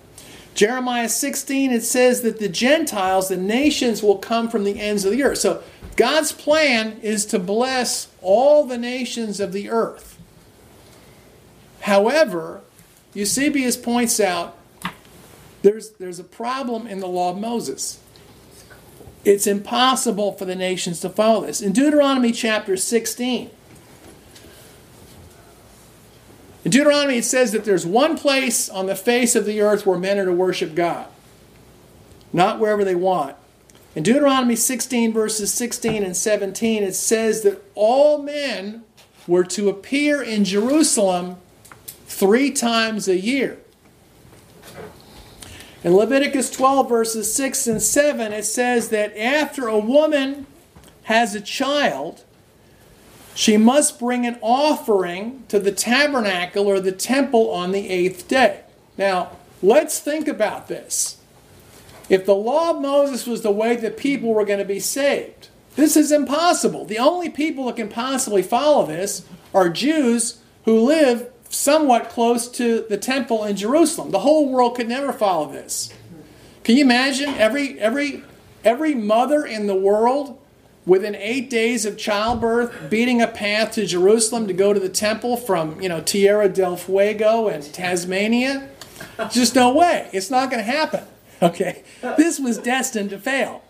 Jeremiah 0.55 1.09
16, 1.09 1.73
it 1.73 1.83
says 1.83 2.23
that 2.23 2.39
the 2.39 2.49
Gentiles, 2.49 3.29
the 3.29 3.37
nations, 3.37 4.03
will 4.03 4.19
come 4.19 4.49
from 4.49 4.65
the 4.65 4.81
ends 4.81 5.05
of 5.05 5.13
the 5.13 5.23
earth. 5.23 5.39
So 5.39 5.63
God's 5.97 6.31
plan 6.33 6.99
is 7.03 7.27
to 7.27 7.41
bless 7.41 8.09
all 8.23 8.65
the 8.65 8.79
nations 8.79 9.41
of 9.41 9.53
the 9.53 9.69
earth. 9.69 10.08
However, 11.83 12.63
Eusebius 13.15 13.77
points 13.77 14.21
out 14.21 14.57
there's, 15.63 15.91
there's 15.93 16.19
a 16.19 16.25
problem 16.25 16.87
in 16.87 17.01
the 17.01 17.09
law 17.09 17.31
of 17.31 17.39
Moses. 17.39 18.01
It's 19.25 19.47
impossible 19.47 20.33
for 20.33 20.45
the 20.45 20.55
nations 20.55 21.01
to 21.01 21.09
follow 21.09 21.47
this. 21.47 21.61
In 21.61 21.73
Deuteronomy 21.73 22.33
chapter 22.33 22.77
16, 22.77 23.51
In 26.65 26.73
Deuteronomy, 26.73 27.17
it 27.17 27.25
says 27.25 27.53
that 27.53 27.65
there's 27.65 27.87
one 27.87 28.19
place 28.19 28.69
on 28.69 28.85
the 28.85 28.95
face 28.95 29.35
of 29.35 29.47
the 29.47 29.61
earth 29.63 29.87
where 29.87 29.99
men 29.99 30.19
are 30.19 30.27
to 30.27 30.33
worship 30.33 30.75
God, 30.75 31.07
not 32.31 32.59
wherever 32.59 32.85
they 32.85 32.95
want. 32.95 33.37
In 33.95 34.03
Deuteronomy 34.03 34.55
16, 34.55 35.13
verses 35.15 35.51
16 35.55 36.03
and 36.03 36.15
17, 36.15 36.83
it 36.83 36.95
says 36.95 37.43
that 37.43 37.65
all 37.75 38.21
men 38.21 38.83
were 39.27 39.45
to 39.45 39.71
appear 39.71 40.23
in 40.23 40.45
Jerusalem 40.45 41.37
three 42.19 42.51
times 42.51 43.07
a 43.07 43.17
year. 43.17 43.59
In 45.85 45.95
Leviticus 45.95 46.51
12, 46.51 46.89
verses 46.89 47.33
6 47.33 47.69
and 47.69 47.81
7, 47.81 48.33
it 48.33 48.45
says 48.45 48.89
that 48.89 49.17
after 49.17 49.69
a 49.69 49.79
woman 49.79 50.47
has 51.05 51.37
a 51.37 51.41
child, 51.41 52.25
she 53.37 53.57
must 53.57 54.01
bring 54.01 54.27
an 54.27 54.37
offering 54.43 55.45
to 55.47 55.61
the 55.61 55.71
tabernacle 55.71 56.67
or 56.67 56.81
the 56.81 56.91
temple 56.91 57.53
on 57.53 57.71
the 57.71 57.89
eighth 57.89 58.27
day. 58.27 58.63
Now, 58.97 59.31
let's 59.63 60.01
think 60.01 60.27
about 60.27 60.67
this. 60.67 61.19
If 62.09 62.27
the 62.27 62.35
law 62.35 62.71
of 62.71 62.81
Moses 62.81 63.29
was 63.29 63.43
the 63.43 63.53
way 63.53 63.77
that 63.77 63.97
people 63.97 64.35
were 64.35 64.45
going 64.45 64.59
to 64.59 64.65
be 64.65 64.81
saved, 64.81 65.51
this 65.77 65.97
is 65.97 66.11
impossible. 66.11 66.85
The 66.85 66.99
only 66.99 67.31
people 67.31 67.67
that 67.67 67.77
can 67.77 67.89
possibly 67.89 68.43
follow 68.43 68.85
this 68.85 69.25
are 69.55 69.69
Jews 69.69 70.41
who 70.65 70.81
live 70.81 71.31
somewhat 71.49 72.11
close 72.11 72.49
to 72.49 72.85
the 72.89 72.97
temple 72.97 73.45
in 73.45 73.57
Jerusalem. 73.57 74.11
The 74.11 74.21
whole 74.21 74.49
world 74.49 74.77
could 74.77 74.89
never 74.89 75.13
follow 75.13 75.51
this. 75.51 75.93
Can 76.65 76.77
you 76.77 76.85
imagine 76.85 77.31
every 77.31 77.79
every 77.81 78.23
every 78.65 78.95
mother 78.95 79.45
in 79.45 79.67
the 79.67 79.75
world 79.75 80.39
within 80.89 81.15
eight 81.15 81.51
days 81.51 81.85
of 81.85 81.99
childbirth, 81.99 82.91
beating 82.91 83.21
a 83.21 83.27
path 83.27 83.73
to 83.73 83.87
Jerusalem 83.87 84.47
to 84.49 84.55
go 84.55 84.73
to 84.73 84.81
the 84.81 84.89
temple 84.89 85.37
from, 85.37 85.81
you 85.81 85.89
know, 85.89 86.01
Tierra 86.01 86.49
del 86.49 86.77
Fuego 86.77 87.47
and 87.47 87.63
Tasmania. 87.63 88.69
Just 89.31 89.55
no 89.55 89.75
way. 89.75 90.09
It's 90.13 90.31
not 90.31 90.51
going 90.51 90.65
to 90.65 90.71
happen. 90.71 91.05
Okay? 91.41 91.85
This 92.17 92.41
was 92.41 92.59
destined 92.59 93.11
to 93.11 93.19
fail. 93.19 93.63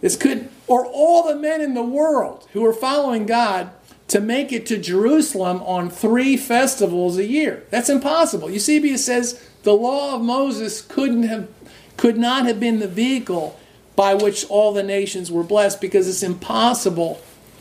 This 0.00 0.16
could, 0.16 0.48
or 0.66 0.84
all 0.84 1.22
the 1.22 1.36
men 1.36 1.60
in 1.60 1.74
the 1.74 1.82
world 1.84 2.48
who 2.54 2.66
are 2.66 2.72
following 2.72 3.24
God 3.24 3.70
to 4.08 4.20
make 4.20 4.52
it 4.52 4.66
to 4.66 4.78
Jerusalem 4.78 5.62
on 5.62 5.90
three 5.90 6.36
festivals 6.36 7.16
a 7.16 7.26
year. 7.26 7.64
That's 7.70 7.88
impossible. 7.88 8.50
Eusebius 8.50 9.04
says 9.04 9.42
the 9.62 9.72
law 9.72 10.16
of 10.16 10.22
Moses 10.22 10.82
couldn't 10.82 11.24
have, 11.24 11.48
could 11.96 12.16
not 12.16 12.46
have 12.46 12.60
been 12.60 12.80
the 12.80 12.88
vehicle 12.88 13.58
by 13.96 14.14
which 14.14 14.44
all 14.50 14.72
the 14.72 14.82
nations 14.82 15.30
were 15.30 15.42
blessed 15.42 15.80
because 15.80 16.08
it's 16.08 16.22
impossible 16.22 17.14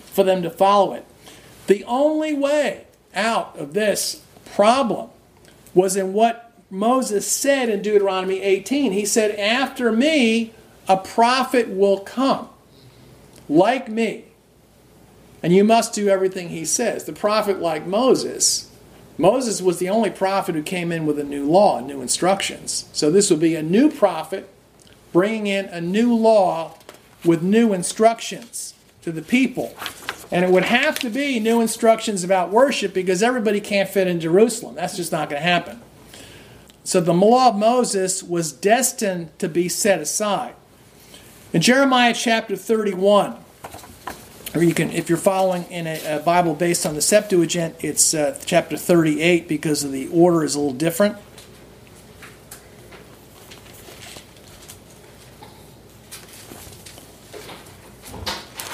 for 0.06 0.24
them 0.24 0.42
to 0.44 0.50
follow 0.50 0.94
it. 0.94 1.06
The 1.68 1.84
only 1.86 2.34
way 2.34 2.86
out 3.16 3.58
of 3.58 3.74
this 3.74 4.24
problem 4.46 5.10
was 5.74 5.96
in 5.96 6.14
what 6.14 6.52
Moses 6.70 7.30
said 7.30 7.70
in 7.70 7.82
Deuteronomy 7.82 8.42
18. 8.42 8.92
He 8.92 9.06
said, 9.06 9.32
After 9.40 9.92
me, 9.92 10.54
a 10.88 10.98
prophet 10.98 11.70
will 11.70 12.00
come 12.00 12.50
like 13.48 13.88
me. 13.90 14.26
And 15.44 15.54
you 15.54 15.66
must 15.66 15.94
do 15.94 16.08
everything 16.08 16.50
he 16.50 16.64
says. 16.64 17.04
The 17.04 17.14
prophet, 17.14 17.60
like 17.60 17.86
Moses, 17.86 18.72
Moses 19.18 19.62
was 19.62 19.78
the 19.78 19.90
only 19.90 20.10
prophet 20.10 20.56
who 20.56 20.64
came 20.64 20.92
in 20.92 21.06
with 21.06 21.20
a 21.20 21.24
new 21.24 21.46
law, 21.46 21.82
new 21.82 22.02
instructions. 22.02 22.86
So 22.94 23.12
this 23.12 23.30
would 23.30 23.42
be 23.42 23.56
a 23.56 23.62
new 23.62 23.92
prophet 23.92 24.50
bringing 25.12 25.48
in 25.48 25.66
a 25.66 25.82
new 25.82 26.16
law 26.16 26.78
with 27.24 27.44
new 27.44 27.74
instructions 27.74 28.74
to 29.04 29.12
the 29.12 29.22
people. 29.22 29.76
And 30.32 30.44
it 30.44 30.50
would 30.50 30.64
have 30.64 30.98
to 31.00 31.10
be 31.10 31.40
new 31.40 31.62
instructions 31.62 32.24
about 32.24 32.50
worship 32.50 32.94
because 32.94 33.22
everybody 33.22 33.62
can't 33.62 33.90
fit 33.90 34.08
in 34.08 34.20
Jerusalem. 34.20 34.76
That's 34.76 34.96
just 34.96 35.12
not 35.12 35.30
going 35.30 35.42
to 35.42 35.48
happen. 35.48 35.82
So 36.84 37.00
the 37.00 37.14
law 37.14 37.50
of 37.50 37.56
Moses 37.56 38.24
was 38.24 38.52
destined 38.52 39.38
to 39.40 39.48
be 39.48 39.70
set 39.70 40.00
aside. 40.00 40.56
In 41.54 41.62
Jeremiah 41.62 42.14
chapter 42.16 42.56
31, 42.56 43.43
or 44.56 44.62
you 44.62 44.74
can, 44.74 44.92
if 44.92 45.10
you're 45.10 45.18
following 45.18 45.64
in 45.66 45.88
a, 45.88 46.18
a 46.18 46.20
Bible 46.20 46.54
based 46.54 46.86
on 46.86 46.96
the 46.96 47.02
Septuagint, 47.02 47.76
it's 47.80 48.14
uh, 48.14 48.40
chapter 48.46 48.78
38 48.78 49.48
because 49.48 49.84
of 49.84 49.92
the 49.92 50.08
order 50.10 50.44
is 50.44 50.56
a 50.56 50.60
little 50.60 50.74
different. 50.74 51.18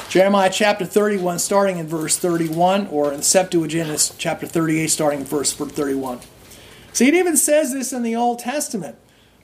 Jeremiah 0.10 0.50
chapter 0.52 0.86
31, 0.86 1.38
starting 1.38 1.78
in 1.78 1.88
verse 1.88 2.18
31, 2.18 2.88
or 2.88 3.14
in 3.14 3.22
Septuagint, 3.22 3.90
it's 3.90 4.16
chapter 4.18 4.48
38, 4.48 4.88
starting 4.88 5.20
in 5.20 5.26
verse 5.26 5.54
31. 5.54 6.20
See, 6.94 7.08
it 7.08 7.14
even 7.14 7.38
says 7.38 7.74
this 7.74 7.94
in 7.94 8.02
the 8.02 8.16
Old 8.16 8.40
Testament. 8.40 8.98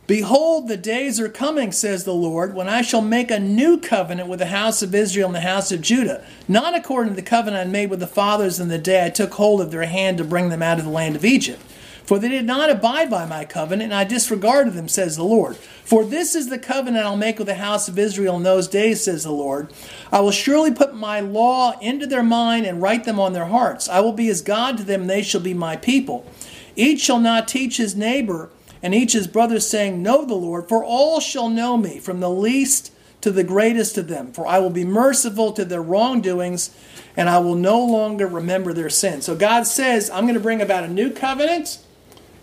Behold, 0.07 0.67
the 0.67 0.77
days 0.77 1.19
are 1.19 1.29
coming, 1.29 1.71
says 1.71 2.03
the 2.03 2.13
Lord, 2.13 2.53
when 2.53 2.69
I 2.69 2.81
shall 2.81 3.01
make 3.01 3.31
a 3.31 3.39
new 3.39 3.79
covenant 3.79 4.29
with 4.29 4.39
the 4.39 4.47
house 4.47 4.81
of 4.81 4.93
Israel 4.93 5.27
and 5.27 5.35
the 5.35 5.41
house 5.41 5.71
of 5.71 5.81
Judah, 5.81 6.23
not 6.47 6.75
according 6.75 7.13
to 7.13 7.15
the 7.15 7.27
covenant 7.27 7.67
I 7.67 7.71
made 7.71 7.89
with 7.89 7.99
the 7.99 8.07
fathers 8.07 8.59
in 8.59 8.67
the 8.67 8.77
day 8.77 9.05
I 9.05 9.09
took 9.09 9.33
hold 9.33 9.61
of 9.61 9.71
their 9.71 9.85
hand 9.85 10.19
to 10.19 10.23
bring 10.23 10.49
them 10.49 10.61
out 10.61 10.77
of 10.77 10.85
the 10.85 10.91
land 10.91 11.15
of 11.15 11.25
Egypt 11.25 11.61
for 12.05 12.19
they 12.19 12.29
did 12.29 12.45
not 12.45 12.69
abide 12.69 13.09
by 13.09 13.25
my 13.25 13.45
covenant, 13.45 13.91
and 13.91 13.93
I 13.93 14.03
disregarded 14.03 14.73
them, 14.73 14.87
says 14.87 15.15
the 15.15 15.23
Lord. 15.23 15.57
For 15.57 16.05
this 16.05 16.35
is 16.35 16.49
the 16.49 16.59
covenant 16.59 17.03
I'll 17.03 17.17
make 17.17 17.39
with 17.39 17.47
the 17.47 17.55
house 17.55 17.87
of 17.87 17.97
Israel 17.97 18.37
in 18.37 18.43
those 18.43 18.67
days, 18.67 19.03
says 19.03 19.23
the 19.23 19.31
Lord. 19.31 19.73
I 20.11 20.19
will 20.19 20.31
surely 20.31 20.71
put 20.71 20.93
my 20.93 21.19
law 21.19 21.77
into 21.79 22.05
their 22.05 22.23
mind 22.23 22.67
and 22.67 22.81
write 22.81 23.05
them 23.05 23.19
on 23.19 23.33
their 23.33 23.45
hearts. 23.45 23.89
I 23.89 24.01
will 24.01 24.13
be 24.13 24.29
as 24.29 24.41
God 24.41 24.77
to 24.77 24.83
them, 24.83 25.01
and 25.01 25.09
they 25.09 25.23
shall 25.23 25.41
be 25.41 25.55
my 25.55 25.77
people. 25.77 26.31
Each 26.75 27.01
shall 27.01 27.19
not 27.19 27.47
teach 27.47 27.77
his 27.77 27.95
neighbor 27.95 28.51
and 28.85 28.93
each 28.93 29.13
his 29.13 29.25
brother, 29.25 29.59
saying, 29.59 30.03
Know 30.03 30.25
the 30.25 30.35
Lord, 30.35 30.69
for 30.69 30.83
all 30.83 31.19
shall 31.19 31.49
know 31.49 31.75
me, 31.75 31.97
from 31.97 32.19
the 32.19 32.29
least 32.29 32.93
to 33.21 33.31
the 33.31 33.43
greatest 33.43 33.97
of 33.97 34.07
them. 34.07 34.31
For 34.31 34.45
I 34.45 34.59
will 34.59 34.69
be 34.69 34.85
merciful 34.85 35.53
to 35.53 35.65
their 35.65 35.81
wrongdoings, 35.81 36.69
and 37.17 37.27
I 37.27 37.39
will 37.39 37.55
no 37.55 37.83
longer 37.83 38.27
remember 38.27 38.73
their 38.73 38.91
sins. 38.91 39.25
So 39.25 39.35
God 39.35 39.65
says, 39.65 40.11
I'm 40.11 40.25
going 40.25 40.35
to 40.35 40.39
bring 40.39 40.61
about 40.61 40.83
a 40.83 40.87
new 40.87 41.09
covenant, 41.09 41.79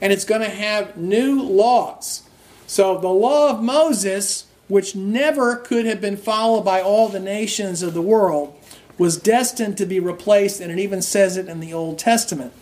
and 0.00 0.12
it's 0.12 0.24
going 0.24 0.40
to 0.40 0.48
have 0.48 0.96
new 0.96 1.40
laws. 1.40 2.24
So 2.66 2.98
the 2.98 3.06
law 3.06 3.50
of 3.50 3.62
Moses, 3.62 4.46
which 4.66 4.96
never 4.96 5.54
could 5.54 5.86
have 5.86 6.00
been 6.00 6.16
followed 6.16 6.64
by 6.64 6.82
all 6.82 7.08
the 7.08 7.20
nations 7.20 7.84
of 7.84 7.94
the 7.94 8.02
world, 8.02 8.52
was 8.98 9.16
destined 9.16 9.78
to 9.78 9.86
be 9.86 10.00
replaced, 10.00 10.60
and 10.60 10.72
it 10.72 10.80
even 10.80 11.02
says 11.02 11.36
it 11.36 11.46
in 11.46 11.60
the 11.60 11.72
Old 11.72 12.00
Testament. 12.00 12.52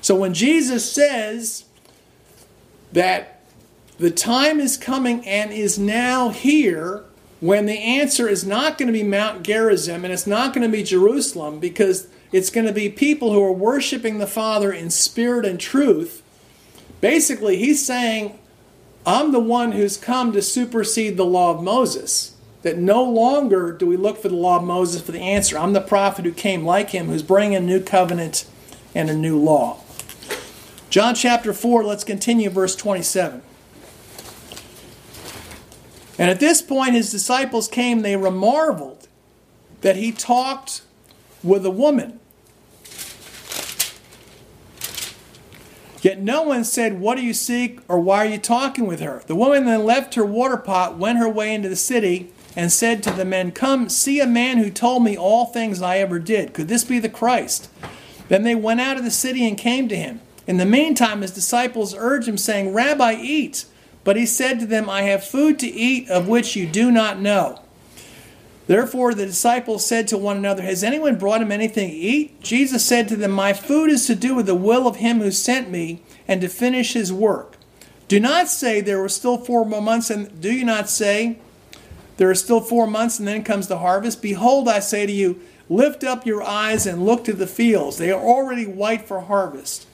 So 0.00 0.14
when 0.14 0.34
Jesus 0.34 0.88
says 0.88 1.63
that 2.94 3.40
the 3.98 4.10
time 4.10 4.60
is 4.60 4.76
coming 4.76 5.26
and 5.26 5.52
is 5.52 5.78
now 5.78 6.30
here 6.30 7.04
when 7.40 7.66
the 7.66 7.78
answer 7.78 8.28
is 8.28 8.46
not 8.46 8.78
going 8.78 8.86
to 8.86 8.92
be 8.92 9.02
Mount 9.02 9.42
Gerizim 9.42 10.04
and 10.04 10.12
it's 10.12 10.26
not 10.26 10.54
going 10.54 10.66
to 10.66 10.72
be 10.74 10.82
Jerusalem 10.82 11.58
because 11.58 12.08
it's 12.32 12.50
going 12.50 12.66
to 12.66 12.72
be 12.72 12.88
people 12.88 13.32
who 13.32 13.42
are 13.42 13.52
worshiping 13.52 14.18
the 14.18 14.26
Father 14.26 14.72
in 14.72 14.90
spirit 14.90 15.44
and 15.44 15.60
truth. 15.60 16.22
Basically, 17.00 17.56
he's 17.56 17.84
saying, 17.84 18.38
I'm 19.04 19.32
the 19.32 19.40
one 19.40 19.72
who's 19.72 19.96
come 19.96 20.32
to 20.32 20.40
supersede 20.40 21.16
the 21.16 21.26
law 21.26 21.50
of 21.50 21.62
Moses. 21.62 22.34
That 22.62 22.78
no 22.78 23.04
longer 23.04 23.72
do 23.72 23.86
we 23.86 23.98
look 23.98 24.16
for 24.16 24.28
the 24.28 24.36
law 24.36 24.56
of 24.56 24.64
Moses 24.64 25.02
for 25.02 25.12
the 25.12 25.20
answer. 25.20 25.58
I'm 25.58 25.74
the 25.74 25.82
prophet 25.82 26.24
who 26.24 26.32
came 26.32 26.64
like 26.64 26.90
him, 26.90 27.08
who's 27.08 27.22
bringing 27.22 27.54
a 27.54 27.60
new 27.60 27.80
covenant 27.80 28.46
and 28.94 29.10
a 29.10 29.14
new 29.14 29.38
law. 29.38 29.83
John 30.94 31.16
chapter 31.16 31.52
4, 31.52 31.82
let's 31.82 32.04
continue 32.04 32.48
verse 32.48 32.76
27. 32.76 33.42
And 36.20 36.30
at 36.30 36.38
this 36.38 36.62
point, 36.62 36.94
his 36.94 37.10
disciples 37.10 37.66
came, 37.66 38.02
they 38.02 38.14
marveled 38.14 39.08
that 39.80 39.96
he 39.96 40.12
talked 40.12 40.82
with 41.42 41.66
a 41.66 41.70
woman. 41.72 42.20
Yet 46.00 46.20
no 46.20 46.42
one 46.42 46.62
said, 46.62 47.00
What 47.00 47.16
do 47.16 47.24
you 47.24 47.34
seek, 47.34 47.80
or 47.88 47.98
why 47.98 48.18
are 48.18 48.30
you 48.30 48.38
talking 48.38 48.86
with 48.86 49.00
her? 49.00 49.24
The 49.26 49.34
woman 49.34 49.64
then 49.64 49.84
left 49.84 50.14
her 50.14 50.24
water 50.24 50.56
pot, 50.56 50.96
went 50.96 51.18
her 51.18 51.28
way 51.28 51.52
into 51.52 51.68
the 51.68 51.74
city, 51.74 52.30
and 52.54 52.70
said 52.70 53.02
to 53.02 53.10
the 53.10 53.24
men, 53.24 53.50
Come, 53.50 53.88
see 53.88 54.20
a 54.20 54.28
man 54.28 54.58
who 54.58 54.70
told 54.70 55.02
me 55.02 55.18
all 55.18 55.46
things 55.46 55.82
I 55.82 55.98
ever 55.98 56.20
did. 56.20 56.54
Could 56.54 56.68
this 56.68 56.84
be 56.84 57.00
the 57.00 57.08
Christ? 57.08 57.68
Then 58.28 58.44
they 58.44 58.54
went 58.54 58.80
out 58.80 58.96
of 58.96 59.02
the 59.02 59.10
city 59.10 59.44
and 59.44 59.58
came 59.58 59.88
to 59.88 59.96
him. 59.96 60.20
In 60.46 60.58
the 60.58 60.66
meantime, 60.66 61.22
his 61.22 61.30
disciples 61.30 61.94
urged 61.96 62.28
him, 62.28 62.38
saying, 62.38 62.72
Rabbi, 62.72 63.14
eat. 63.14 63.64
But 64.04 64.16
he 64.16 64.26
said 64.26 64.60
to 64.60 64.66
them, 64.66 64.90
I 64.90 65.02
have 65.02 65.24
food 65.24 65.58
to 65.60 65.66
eat 65.66 66.08
of 66.10 66.28
which 66.28 66.56
you 66.56 66.66
do 66.66 66.90
not 66.90 67.18
know. 67.18 67.60
Therefore 68.66 69.12
the 69.12 69.26
disciples 69.26 69.84
said 69.84 70.08
to 70.08 70.18
one 70.18 70.38
another, 70.38 70.62
Has 70.62 70.82
anyone 70.82 71.16
brought 71.16 71.42
him 71.42 71.52
anything 71.52 71.90
to 71.90 71.96
eat? 71.96 72.40
Jesus 72.42 72.84
said 72.84 73.08
to 73.08 73.16
them, 73.16 73.30
My 73.30 73.52
food 73.52 73.90
is 73.90 74.06
to 74.06 74.14
do 74.14 74.34
with 74.34 74.46
the 74.46 74.54
will 74.54 74.86
of 74.86 74.96
him 74.96 75.20
who 75.20 75.30
sent 75.30 75.70
me, 75.70 76.02
and 76.26 76.40
to 76.40 76.48
finish 76.48 76.94
his 76.94 77.12
work. 77.12 77.56
Do 78.08 78.20
not 78.20 78.48
say 78.48 78.80
there 78.80 79.00
were 79.00 79.08
still 79.08 79.38
four 79.38 79.64
more 79.64 79.82
months, 79.82 80.10
and 80.10 80.40
do 80.40 80.52
you 80.52 80.64
not 80.64 80.88
say 80.88 81.38
there 82.16 82.30
are 82.30 82.34
still 82.34 82.60
four 82.60 82.86
months, 82.86 83.18
and 83.18 83.28
then 83.28 83.42
comes 83.42 83.68
the 83.68 83.78
harvest? 83.78 84.22
Behold, 84.22 84.68
I 84.68 84.80
say 84.80 85.04
to 85.04 85.12
you, 85.12 85.40
lift 85.68 86.04
up 86.04 86.26
your 86.26 86.42
eyes 86.42 86.86
and 86.86 87.04
look 87.04 87.24
to 87.24 87.32
the 87.32 87.46
fields. 87.46 87.98
They 87.98 88.10
are 88.10 88.20
already 88.20 88.66
white 88.66 89.06
for 89.06 89.20
harvest. 89.20 89.86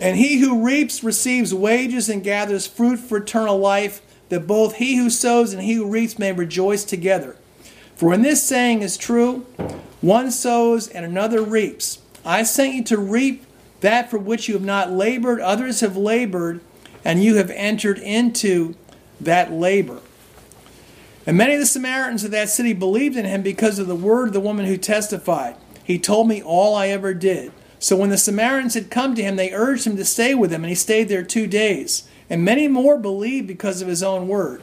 And 0.00 0.16
he 0.16 0.38
who 0.38 0.64
reaps 0.64 1.02
receives 1.02 1.52
wages 1.52 2.08
and 2.08 2.22
gathers 2.22 2.66
fruit 2.66 2.98
for 2.98 3.18
eternal 3.18 3.58
life, 3.58 4.00
that 4.28 4.46
both 4.46 4.76
he 4.76 4.96
who 4.96 5.10
sows 5.10 5.52
and 5.52 5.62
he 5.62 5.74
who 5.74 5.90
reaps 5.90 6.18
may 6.18 6.32
rejoice 6.32 6.84
together. 6.84 7.36
For 7.96 8.10
when 8.10 8.22
this 8.22 8.42
saying 8.42 8.82
is 8.82 8.96
true, 8.96 9.46
one 10.00 10.30
sows 10.30 10.86
and 10.86 11.04
another 11.04 11.42
reaps. 11.42 12.00
I 12.24 12.44
sent 12.44 12.74
you 12.74 12.84
to 12.84 12.98
reap 12.98 13.44
that 13.80 14.10
for 14.10 14.18
which 14.18 14.48
you 14.48 14.54
have 14.54 14.64
not 14.64 14.92
labored, 14.92 15.40
others 15.40 15.80
have 15.80 15.96
labored, 15.96 16.60
and 17.04 17.22
you 17.22 17.36
have 17.36 17.50
entered 17.50 17.98
into 17.98 18.74
that 19.20 19.52
labor. 19.52 20.00
And 21.26 21.36
many 21.36 21.54
of 21.54 21.60
the 21.60 21.66
Samaritans 21.66 22.24
of 22.24 22.30
that 22.30 22.48
city 22.48 22.72
believed 22.72 23.16
in 23.16 23.24
him 23.24 23.42
because 23.42 23.78
of 23.78 23.86
the 23.86 23.94
word 23.96 24.28
of 24.28 24.34
the 24.34 24.40
woman 24.40 24.66
who 24.66 24.76
testified. 24.76 25.56
He 25.84 25.98
told 25.98 26.28
me 26.28 26.42
all 26.42 26.74
I 26.74 26.88
ever 26.88 27.14
did. 27.14 27.52
So 27.78 27.96
when 27.96 28.10
the 28.10 28.18
Samaritans 28.18 28.74
had 28.74 28.90
come 28.90 29.14
to 29.14 29.22
him, 29.22 29.36
they 29.36 29.52
urged 29.52 29.86
him 29.86 29.96
to 29.96 30.04
stay 30.04 30.34
with 30.34 30.50
them, 30.50 30.64
and 30.64 30.68
he 30.68 30.74
stayed 30.74 31.08
there 31.08 31.22
two 31.22 31.46
days. 31.46 32.08
And 32.28 32.44
many 32.44 32.68
more 32.68 32.98
believed 32.98 33.46
because 33.46 33.80
of 33.80 33.88
his 33.88 34.02
own 34.02 34.28
word. 34.28 34.62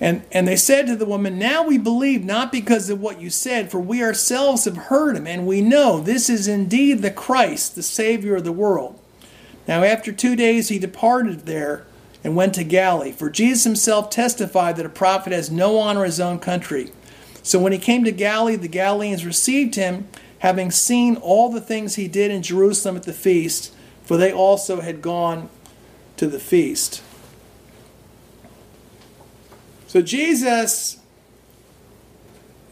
And, 0.00 0.22
and 0.32 0.48
they 0.48 0.56
said 0.56 0.88
to 0.88 0.96
the 0.96 1.06
woman, 1.06 1.38
Now 1.38 1.64
we 1.64 1.78
believe 1.78 2.24
not 2.24 2.50
because 2.50 2.90
of 2.90 3.00
what 3.00 3.20
you 3.20 3.30
said, 3.30 3.70
for 3.70 3.78
we 3.78 4.02
ourselves 4.02 4.64
have 4.64 4.76
heard 4.76 5.16
him, 5.16 5.28
and 5.28 5.46
we 5.46 5.60
know 5.60 6.00
this 6.00 6.28
is 6.28 6.48
indeed 6.48 7.02
the 7.02 7.10
Christ, 7.10 7.76
the 7.76 7.84
Savior 7.84 8.34
of 8.34 8.44
the 8.44 8.50
world. 8.50 8.98
Now 9.68 9.84
after 9.84 10.10
two 10.10 10.34
days 10.34 10.70
he 10.70 10.80
departed 10.80 11.46
there 11.46 11.86
and 12.24 12.34
went 12.34 12.54
to 12.54 12.64
Galilee, 12.64 13.12
for 13.12 13.30
Jesus 13.30 13.62
himself 13.62 14.10
testified 14.10 14.74
that 14.76 14.86
a 14.86 14.88
prophet 14.88 15.32
has 15.32 15.52
no 15.52 15.78
honor 15.78 16.00
in 16.00 16.06
his 16.06 16.20
own 16.20 16.40
country. 16.40 16.90
So 17.44 17.60
when 17.60 17.72
he 17.72 17.78
came 17.78 18.02
to 18.02 18.10
Galilee, 18.10 18.56
the 18.56 18.66
Galileans 18.66 19.24
received 19.24 19.76
him, 19.76 20.08
having 20.42 20.72
seen 20.72 21.14
all 21.16 21.52
the 21.52 21.60
things 21.60 21.94
he 21.94 22.08
did 22.08 22.28
in 22.28 22.42
Jerusalem 22.42 22.96
at 22.96 23.04
the 23.04 23.12
feast, 23.12 23.72
for 24.02 24.16
they 24.16 24.32
also 24.32 24.80
had 24.80 25.00
gone 25.00 25.48
to 26.16 26.26
the 26.26 26.40
feast. 26.40 27.00
So 29.86 30.02
Jesus 30.02 30.98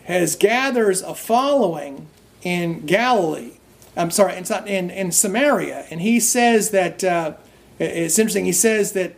has 0.03 0.35
gathers 0.35 1.01
a 1.01 1.15
following 1.15 2.09
in 2.43 2.87
Galilee. 2.87 3.53
I'm 3.97 4.11
sorry, 4.11 4.33
it's 4.33 4.51
not 4.51 4.67
in, 4.67 4.91
in 4.91 5.13
Samaria, 5.13 5.87
and 5.93 6.01
he 6.01 6.19
says 6.19 6.71
that 6.71 7.05
uh, 7.05 7.35
it's 7.79 8.19
interesting. 8.19 8.47
He 8.47 8.53
says 8.53 8.93
that 8.93 9.15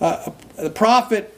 uh, 0.00 0.32
the 0.56 0.70
prophet 0.70 1.33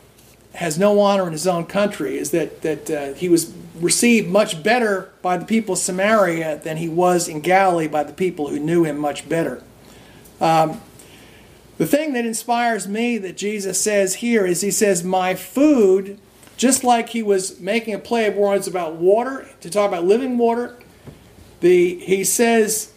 has 0.56 0.78
no 0.78 1.00
honor 1.00 1.26
in 1.26 1.32
his 1.32 1.46
own 1.46 1.66
country. 1.66 2.18
Is 2.18 2.30
that 2.32 2.62
that 2.62 2.90
uh, 2.90 3.14
he 3.14 3.28
was 3.28 3.52
received 3.80 4.28
much 4.28 4.62
better 4.62 5.10
by 5.22 5.36
the 5.36 5.44
people 5.44 5.74
of 5.74 5.78
Samaria 5.78 6.60
than 6.62 6.78
he 6.78 6.88
was 6.88 7.28
in 7.28 7.40
Galilee 7.40 7.88
by 7.88 8.02
the 8.02 8.12
people 8.12 8.48
who 8.48 8.58
knew 8.58 8.84
him 8.84 8.98
much 8.98 9.28
better. 9.28 9.62
Um, 10.40 10.80
the 11.78 11.86
thing 11.86 12.14
that 12.14 12.24
inspires 12.24 12.88
me 12.88 13.18
that 13.18 13.36
Jesus 13.36 13.80
says 13.80 14.16
here 14.16 14.46
is 14.46 14.62
he 14.62 14.70
says, 14.70 15.04
My 15.04 15.34
food, 15.34 16.18
just 16.56 16.84
like 16.84 17.10
he 17.10 17.22
was 17.22 17.60
making 17.60 17.94
a 17.94 17.98
play 17.98 18.26
of 18.26 18.34
words 18.34 18.66
about 18.66 18.94
water, 18.94 19.48
to 19.60 19.70
talk 19.70 19.88
about 19.88 20.04
living 20.04 20.38
water, 20.38 20.76
the, 21.60 21.98
he 21.98 22.24
says, 22.24 22.92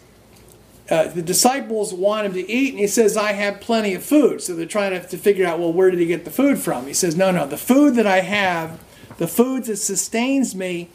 uh, 0.90 1.08
the 1.08 1.22
disciples 1.22 1.94
want 1.94 2.26
him 2.26 2.34
to 2.34 2.52
eat, 2.52 2.72
and 2.72 2.80
he 2.80 2.88
says, 2.88 3.16
I 3.16 3.34
have 3.34 3.62
plenty 3.62 3.94
of 3.94 4.04
food. 4.04 4.42
So 4.42 4.56
they're 4.56 4.66
trying 4.66 5.00
to, 5.00 5.08
to 5.08 5.18
figure 5.18 5.46
out, 5.46 5.60
well, 5.60 5.72
where 5.72 5.92
did 5.92 6.00
he 6.00 6.06
get 6.06 6.26
the 6.26 6.32
food 6.32 6.60
from? 6.60 6.88
He 6.88 6.94
says, 6.94 7.16
No, 7.16 7.32
no, 7.32 7.46
the 7.48 7.58
food 7.58 7.96
that 7.96 8.08
I 8.08 8.22
have, 8.22 8.80
the 9.18 9.28
food 9.28 9.66
that 9.66 9.78
sustains 9.78 10.56
me, 10.56 10.90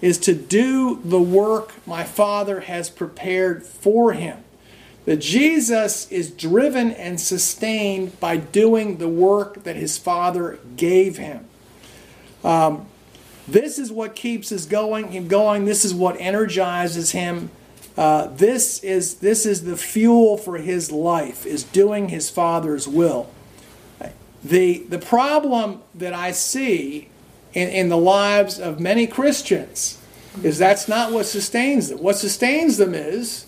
is 0.00 0.18
to 0.18 0.34
do 0.34 1.00
the 1.04 1.20
work 1.20 1.74
my 1.86 2.04
Father 2.04 2.60
has 2.60 2.88
prepared 2.88 3.62
for 3.62 4.12
him 4.12 4.44
that 5.04 5.16
Jesus 5.16 6.10
is 6.12 6.30
driven 6.30 6.92
and 6.92 7.20
sustained 7.20 8.18
by 8.20 8.36
doing 8.36 8.98
the 8.98 9.08
work 9.08 9.64
that 9.64 9.76
his 9.76 9.98
Father 9.98 10.58
gave 10.76 11.16
him. 11.16 11.46
Um, 12.44 12.86
this 13.48 13.78
is 13.78 13.90
what 13.90 14.14
keeps 14.14 14.52
us 14.52 14.66
going, 14.66 15.10
him 15.10 15.26
going. 15.26 15.64
This 15.64 15.84
is 15.84 15.94
what 15.94 16.16
energizes 16.20 17.10
him. 17.10 17.50
Uh, 18.00 18.28
this 18.28 18.82
is 18.82 19.16
this 19.16 19.44
is 19.44 19.64
the 19.64 19.76
fuel 19.76 20.38
for 20.38 20.56
his 20.56 20.90
life. 20.90 21.44
Is 21.44 21.64
doing 21.64 22.08
his 22.08 22.30
Father's 22.30 22.88
will. 22.88 23.28
The 24.42 24.78
the 24.88 24.98
problem 24.98 25.82
that 25.94 26.14
I 26.14 26.32
see 26.32 27.10
in, 27.52 27.68
in 27.68 27.90
the 27.90 27.98
lives 27.98 28.58
of 28.58 28.80
many 28.80 29.06
Christians 29.06 29.98
is 30.42 30.56
that's 30.56 30.88
not 30.88 31.12
what 31.12 31.26
sustains 31.26 31.90
them. 31.90 31.98
What 31.98 32.16
sustains 32.16 32.78
them 32.78 32.94
is, 32.94 33.44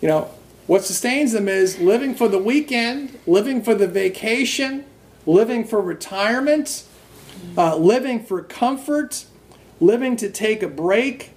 you 0.00 0.08
know, 0.08 0.30
what 0.66 0.82
sustains 0.82 1.32
them 1.32 1.46
is 1.46 1.78
living 1.78 2.14
for 2.14 2.26
the 2.26 2.38
weekend, 2.38 3.18
living 3.26 3.62
for 3.62 3.74
the 3.74 3.86
vacation, 3.86 4.86
living 5.26 5.66
for 5.66 5.82
retirement, 5.82 6.84
uh, 7.58 7.76
living 7.76 8.24
for 8.24 8.42
comfort, 8.42 9.26
living 9.78 10.16
to 10.16 10.30
take 10.30 10.62
a 10.62 10.68
break, 10.68 11.32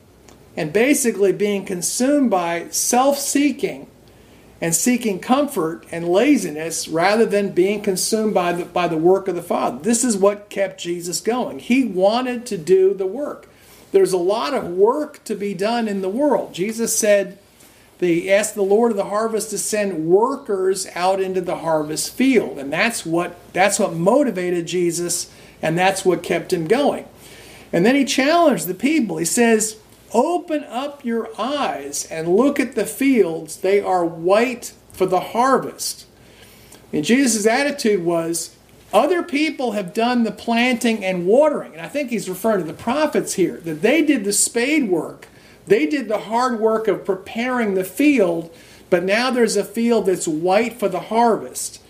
and 0.55 0.73
basically 0.73 1.31
being 1.31 1.65
consumed 1.65 2.29
by 2.29 2.67
self 2.69 3.17
seeking 3.17 3.87
and 4.59 4.75
seeking 4.75 5.19
comfort 5.19 5.85
and 5.91 6.07
laziness 6.07 6.87
rather 6.87 7.25
than 7.25 7.49
being 7.51 7.81
consumed 7.81 8.33
by 8.33 8.53
the, 8.53 8.65
by 8.65 8.87
the 8.87 8.97
work 8.97 9.27
of 9.27 9.35
the 9.35 9.41
Father. 9.41 9.79
This 9.79 10.03
is 10.03 10.15
what 10.15 10.49
kept 10.49 10.79
Jesus 10.79 11.19
going. 11.19 11.59
He 11.59 11.83
wanted 11.83 12.45
to 12.47 12.57
do 12.57 12.93
the 12.93 13.07
work. 13.07 13.49
There's 13.91 14.13
a 14.13 14.17
lot 14.17 14.53
of 14.53 14.67
work 14.67 15.23
to 15.25 15.35
be 15.35 15.53
done 15.53 15.87
in 15.87 16.01
the 16.01 16.09
world. 16.09 16.53
Jesus 16.53 16.97
said, 16.97 17.37
they 18.01 18.33
asked 18.33 18.55
the 18.55 18.63
Lord 18.63 18.89
of 18.89 18.97
the 18.97 19.05
harvest 19.05 19.51
to 19.51 19.59
send 19.59 20.07
workers 20.07 20.87
out 20.95 21.21
into 21.21 21.39
the 21.39 21.57
harvest 21.57 22.13
field. 22.13 22.57
And 22.57 22.73
that's 22.73 23.05
what 23.05 23.35
that's 23.53 23.77
what 23.77 23.93
motivated 23.93 24.65
Jesus 24.65 25.31
and 25.61 25.77
that's 25.77 26.03
what 26.03 26.23
kept 26.23 26.51
him 26.51 26.67
going. 26.67 27.05
And 27.71 27.85
then 27.85 27.95
he 27.95 28.03
challenged 28.03 28.65
the 28.65 28.73
people. 28.73 29.17
He 29.17 29.25
says, 29.25 29.77
Open 30.13 30.63
up 30.65 31.05
your 31.05 31.29
eyes 31.39 32.05
and 32.11 32.35
look 32.35 32.59
at 32.59 32.75
the 32.75 32.85
fields. 32.85 33.57
They 33.57 33.79
are 33.79 34.05
white 34.05 34.73
for 34.91 35.05
the 35.05 35.19
harvest. 35.19 36.05
And 36.91 37.05
Jesus' 37.05 37.45
attitude 37.45 38.03
was, 38.03 38.55
other 38.93 39.23
people 39.23 39.71
have 39.71 39.93
done 39.93 40.23
the 40.23 40.31
planting 40.31 41.05
and 41.05 41.25
watering. 41.25 41.71
And 41.73 41.81
I 41.81 41.87
think 41.87 42.09
he's 42.09 42.29
referring 42.29 42.59
to 42.59 42.67
the 42.67 42.73
prophets 42.73 43.33
here, 43.33 43.57
that 43.61 43.81
they 43.81 44.01
did 44.01 44.25
the 44.25 44.33
spade 44.33 44.89
work. 44.89 45.27
They 45.65 45.85
did 45.85 46.09
the 46.09 46.19
hard 46.19 46.59
work 46.59 46.89
of 46.89 47.05
preparing 47.05 47.75
the 47.75 47.85
field, 47.85 48.53
but 48.89 49.03
now 49.03 49.31
there's 49.31 49.55
a 49.55 49.63
field 49.63 50.07
that's 50.07 50.27
white 50.27 50.73
for 50.73 50.89
the 50.89 50.99
harvest. 50.99 51.81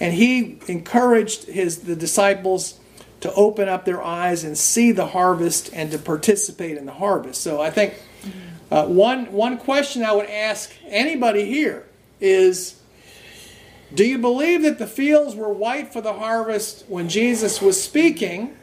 And 0.00 0.14
he 0.14 0.58
encouraged 0.66 1.44
his 1.44 1.80
the 1.80 1.96
disciples 1.96 2.80
to 3.20 3.32
open 3.34 3.68
up 3.68 3.84
their 3.84 4.02
eyes 4.02 4.44
and 4.44 4.56
see 4.56 4.92
the 4.92 5.06
harvest 5.06 5.70
and 5.72 5.90
to 5.90 5.98
participate 5.98 6.76
in 6.76 6.86
the 6.86 6.92
harvest. 6.92 7.40
So 7.40 7.60
I 7.60 7.70
think 7.70 7.94
uh, 8.70 8.86
one 8.86 9.32
one 9.32 9.58
question 9.58 10.04
I 10.04 10.12
would 10.12 10.28
ask 10.28 10.72
anybody 10.86 11.44
here 11.44 11.86
is 12.20 12.80
do 13.94 14.04
you 14.04 14.18
believe 14.18 14.62
that 14.62 14.78
the 14.78 14.86
fields 14.86 15.34
were 15.34 15.52
white 15.52 15.92
for 15.92 16.00
the 16.00 16.14
harvest 16.14 16.84
when 16.88 17.08
Jesus 17.08 17.62
was 17.62 17.80
speaking, 17.82 18.56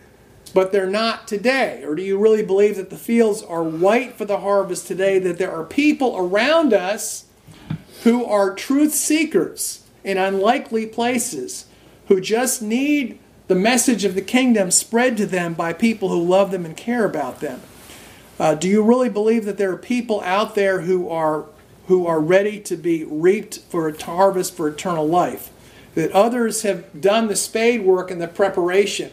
but 0.53 0.71
they're 0.71 0.85
not 0.85 1.27
today? 1.27 1.83
Or 1.85 1.95
do 1.95 2.03
you 2.03 2.17
really 2.19 2.43
believe 2.43 2.75
that 2.75 2.89
the 2.89 2.97
fields 2.97 3.41
are 3.41 3.63
white 3.63 4.17
for 4.17 4.25
the 4.25 4.39
harvest 4.39 4.85
today, 4.85 5.19
that 5.19 5.37
there 5.37 5.51
are 5.51 5.63
people 5.63 6.17
around 6.17 6.73
us 6.73 7.25
who 8.03 8.25
are 8.25 8.53
truth 8.53 8.93
seekers 8.93 9.85
in 10.03 10.17
unlikely 10.17 10.85
places, 10.85 11.67
who 12.09 12.19
just 12.19 12.61
need 12.61 13.17
the 13.47 13.55
message 13.55 14.05
of 14.05 14.15
the 14.15 14.21
kingdom 14.21 14.71
spread 14.71 15.17
to 15.17 15.25
them 15.25 15.53
by 15.53 15.73
people 15.73 16.09
who 16.09 16.21
love 16.21 16.51
them 16.51 16.65
and 16.65 16.75
care 16.77 17.05
about 17.05 17.39
them? 17.39 17.61
Uh, 18.39 18.55
do 18.55 18.67
you 18.67 18.83
really 18.83 19.09
believe 19.09 19.45
that 19.45 19.57
there 19.57 19.71
are 19.71 19.77
people 19.77 20.21
out 20.21 20.55
there 20.55 20.81
who 20.81 21.09
are 21.09 21.45
who 21.87 22.07
are 22.07 22.19
ready 22.19 22.59
to 22.59 22.77
be 22.77 23.03
reaped 23.03 23.59
for 23.59 23.87
a 23.87 24.03
harvest 24.03 24.55
for 24.55 24.67
eternal 24.67 25.07
life. 25.07 25.49
That 25.95 26.11
others 26.11 26.63
have 26.63 27.01
done 27.01 27.27
the 27.27 27.35
spade 27.35 27.83
work 27.83 28.09
and 28.09 28.21
the 28.21 28.27
preparation, 28.27 29.11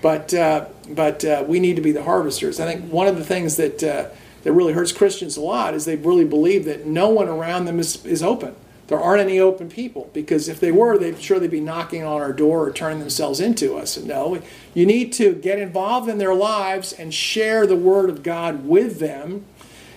but 0.00 0.32
uh, 0.32 0.66
but 0.88 1.24
uh, 1.24 1.44
we 1.46 1.60
need 1.60 1.76
to 1.76 1.82
be 1.82 1.92
the 1.92 2.04
harvesters. 2.04 2.60
I 2.60 2.66
think 2.66 2.90
one 2.90 3.06
of 3.06 3.16
the 3.16 3.24
things 3.24 3.56
that 3.56 3.82
uh, 3.82 4.08
that 4.42 4.52
really 4.52 4.72
hurts 4.72 4.92
Christians 4.92 5.36
a 5.36 5.42
lot 5.42 5.74
is 5.74 5.84
they 5.84 5.96
really 5.96 6.24
believe 6.24 6.64
that 6.64 6.86
no 6.86 7.08
one 7.08 7.28
around 7.28 7.66
them 7.66 7.78
is, 7.78 8.04
is 8.06 8.22
open. 8.22 8.54
There 8.86 9.00
aren't 9.00 9.22
any 9.22 9.38
open 9.38 9.70
people 9.70 10.10
because 10.12 10.48
if 10.48 10.60
they 10.60 10.70
were, 10.70 10.98
they'd 10.98 11.20
sure 11.20 11.38
they'd 11.38 11.50
be 11.50 11.60
knocking 11.60 12.04
on 12.04 12.20
our 12.20 12.32
door 12.32 12.66
or 12.66 12.72
turning 12.72 12.98
themselves 13.00 13.40
into 13.40 13.76
us. 13.76 13.96
And 13.96 14.06
no, 14.06 14.42
you 14.74 14.84
need 14.84 15.12
to 15.14 15.34
get 15.34 15.58
involved 15.58 16.08
in 16.08 16.18
their 16.18 16.34
lives 16.34 16.92
and 16.92 17.12
share 17.12 17.66
the 17.66 17.76
word 17.76 18.10
of 18.10 18.22
God 18.22 18.66
with 18.66 18.98
them 18.98 19.46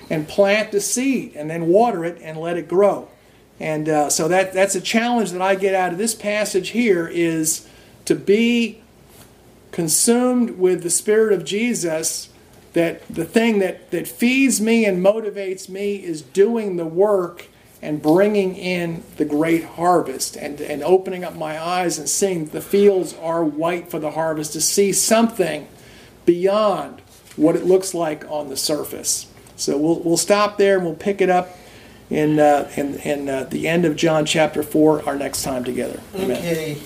and 0.09 0.27
plant 0.27 0.71
the 0.71 0.79
seed 0.79 1.35
and 1.35 1.49
then 1.49 1.67
water 1.67 2.05
it 2.05 2.17
and 2.21 2.37
let 2.37 2.55
it 2.55 2.69
grow. 2.69 3.09
And 3.59 3.89
uh, 3.89 4.09
so 4.09 4.27
that, 4.29 4.53
that's 4.53 4.75
a 4.75 4.81
challenge 4.81 5.31
that 5.31 5.41
I 5.41 5.55
get 5.55 5.75
out 5.75 5.91
of 5.91 5.97
this 5.97 6.15
passage 6.15 6.69
here 6.69 7.07
is 7.07 7.67
to 8.05 8.15
be 8.15 8.81
consumed 9.71 10.51
with 10.51 10.83
the 10.83 10.89
Spirit 10.89 11.33
of 11.33 11.43
Jesus. 11.43 12.29
That 12.73 13.05
the 13.07 13.25
thing 13.25 13.59
that, 13.59 13.91
that 13.91 14.07
feeds 14.07 14.61
me 14.61 14.85
and 14.85 15.03
motivates 15.03 15.67
me 15.67 15.95
is 15.95 16.21
doing 16.21 16.77
the 16.77 16.85
work 16.85 17.47
and 17.81 18.01
bringing 18.01 18.55
in 18.55 19.03
the 19.17 19.25
great 19.25 19.63
harvest 19.63 20.35
and, 20.35 20.59
and 20.59 20.83
opening 20.83 21.23
up 21.23 21.35
my 21.35 21.61
eyes 21.61 21.99
and 21.99 22.09
seeing 22.09 22.45
the 22.47 22.61
fields 22.61 23.13
are 23.21 23.43
white 23.43 23.89
for 23.89 23.99
the 23.99 24.11
harvest, 24.11 24.53
to 24.53 24.61
see 24.61 24.91
something 24.91 25.67
beyond 26.25 27.01
what 27.35 27.55
it 27.55 27.65
looks 27.65 27.93
like 27.93 28.25
on 28.29 28.49
the 28.49 28.57
surface. 28.57 29.27
So 29.55 29.77
we'll, 29.77 29.99
we'll 29.99 30.17
stop 30.17 30.57
there 30.57 30.77
and 30.77 30.85
we'll 30.85 30.95
pick 30.95 31.21
it 31.21 31.29
up 31.29 31.55
in, 32.09 32.39
uh, 32.39 32.71
in, 32.75 32.95
in 32.99 33.29
uh, 33.29 33.43
the 33.43 33.67
end 33.67 33.85
of 33.85 33.95
John 33.95 34.25
chapter 34.25 34.63
4 34.63 35.07
our 35.07 35.15
next 35.15 35.43
time 35.43 35.63
together. 35.63 36.01
Amen. 36.15 36.37
Okay. 36.37 36.77